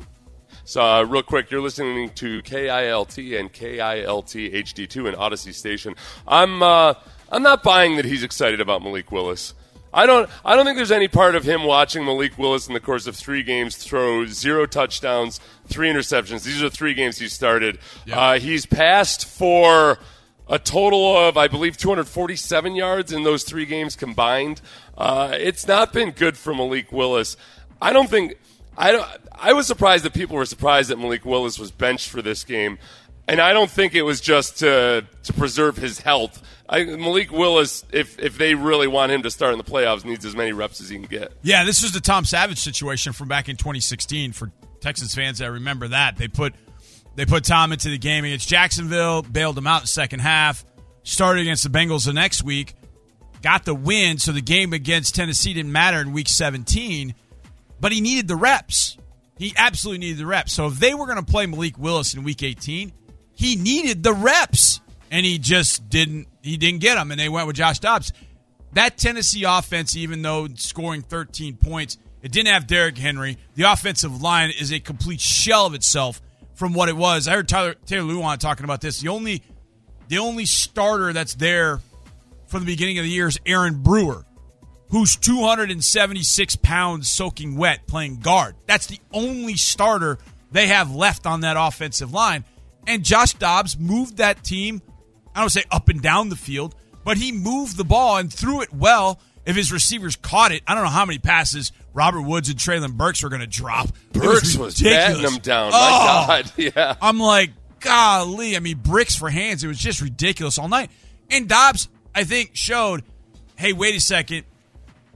So, 0.68 0.82
uh, 0.82 1.04
real 1.04 1.22
quick, 1.22 1.52
you're 1.52 1.62
listening 1.62 2.10
to 2.12 2.42
KILT 2.42 3.40
and 3.40 3.54
KILT 3.54 4.52
HD2 4.52 5.08
and 5.08 5.16
Audacy 5.16 5.54
Station. 5.54 5.96
I'm 6.28 6.64
uh, 6.64 6.96
I'm 7.32 7.44
not 7.44 7.64
buying 7.64 7.98
that 7.98 8.06
he's 8.06 8.24
excited 8.24 8.62
about 8.62 8.82
Malik 8.82 9.12
Willis. 9.12 9.54
I 9.96 10.06
don't 10.06 10.30
I 10.44 10.56
don't 10.56 10.66
think 10.66 10.76
there's 10.76 10.92
any 10.92 11.08
part 11.08 11.36
of 11.36 11.46
him 11.46 11.64
watching 11.64 12.04
Malik 12.04 12.38
Willis 12.38 12.68
in 12.68 12.74
the 12.74 12.82
course 12.82 13.08
of 13.08 13.16
three 13.16 13.44
games 13.44 13.78
throw 13.78 14.26
zero 14.26 14.66
touchdowns, 14.66 15.40
three 15.68 15.90
interceptions. 15.90 16.44
These 16.44 16.62
are 16.62 16.70
three 16.70 16.94
games 16.94 17.18
he 17.18 17.30
started. 17.30 17.80
Uh, 18.12 18.38
he's 18.38 18.66
passed 18.66 19.26
for 19.26 19.98
a 20.48 20.60
total 20.60 21.18
of, 21.18 21.38
I 21.38 21.48
believe, 21.48 21.78
247 21.78 22.76
yards 22.76 23.12
in 23.12 23.24
those 23.24 23.44
three 23.44 23.66
games 23.66 23.96
combined. 23.96 24.62
Uh, 24.98 25.32
it's 25.34 25.68
not 25.68 25.94
been 25.94 26.12
good 26.12 26.38
for 26.38 26.54
Malik 26.54 26.92
Willis. 26.92 27.38
I 27.82 27.94
don't 27.94 28.10
think. 28.10 28.36
I 28.78 28.92
don't. 28.92 29.08
I 29.32 29.54
was 29.54 29.66
surprised 29.66 30.04
that 30.04 30.14
people 30.14 30.36
were 30.36 30.46
surprised 30.46 30.90
that 30.90 31.00
Malik 31.00 31.26
Willis 31.26 31.58
was 31.58 31.72
benched 31.72 32.10
for 32.10 32.22
this 32.22 32.44
game, 32.44 32.80
and 33.30 33.40
I 33.40 33.54
don't 33.54 33.72
think 33.72 33.96
it 33.96 34.04
was 34.04 34.20
just 34.20 34.60
to 34.60 35.06
to 35.24 35.34
preserve 35.34 35.78
his 35.78 36.02
health. 36.02 36.42
I, 36.68 36.84
Malik 36.84 37.32
Willis, 37.32 37.86
if 37.92 38.18
if 38.20 38.38
they 38.38 38.56
really 38.56 38.88
want 38.88 39.12
him 39.12 39.24
to 39.24 39.32
start 39.32 39.54
in 39.54 39.58
the 39.58 39.64
playoffs, 39.64 40.04
needs 40.04 40.26
as 40.26 40.36
many 40.36 40.52
reps 40.52 40.82
as 40.82 40.90
he 40.90 40.98
can 40.98 41.06
get. 41.06 41.34
Yeah, 41.44 41.64
this 41.64 41.84
was 41.84 41.92
the 41.92 42.00
Tom 42.00 42.26
Savage 42.26 42.60
situation 42.60 43.14
from 43.14 43.28
back 43.28 43.50
in 43.50 43.56
2016 43.56 44.32
for 44.32 44.52
Texans 44.82 45.14
fans 45.14 45.40
that 45.40 45.52
remember 45.52 45.90
that. 45.90 46.18
They 46.18 46.28
put 46.28 46.56
they 47.16 47.26
put 47.26 47.44
Tom 47.44 47.72
into 47.72 47.90
the 47.90 47.98
game 47.98 48.26
against 48.26 48.48
Jacksonville, 48.50 49.22
bailed 49.22 49.58
him 49.58 49.68
out 49.68 49.78
in 49.78 49.84
the 49.84 49.88
second 49.88 50.20
half, 50.20 50.66
started 51.04 51.42
against 51.42 51.64
the 51.64 51.70
Bengals 51.70 52.06
the 52.06 52.14
next 52.14 52.44
week, 52.44 52.74
got 53.42 53.64
the 53.64 53.76
win, 53.76 54.18
so 54.18 54.32
the 54.32 54.42
game 54.42 54.74
against 54.74 55.16
Tennessee 55.16 55.54
didn't 55.54 55.72
matter 55.72 56.02
in 56.02 56.14
week 56.14 56.28
17, 56.28 57.14
but 57.80 57.92
he 57.92 58.02
needed 58.02 58.28
the 58.28 58.36
reps. 58.36 58.98
He 59.38 59.54
absolutely 59.56 60.00
needed 60.00 60.18
the 60.18 60.26
reps. 60.26 60.54
So 60.54 60.68
if 60.68 60.80
they 60.80 60.94
were 60.94 61.06
going 61.06 61.24
to 61.24 61.32
play 61.32 61.46
Malik 61.46 61.78
Willis 61.78 62.14
in 62.14 62.24
week 62.24 62.42
18, 62.42 62.92
he 63.34 63.56
needed 63.56 64.02
the 64.02 64.14
reps 64.14 64.82
and 65.12 65.26
he 65.26 65.38
just 65.38 65.90
didn't 65.90 66.28
he 66.46 66.58
didn't 66.58 66.80
get 66.80 66.96
them 66.96 67.12
and 67.12 67.20
they 67.20 67.30
went 67.30 67.48
with 67.48 67.56
Josh 67.56 67.80
Dobbs. 67.80 68.14
That 68.74 68.98
Tennessee 68.98 69.44
offense 69.44 69.96
even 69.96 70.22
though 70.22 70.48
scoring 70.56 71.02
13 71.02 71.58
points, 71.58 71.98
it 72.22 72.32
didn't 72.32 72.54
have 72.54 72.68
Derrick 72.68 72.98
Henry. 72.98 73.38
The 73.56 73.64
offensive 73.64 74.22
line 74.22 74.52
is 74.52 74.72
a 74.72 74.80
complete 74.80 75.22
shell 75.22 75.66
of 75.66 75.74
itself 75.74 76.22
from 76.56 76.74
what 76.74 76.90
it 76.90 76.96
was. 76.96 77.28
I 77.28 77.34
heard 77.34 77.48
Tyler 77.48 77.76
Taylor 77.86 78.14
Lewan 78.14 78.38
talking 78.38 78.64
about 78.64 78.82
this. 78.82 79.00
The 79.00 79.10
only 79.10 79.44
the 80.08 80.18
only 80.18 80.46
starter 80.46 81.14
that's 81.14 81.36
there 81.36 81.80
from 82.48 82.62
the 82.62 82.66
beginning 82.66 82.98
of 82.98 83.04
the 83.04 83.10
year 83.10 83.28
is 83.28 83.40
Aaron 83.46 83.82
Brewer, 83.82 84.26
who's 84.90 85.16
276 85.16 86.56
pounds 86.58 87.10
soaking 87.10 87.58
wet 87.58 87.88
playing 87.88 88.20
guard. 88.20 88.56
That's 88.66 88.88
the 88.88 89.00
only 89.12 89.56
starter 89.56 90.20
they 90.52 90.68
have 90.68 90.94
left 90.94 91.26
on 91.26 91.42
that 91.42 91.58
offensive 91.58 92.14
line. 92.14 92.46
And 92.88 93.04
Josh 93.04 93.34
Dobbs 93.34 93.78
moved 93.78 94.18
that 94.18 94.44
team, 94.44 94.82
I 95.36 95.42
don't 95.42 95.50
say 95.50 95.64
up 95.72 95.90
and 95.90 96.02
down 96.02 96.30
the 96.30 96.36
field, 96.36 96.76
but 97.04 97.18
he 97.18 97.32
moved 97.32 97.78
the 97.78 97.84
ball 97.84 98.18
and 98.18 98.32
threw 98.32 98.62
it 98.62 98.74
well. 98.74 99.20
If 99.46 99.56
his 99.56 99.72
receivers 99.72 100.16
caught 100.16 100.52
it, 100.52 100.64
I 100.66 100.74
don't 100.74 100.84
know 100.86 100.90
how 100.90 101.06
many 101.06 101.20
passes 101.20 101.72
Robert 101.94 102.22
Woods 102.24 102.50
and 102.50 102.58
Treylon 102.58 102.94
Burks 102.94 103.22
were 103.22 103.30
going 103.30 103.42
to 103.42 103.48
drop. 103.48 103.90
It 103.90 104.14
Burks 104.14 104.56
was 104.56 104.82
ridiculous. 104.82 105.18
batting 105.22 105.36
him 105.36 105.40
down. 105.42 105.72
Oh! 105.72 106.26
My 106.28 106.42
God, 106.42 106.52
yeah. 106.58 106.96
I'm 107.00 107.20
like, 107.20 107.52
golly. 107.80 108.56
I 108.56 108.60
mean, 108.60 108.78
bricks 108.78 109.16
for 109.16 109.30
hands. 109.30 109.64
It 109.64 109.68
was 109.68 109.78
just 109.78 110.02
ridiculous 110.02 110.58
all 110.58 110.68
night. 110.68 110.90
And 111.30 111.48
Dobbs, 111.48 111.90
I 112.16 112.24
think, 112.24 112.52
showed, 112.54 113.04
hey, 113.56 113.72
wait 113.72 113.96
a 113.96 114.00
second. 114.00 114.46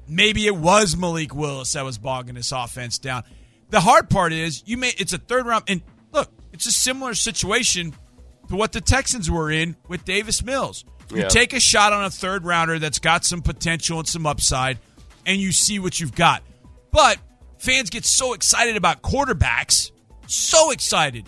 Maybe 0.08 0.46
it 0.46 0.56
was 0.56 0.96
Malik 0.96 1.34
Willis 1.34 1.74
that 1.74 1.84
was 1.84 1.98
bogging 1.98 2.36
this 2.36 2.52
offense 2.52 3.00
down. 3.00 3.24
The 3.72 3.80
hard 3.80 4.10
part 4.10 4.32
is 4.34 4.64
you 4.66 4.78
may 4.78 4.92
it's 4.98 5.14
a 5.14 5.20
third 5.20 5.46
round 5.46 5.66
and 5.68 5.82
look, 6.12 6.32
it's 6.52 6.66
a 6.66 6.72
similar 6.72 7.14
situation 7.14 7.94
to 8.50 8.56
what 8.56 8.72
the 8.74 8.82
Texans 8.82 9.30
were 9.30 9.50
in 9.52 9.76
with 9.88 10.06
Davis 10.06 10.44
Mills. 10.44 10.84
You 11.12 11.22
Yeah. 11.22 11.28
take 11.28 11.54
a 11.54 11.60
shot 11.60 11.94
on 11.94 12.04
a 12.04 12.10
third 12.10 12.46
rounder 12.46 12.78
that's 12.78 13.00
got 13.00 13.26
some 13.26 13.42
potential 13.42 14.00
and 14.00 14.08
some 14.08 14.26
upside, 14.28 14.78
and 15.26 15.40
you 15.42 15.52
see 15.52 15.80
what 15.80 16.00
you've 16.00 16.14
got. 16.16 16.44
But 16.92 17.18
fans 17.58 17.90
get 17.90 18.06
so 18.06 18.34
excited 18.34 18.76
about 18.76 19.02
quarterbacks, 19.02 19.92
so 20.28 20.72
excited 20.72 21.26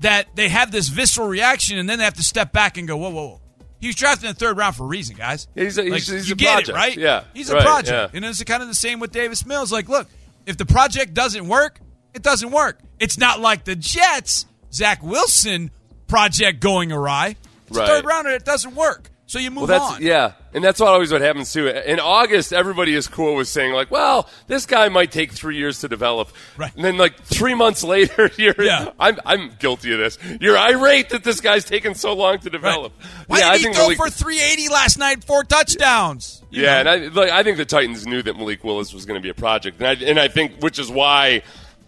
that 0.00 0.34
they 0.34 0.48
have 0.48 0.72
this 0.72 0.88
visceral 0.88 1.28
reaction, 1.28 1.78
and 1.78 1.88
then 1.88 1.98
they 1.98 2.04
have 2.04 2.14
to 2.14 2.22
step 2.24 2.52
back 2.52 2.76
and 2.76 2.88
go, 2.88 2.96
"Whoa, 2.96 3.10
whoa, 3.10 3.26
whoa!" 3.28 3.40
He 3.80 3.86
was 3.88 3.96
drafted 3.96 4.24
in 4.28 4.34
the 4.34 4.38
third 4.38 4.56
round 4.56 4.76
for 4.76 4.84
a 4.84 4.86
reason, 4.86 5.16
guys. 5.16 5.46
He's 5.54 5.78
a- 5.78 5.82
he's- 5.82 5.92
Like, 5.92 6.02
he's 6.18 6.28
you 6.28 6.32
a 6.34 6.36
get 6.36 6.52
project. 6.52 6.68
it, 6.68 6.74
right? 6.74 6.96
Yeah, 6.98 7.24
he's 7.34 7.50
a 7.50 7.54
right, 7.54 7.64
project, 7.64 8.12
yeah. 8.14 8.16
and 8.16 8.24
it's 8.24 8.42
kind 8.44 8.62
of 8.62 8.68
the 8.68 8.74
same 8.74 8.98
with 9.00 9.12
Davis 9.12 9.44
Mills. 9.46 9.70
Like, 9.72 9.88
look, 9.88 10.08
if 10.46 10.56
the 10.56 10.66
project 10.66 11.14
doesn't 11.14 11.46
work, 11.46 11.80
it 12.14 12.22
doesn't 12.22 12.50
work. 12.50 12.80
It's 12.98 13.18
not 13.18 13.40
like 13.40 13.64
the 13.64 13.76
Jets, 13.76 14.46
Zach 14.72 15.02
Wilson 15.02 15.70
project 16.06 16.60
going 16.60 16.92
awry. 16.92 17.36
It's 17.68 17.78
Right. 17.78 17.88
third 17.88 18.04
rounder. 18.04 18.30
It 18.30 18.44
doesn't 18.44 18.74
work. 18.74 19.08
So 19.32 19.38
you 19.38 19.50
move 19.50 19.66
well, 19.70 19.78
that's, 19.78 19.92
on. 19.96 20.02
Yeah, 20.02 20.32
and 20.52 20.62
that's 20.62 20.78
what 20.78 20.90
always 20.90 21.10
what 21.10 21.22
happens 21.22 21.50
too. 21.50 21.66
In 21.66 21.98
August, 22.00 22.52
everybody 22.52 22.94
is 22.94 23.08
cool 23.08 23.34
with 23.34 23.48
saying 23.48 23.72
like, 23.72 23.90
"Well, 23.90 24.28
this 24.46 24.66
guy 24.66 24.90
might 24.90 25.10
take 25.10 25.32
three 25.32 25.56
years 25.56 25.80
to 25.80 25.88
develop," 25.88 26.28
right? 26.58 26.70
And 26.76 26.84
then 26.84 26.98
like 26.98 27.18
three 27.22 27.54
months 27.54 27.82
later, 27.82 28.30
you're 28.36 28.60
Yeah. 28.62 28.90
I'm 29.00 29.18
I'm 29.24 29.52
guilty 29.58 29.90
of 29.94 30.00
this. 30.00 30.18
You're 30.38 30.58
irate 30.58 31.08
that 31.10 31.24
this 31.24 31.40
guy's 31.40 31.64
taking 31.64 31.94
so 31.94 32.12
long 32.12 32.40
to 32.40 32.50
develop. 32.50 32.92
Why 33.26 33.38
yeah, 33.38 33.52
did 33.52 33.54
I 33.54 33.68
he 33.68 33.74
throw 33.74 33.84
Malik- 33.84 33.96
for 33.96 34.10
380 34.10 34.68
last 34.68 34.98
night, 34.98 35.24
four 35.24 35.44
touchdowns? 35.44 36.42
Yeah, 36.50 36.82
know? 36.82 36.92
and 36.92 37.04
I 37.04 37.08
like 37.08 37.30
I 37.30 37.42
think 37.42 37.56
the 37.56 37.64
Titans 37.64 38.06
knew 38.06 38.20
that 38.22 38.36
Malik 38.36 38.62
Willis 38.64 38.92
was 38.92 39.06
going 39.06 39.18
to 39.18 39.22
be 39.22 39.30
a 39.30 39.34
project, 39.34 39.80
and 39.80 39.86
I 39.86 39.92
and 40.04 40.20
I 40.20 40.28
think 40.28 40.60
which 40.60 40.78
is 40.78 40.90
why 40.90 41.42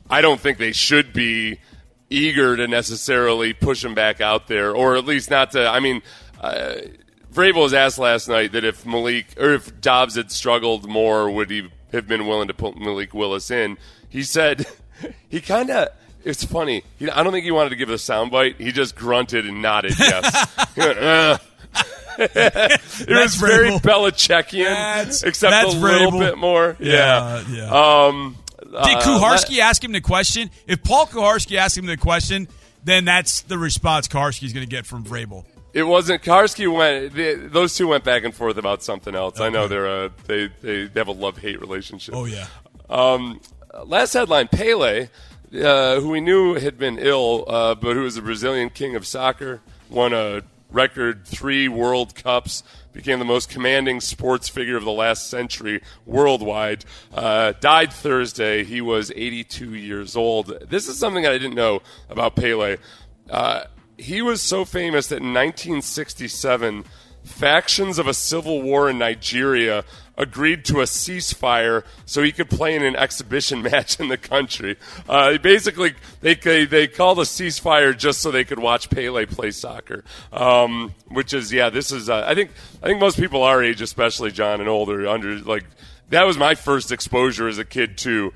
I 0.09 0.23
don't 0.23 0.41
think 0.41 0.57
they 0.57 0.73
should 0.73 1.13
be 1.13 1.59
eager 2.15 2.57
to 2.57 2.67
necessarily 2.69 3.53
push 3.53 3.85
him 3.85 3.95
back 3.95 4.21
out 4.21 4.47
there, 4.49 4.75
or 4.75 4.97
at 4.97 5.05
least 5.05 5.31
not 5.31 5.51
to. 5.53 5.67
I 5.69 5.81
mean. 5.81 6.03
Uh, 6.41 6.75
Vrabel 7.33 7.63
was 7.63 7.75
asked 7.75 7.99
last 7.99 8.29
night 8.29 8.53
that 8.53 8.63
if 8.65 8.87
Malik 8.87 9.27
or 9.41 9.55
if 9.55 9.81
Dobbs 9.81 10.15
had 10.15 10.31
struggled 10.31 10.89
more, 10.89 11.29
would 11.29 11.51
he 11.51 11.69
have 11.91 12.07
been 12.07 12.29
willing 12.29 12.47
to 12.47 12.55
put 12.55 12.77
Malik 12.77 13.13
Willis 13.13 13.51
in? 13.51 13.77
He 14.09 14.23
said 14.23 14.67
he 15.29 15.41
kind 15.41 15.69
of. 15.71 15.89
It's 16.23 16.45
funny. 16.45 16.85
He, 16.97 17.11
I 17.11 17.25
don't 17.25 17.33
think 17.33 17.45
he 17.45 17.51
wanted 17.51 17.71
to 17.71 17.77
give 17.77 17.91
it 17.91 17.95
a 17.95 17.97
soundbite. 17.97 18.61
He 18.61 18.71
just 18.71 18.95
grunted 18.95 19.47
and 19.47 19.61
nodded 19.61 19.99
yes. 19.99 20.67
Went, 20.77 20.97
"Uh." 20.99 21.39
it 22.19 23.09
was 23.11 23.35
very. 23.35 23.71
Belichickian, 23.79 24.65
That's- 24.67 25.23
except 25.25 25.51
that's 25.51 25.75
a 25.75 25.79
little 25.79 26.13
Vrabel. 26.13 26.19
bit 26.21 26.39
more. 26.39 26.77
Yeah, 26.79 27.43
Yeah, 27.49 27.57
yeah. 27.69 28.05
Um, 28.07 28.37
Did 28.83 28.97
uh, 29.07 29.37
ask 29.63 29.85
him 29.85 29.93
the 29.93 30.01
question? 30.01 30.51
If 30.67 30.83
Paul 30.83 31.07
Kuharsky 31.07 31.57
asked 31.57 31.79
him 31.79 31.87
the 31.87 31.97
question, 31.97 32.49
then 32.83 33.05
that's 33.05 33.43
the 33.43 33.57
response 33.57 34.09
Kuharsky's 34.09 34.53
going 34.53 34.67
to 34.67 34.71
get 34.71 34.85
from 34.85 35.05
Vrabel. 35.05 35.45
It 35.73 35.83
wasn't 35.83 36.23
Karski 36.23 36.73
went. 36.73 37.15
They, 37.15 37.35
those 37.35 37.77
two 37.77 37.89
went 37.89 38.05
back 38.05 38.23
and 38.25 38.33
forth 38.33 38.57
about 38.57 38.83
something 38.83 39.15
else. 39.15 39.41
I 39.41 39.49
know 39.49 39.67
they're 39.67 40.05
a, 40.05 40.11
they, 40.27 40.49
they 40.63 40.85
they 40.87 41.01
have 41.01 41.09
a 41.09 41.13
love 41.13 41.39
hate 41.39 41.61
relationship. 41.61 42.15
Oh 42.15 42.27
yeah. 42.27 42.47
Um, 42.89 43.41
last 43.85 44.13
headline: 44.13 44.47
Pele, 44.47 45.09
uh, 45.53 46.01
who 46.01 46.11
we 46.11 46.21
knew 46.21 46.55
had 46.55 46.79
been 46.79 46.99
ill, 46.99 47.45
uh, 47.49 47.75
but 47.75 47.95
who 47.95 48.03
was 48.03 48.17
a 48.17 48.23
Brazilian 48.23 48.71
king 48.71 48.95
of 48.95 49.05
soccer, 49.05 49.61
won 49.91 50.13
a 50.13 50.43
record 50.71 51.27
three 51.27 51.67
World 51.67 52.15
Cups, 52.15 52.63
became 52.95 53.19
the 53.19 53.25
most 53.25 53.51
commanding 53.51 54.01
sports 54.01 54.49
figure 54.49 54.77
of 54.77 54.85
the 54.85 54.93
last 54.93 55.29
century 55.29 55.83
worldwide. 56.07 56.85
Uh, 57.13 57.53
died 57.61 57.93
Thursday. 57.93 58.65
He 58.65 58.81
was 58.81 59.13
82 59.15 59.75
years 59.75 60.17
old. 60.17 60.47
This 60.71 60.89
is 60.89 60.97
something 60.97 61.27
I 61.27 61.33
didn't 61.33 61.55
know 61.55 61.83
about 62.09 62.37
Pele. 62.37 62.79
Uh, 63.29 63.65
he 63.99 64.23
was 64.23 64.41
so 64.41 64.65
famous 64.65 65.09
that 65.09 65.17
in 65.17 65.35
1967, 65.35 66.85
factions 67.25 67.99
of 67.99 68.07
a 68.07 68.15
civil 68.15 68.63
war 68.63 68.89
in 68.89 68.99
Nigeria 68.99 69.85
agreed 70.17 70.65
to 70.65 70.81
a 70.81 70.85
ceasefire 70.85 71.83
so 72.07 72.23
he 72.23 72.31
could 72.31 72.49
play 72.49 72.77
in 72.77 72.85
an 72.85 72.95
exhibition 72.95 73.63
match 73.71 73.99
in 73.99 74.09
the 74.09 74.17
country. 74.17 74.77
Uh, 75.09 75.39
basically, 75.39 75.95
they, 76.21 76.35
they 76.35 76.65
they 76.65 76.87
called 76.87 77.19
a 77.19 77.23
ceasefire 77.23 77.97
just 77.97 78.21
so 78.21 78.31
they 78.31 78.45
could 78.45 78.59
watch 78.59 78.91
Pele 78.91 79.27
play 79.27 79.51
soccer. 79.51 80.05
Um, 80.33 80.95
which 81.09 81.33
is 81.33 81.53
yeah, 81.53 81.71
this 81.71 81.91
is 81.91 82.09
uh, 82.09 82.25
I 82.27 82.35
think 82.35 82.51
I 82.83 82.87
think 82.87 83.01
most 83.01 83.19
people 83.19 83.43
our 83.43 83.63
age, 83.63 83.81
especially 83.81 84.31
John 84.31 84.61
and 84.61 84.69
older, 84.69 85.07
under 85.09 85.39
like 85.39 85.65
that 86.11 86.27
was 86.27 86.39
my 86.39 86.55
first 86.55 86.93
exposure 86.93 87.49
as 87.49 87.59
a 87.59 87.65
kid 87.65 87.99
to 87.99 88.33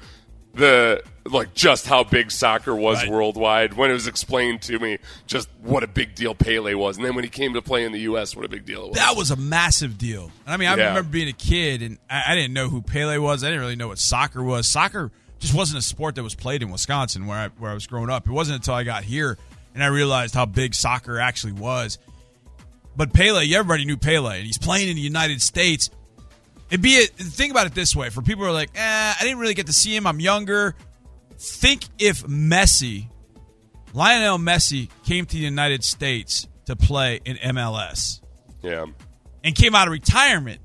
the 0.55 1.03
like 1.31 1.55
just 1.55 1.87
how 1.87 2.05
big 2.05 2.31
soccer 2.31 2.74
was 2.74 2.99
Right. 3.03 3.11
worldwide 3.11 3.74
when 3.74 3.91
it 3.91 3.95
was 3.95 4.07
explained 4.07 4.62
to 4.62 4.79
me 4.79 4.99
just 5.26 5.49
what 5.62 5.83
a 5.83 5.87
big 5.87 6.14
deal 6.14 6.35
Pele 6.35 6.74
was 6.74 6.97
and 6.97 7.05
then 7.07 7.14
when 7.14 7.24
he 7.24 7.31
came 7.31 7.55
to 7.55 7.62
play 7.62 7.85
in 7.85 7.93
the 7.93 8.01
US 8.01 8.35
what 8.35 8.45
a 8.45 8.49
big 8.49 8.64
deal 8.64 8.85
it 8.85 8.89
was. 8.91 8.97
That 8.99 9.16
was 9.16 9.31
a 9.31 9.37
massive 9.37 9.99
deal. 9.99 10.31
I 10.47 10.57
mean, 10.57 10.68
I 10.68 10.76
Yeah. 10.76 10.89
remember 10.89 11.11
being 11.11 11.29
a 11.29 11.33
kid 11.33 11.83
and 11.83 11.99
I, 12.11 12.22
I 12.29 12.35
didn't 12.35 12.53
know 12.55 12.68
who 12.68 12.83
Pele 12.83 13.18
was. 13.18 13.43
I 13.45 13.49
didn't 13.49 13.61
really 13.61 13.76
know 13.76 13.89
what 13.89 13.99
soccer 13.99 14.43
was. 14.43 14.66
Soccer 14.68 15.11
just 15.39 15.55
wasn't 15.55 15.79
a 15.79 15.83
sport 15.83 16.14
that 16.16 16.22
was 16.22 16.35
played 16.35 16.62
in 16.62 16.70
Wisconsin 16.70 17.26
where 17.26 17.39
I, 17.39 17.49
where 17.59 17.70
I 17.70 17.74
was 17.74 17.87
growing 17.87 18.11
up. 18.11 18.26
It 18.26 18.33
wasn't 18.33 18.57
until 18.57 18.74
I 18.74 18.83
got 18.85 19.05
here 19.05 19.39
and 19.74 19.85
I 19.85 19.87
realized 19.89 20.35
how 20.35 20.47
big 20.47 20.74
soccer 20.74 21.18
actually 21.20 21.53
was. 21.53 21.99
But 22.97 23.12
Pele, 23.12 23.45
everybody 23.55 23.85
knew 23.85 23.97
Pele, 23.97 24.37
and 24.39 24.45
he's 24.45 24.59
playing 24.59 24.89
in 24.89 24.97
the 24.97 25.03
United 25.03 25.41
States. 25.41 25.89
It'd 26.68 26.83
be 26.83 27.01
a, 27.01 27.07
think 27.07 27.53
about 27.53 27.66
it 27.68 27.74
this 27.74 27.95
way: 27.95 28.11
for 28.11 28.22
people 28.22 28.43
who 28.43 28.51
are 28.51 28.53
like, 28.53 28.70
eh, 28.74 29.14
I 29.16 29.22
didn't 29.22 29.39
really 29.39 29.55
get 29.55 29.66
to 29.66 29.72
see 29.72 29.95
him. 29.95 30.05
I'm 30.05 30.18
younger. 30.18 30.74
Think 31.39 31.84
if 31.99 32.24
Messi, 32.24 33.09
Lionel 33.95 34.39
Messi, 34.39 34.91
came 35.05 35.24
to 35.24 35.36
the 35.36 35.43
United 35.43 35.84
States 35.84 36.49
to 36.66 36.76
play 36.76 37.20
in 37.24 37.36
MLS 37.36 38.20
yeah. 38.62 38.86
and 39.45 39.55
came 39.55 39.74
out 39.74 39.86
of 39.86 39.93
retirement 39.93 40.61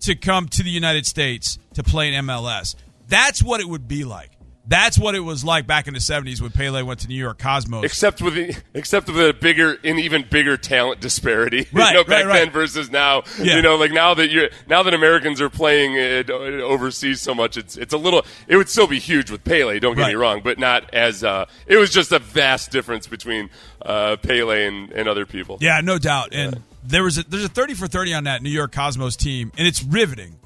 to 0.00 0.14
come 0.14 0.48
to 0.48 0.62
the 0.62 0.70
United 0.70 1.06
States 1.06 1.58
to 1.74 1.82
play 1.82 2.12
in 2.12 2.24
MLS. 2.26 2.74
That's 3.08 3.42
what 3.42 3.60
it 3.60 3.68
would 3.68 3.88
be 3.88 4.04
like. 4.04 4.30
That's 4.66 4.96
what 4.98 5.14
it 5.14 5.20
was 5.20 5.44
like 5.44 5.66
back 5.66 5.88
in 5.88 5.94
the 5.94 6.00
'70s 6.00 6.40
when 6.40 6.50
Pele 6.50 6.82
went 6.82 7.00
to 7.00 7.08
New 7.08 7.16
York 7.16 7.38
Cosmos. 7.38 7.84
Except 7.84 8.22
with 8.22 8.34
the, 8.34 8.56
except 8.74 9.08
with 9.08 9.18
a 9.18 9.32
bigger, 9.32 9.76
an 9.82 9.98
even 9.98 10.24
bigger 10.28 10.56
talent 10.56 11.00
disparity. 11.00 11.66
Right, 11.72 11.92
you 11.92 11.94
know, 11.94 12.04
back 12.04 12.24
right, 12.24 12.26
right. 12.26 12.44
then 12.44 12.50
versus 12.50 12.90
now. 12.90 13.22
Yeah. 13.40 13.56
You 13.56 13.62
know, 13.62 13.76
like 13.76 13.92
now 13.92 14.14
that 14.14 14.30
you're 14.30 14.50
now 14.68 14.82
that 14.82 14.94
Americans 14.94 15.40
are 15.40 15.48
playing 15.50 15.94
it 15.94 16.30
overseas 16.30 17.20
so 17.20 17.34
much, 17.34 17.56
it's 17.56 17.76
it's 17.76 17.92
a 17.92 17.98
little. 17.98 18.24
It 18.46 18.56
would 18.56 18.68
still 18.68 18.86
be 18.86 18.98
huge 18.98 19.30
with 19.30 19.42
Pele. 19.42 19.80
Don't 19.80 19.96
get 19.96 20.08
me 20.08 20.14
wrong, 20.14 20.42
but 20.44 20.58
not 20.58 20.92
as. 20.94 21.24
Uh, 21.24 21.46
it 21.66 21.76
was 21.76 21.90
just 21.90 22.12
a 22.12 22.18
vast 22.18 22.70
difference 22.70 23.06
between 23.06 23.50
uh, 23.80 24.16
Pele 24.16 24.66
and, 24.66 24.92
and 24.92 25.08
other 25.08 25.26
people. 25.26 25.58
Yeah, 25.60 25.80
no 25.82 25.98
doubt. 25.98 26.28
And 26.32 26.62
there 26.84 27.02
was 27.02 27.18
a, 27.18 27.22
there's 27.24 27.44
a 27.44 27.48
30 27.48 27.74
for 27.74 27.86
30 27.86 28.14
on 28.14 28.24
that 28.24 28.42
New 28.42 28.50
York 28.50 28.72
Cosmos 28.72 29.16
team, 29.16 29.52
and 29.56 29.66
it's 29.66 29.82
riveting. 29.82 30.36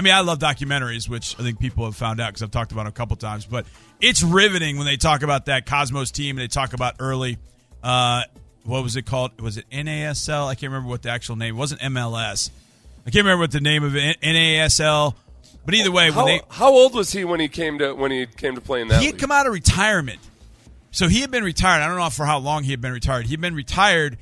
I 0.00 0.02
mean, 0.02 0.14
I 0.14 0.20
love 0.20 0.38
documentaries, 0.38 1.10
which 1.10 1.38
I 1.38 1.42
think 1.42 1.58
people 1.58 1.84
have 1.84 1.94
found 1.94 2.22
out 2.22 2.28
because 2.28 2.42
I've 2.42 2.50
talked 2.50 2.72
about 2.72 2.86
it 2.86 2.88
a 2.88 2.92
couple 2.92 3.16
times. 3.16 3.44
But 3.44 3.66
it's 4.00 4.22
riveting 4.22 4.78
when 4.78 4.86
they 4.86 4.96
talk 4.96 5.22
about 5.22 5.44
that 5.44 5.66
Cosmos 5.66 6.10
team. 6.10 6.38
and 6.38 6.42
They 6.42 6.48
talk 6.48 6.72
about 6.72 6.94
early, 7.00 7.36
uh, 7.82 8.22
what 8.64 8.82
was 8.82 8.96
it 8.96 9.04
called? 9.04 9.38
Was 9.42 9.58
it 9.58 9.68
NASL? 9.68 10.46
I 10.46 10.54
can't 10.54 10.72
remember 10.72 10.88
what 10.88 11.02
the 11.02 11.10
actual 11.10 11.36
name. 11.36 11.54
It 11.54 11.58
wasn't 11.58 11.82
MLS. 11.82 12.48
I 13.06 13.10
can't 13.10 13.26
remember 13.26 13.42
what 13.42 13.50
the 13.50 13.60
name 13.60 13.84
of 13.84 13.94
it. 13.94 14.18
NASL. 14.22 15.16
But 15.66 15.74
either 15.74 15.92
way, 15.92 16.10
How, 16.10 16.24
they 16.24 16.40
how 16.48 16.72
old 16.72 16.94
was 16.94 17.12
he 17.12 17.24
when 17.24 17.38
he 17.38 17.48
came 17.48 17.78
to 17.80 17.92
when 17.92 18.10
he 18.10 18.24
came 18.24 18.54
to 18.54 18.62
play 18.62 18.80
in 18.80 18.88
that? 18.88 19.00
he 19.00 19.04
had 19.04 19.16
league? 19.16 19.20
come 19.20 19.30
out 19.30 19.46
of 19.46 19.52
retirement. 19.52 20.20
So 20.92 21.08
he 21.08 21.20
had 21.20 21.30
been 21.30 21.44
retired. 21.44 21.82
I 21.82 21.88
don't 21.88 21.98
know 21.98 22.08
for 22.08 22.24
how 22.24 22.38
long 22.38 22.62
he 22.62 22.70
had 22.70 22.80
been 22.80 22.92
retired. 22.92 23.26
He 23.26 23.32
had 23.32 23.42
been 23.42 23.54
retired 23.54 24.16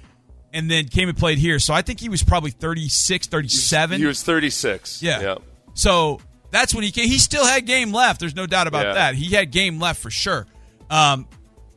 and 0.53 0.69
then 0.69 0.89
came 0.89 1.09
and 1.09 1.17
played 1.17 1.39
here. 1.39 1.61
So 1.61 1.73
I 1.73 1.83
think 1.83 2.01
he 2.01 2.09
was 2.09 2.25
probably 2.25 2.51
36, 2.51 3.29
37. 3.29 4.01
He 4.01 4.07
was 4.07 4.25
36. 4.25 5.05
Yeah. 5.05 5.21
yeah. 5.21 5.35
So 5.79 6.19
that's 6.51 6.75
when 6.75 6.83
he 6.83 6.91
came. 6.91 7.07
He 7.09 7.19
still 7.19 7.47
had 7.47 7.65
game 7.65 7.93
left. 7.93 8.19
There's 8.19 8.35
no 8.35 8.47
doubt 8.47 8.67
about 8.67 8.87
Yeah. 8.87 8.95
that. 8.95 9.15
He 9.15 9.33
had 9.35 9.53
game 9.53 9.79
left 9.79 10.03
for 10.03 10.11
sure. 10.11 10.45
Um, 10.91 11.29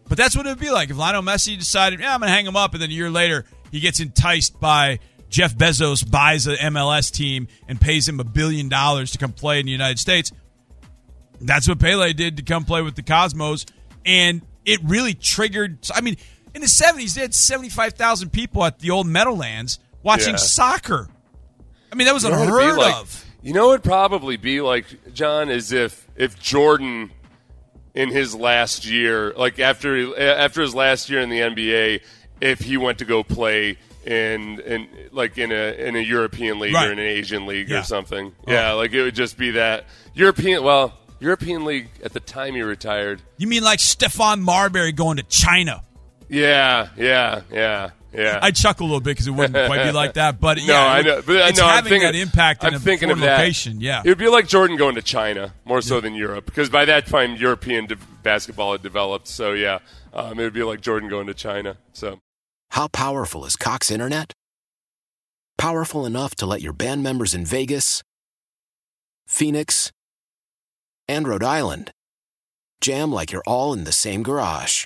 but 0.09 0.17
that's 0.17 0.35
what 0.35 0.47
it 0.47 0.49
would 0.49 0.59
be 0.59 0.71
like 0.71 0.89
if 0.89 0.97
Lionel 0.97 1.21
Messi 1.21 1.55
decided, 1.57 1.99
yeah, 1.99 2.11
I'm 2.15 2.19
going 2.19 2.29
to 2.29 2.33
hang 2.33 2.47
him 2.47 2.55
up, 2.55 2.73
and 2.73 2.81
then 2.81 2.89
a 2.89 2.93
year 2.93 3.11
later 3.11 3.45
he 3.71 3.79
gets 3.79 3.99
enticed 3.99 4.59
by 4.59 4.97
Jeff 5.29 5.55
Bezos, 5.55 6.09
buys 6.09 6.47
an 6.47 6.55
MLS 6.73 7.11
team, 7.11 7.47
and 7.67 7.79
pays 7.79 8.09
him 8.09 8.19
a 8.19 8.23
billion 8.23 8.69
dollars 8.69 9.11
to 9.11 9.19
come 9.19 9.33
play 9.33 9.59
in 9.59 9.67
the 9.67 9.71
United 9.71 9.99
States. 9.99 10.31
That's 11.39 11.67
what 11.67 11.77
Pele 11.79 12.11
did 12.13 12.37
to 12.37 12.43
come 12.43 12.65
play 12.65 12.81
with 12.81 12.95
the 12.95 13.03
Cosmos, 13.03 13.67
and 14.03 14.41
it 14.65 14.79
really 14.83 15.13
triggered. 15.13 15.77
I 15.93 16.01
mean, 16.01 16.17
in 16.55 16.61
the 16.61 16.67
'70s, 16.67 17.13
they 17.13 17.21
had 17.21 17.33
75,000 17.33 18.31
people 18.31 18.63
at 18.65 18.79
the 18.79 18.89
old 18.89 19.05
Meadowlands 19.07 19.77
watching 20.03 20.31
Yeah. 20.31 20.37
soccer. 20.37 21.07
I 21.91 21.95
mean, 21.95 22.05
that 22.05 22.13
was 22.13 22.23
You 22.23 22.31
know 22.31 22.39
what 22.39 22.47
unheard 22.47 22.77
like? 22.77 22.95
of. 22.95 23.25
You 23.43 23.53
know, 23.53 23.69
it'd 23.71 23.83
probably 23.83 24.37
be 24.37 24.61
like 24.61 25.13
John 25.13 25.49
is 25.49 25.71
if 25.71 26.07
if 26.15 26.39
Jordan 26.39 27.11
in 27.95 28.09
his 28.09 28.35
last 28.35 28.85
year, 28.85 29.33
like 29.35 29.59
after 29.59 30.19
after 30.19 30.61
his 30.61 30.75
last 30.75 31.09
year 31.09 31.19
in 31.21 31.29
the 31.29 31.39
NBA, 31.39 32.01
if 32.39 32.59
he 32.61 32.77
went 32.77 32.99
to 32.99 33.05
go 33.05 33.23
play 33.23 33.77
in 34.05 34.59
in 34.61 34.87
like 35.11 35.37
in 35.37 35.51
a 35.51 35.73
in 35.87 35.95
a 35.95 35.99
European 35.99 36.59
league 36.59 36.73
Right. 36.73 36.87
or 36.89 36.91
in 36.91 36.99
an 36.99 37.05
Asian 37.05 37.45
league 37.47 37.69
Yeah. 37.69 37.79
or 37.81 37.83
something. 37.83 38.33
Oh. 38.47 38.51
Yeah, 38.51 38.73
like 38.73 38.93
it 38.93 39.01
would 39.01 39.15
just 39.15 39.37
be 39.37 39.51
that 39.51 39.85
European. 40.13 40.63
Well, 40.63 40.93
European 41.19 41.65
league 41.65 41.89
at 42.03 42.13
the 42.13 42.19
time 42.19 42.53
he 42.55 42.61
retired. 42.61 43.21
You 43.37 43.47
mean 43.47 43.63
like 43.63 43.79
Stephon 43.79 44.41
Marbury 44.41 44.91
going 44.91 45.17
to 45.17 45.23
China? 45.23 45.83
Yeah, 46.29 46.89
yeah, 46.97 47.41
yeah, 47.51 47.89
yeah. 48.14 48.39
I 48.41 48.51
chuckle 48.51 48.86
a 48.86 48.88
little 48.88 48.99
bit 49.01 49.12
because 49.12 49.28
it 49.28 49.32
wouldn't 49.32 49.53
quite 49.68 49.84
be 49.86 49.91
like 49.93 50.14
that, 50.14 50.39
but 50.39 50.57
no, 50.57 50.64
yeah, 50.64 50.86
I 50.86 51.01
know. 51.01 51.22
But 51.26 51.41
I 51.41 51.49
it's 51.49 51.59
know, 51.59 51.66
I'm 51.66 51.76
having 51.76 51.89
thinking, 51.89 52.12
that 52.12 52.16
impact 52.16 52.64
in 52.64 52.70
I'm 52.70 52.76
a 52.76 52.80
thinking 52.80 53.09
of 53.12 53.18
foreign 53.20 53.30
that. 53.32 53.39
location. 53.39 53.82
Yeah, 53.82 54.01
it 54.03 54.09
would 54.09 54.18
be 54.18 54.28
like 54.28 54.47
Jordan 54.47 54.78
going 54.78 54.95
to 54.95 55.01
China 55.01 55.53
more 55.66 55.82
so 55.82 56.01
than 56.01 56.14
Europe 56.16 56.45
because 56.45 56.70
by 56.70 56.86
that 56.86 57.07
time 57.07 57.36
European 57.36 57.86
de- 57.88 57.95
basketball 58.24 58.74
had 58.74 58.82
developed. 58.84 59.28
So 59.28 59.53
yeah, 59.53 59.80
um, 60.14 60.39
it 60.39 60.43
would 60.43 60.53
be 60.53 60.64
like 60.64 60.82
Jordan 60.82 61.09
going 61.09 61.28
to 61.28 61.34
China. 61.34 61.78
So 61.93 62.20
How 62.72 62.88
powerful 62.88 63.45
is 63.45 63.55
Cox 63.55 63.89
Internet? 63.91 64.34
Powerful 65.57 66.05
enough 66.05 66.36
to 66.36 66.45
let 66.45 66.62
your 66.62 66.74
band 66.74 67.03
members 67.03 67.34
in 67.36 67.45
Vegas, 67.45 68.01
Phoenix, 69.28 69.91
and 71.07 71.28
Rhode 71.28 71.43
Island 71.43 71.91
jam 72.82 73.12
like 73.12 73.32
you're 73.32 73.43
all 73.45 73.74
in 73.74 73.84
the 73.84 73.91
same 73.91 74.24
garage. 74.24 74.86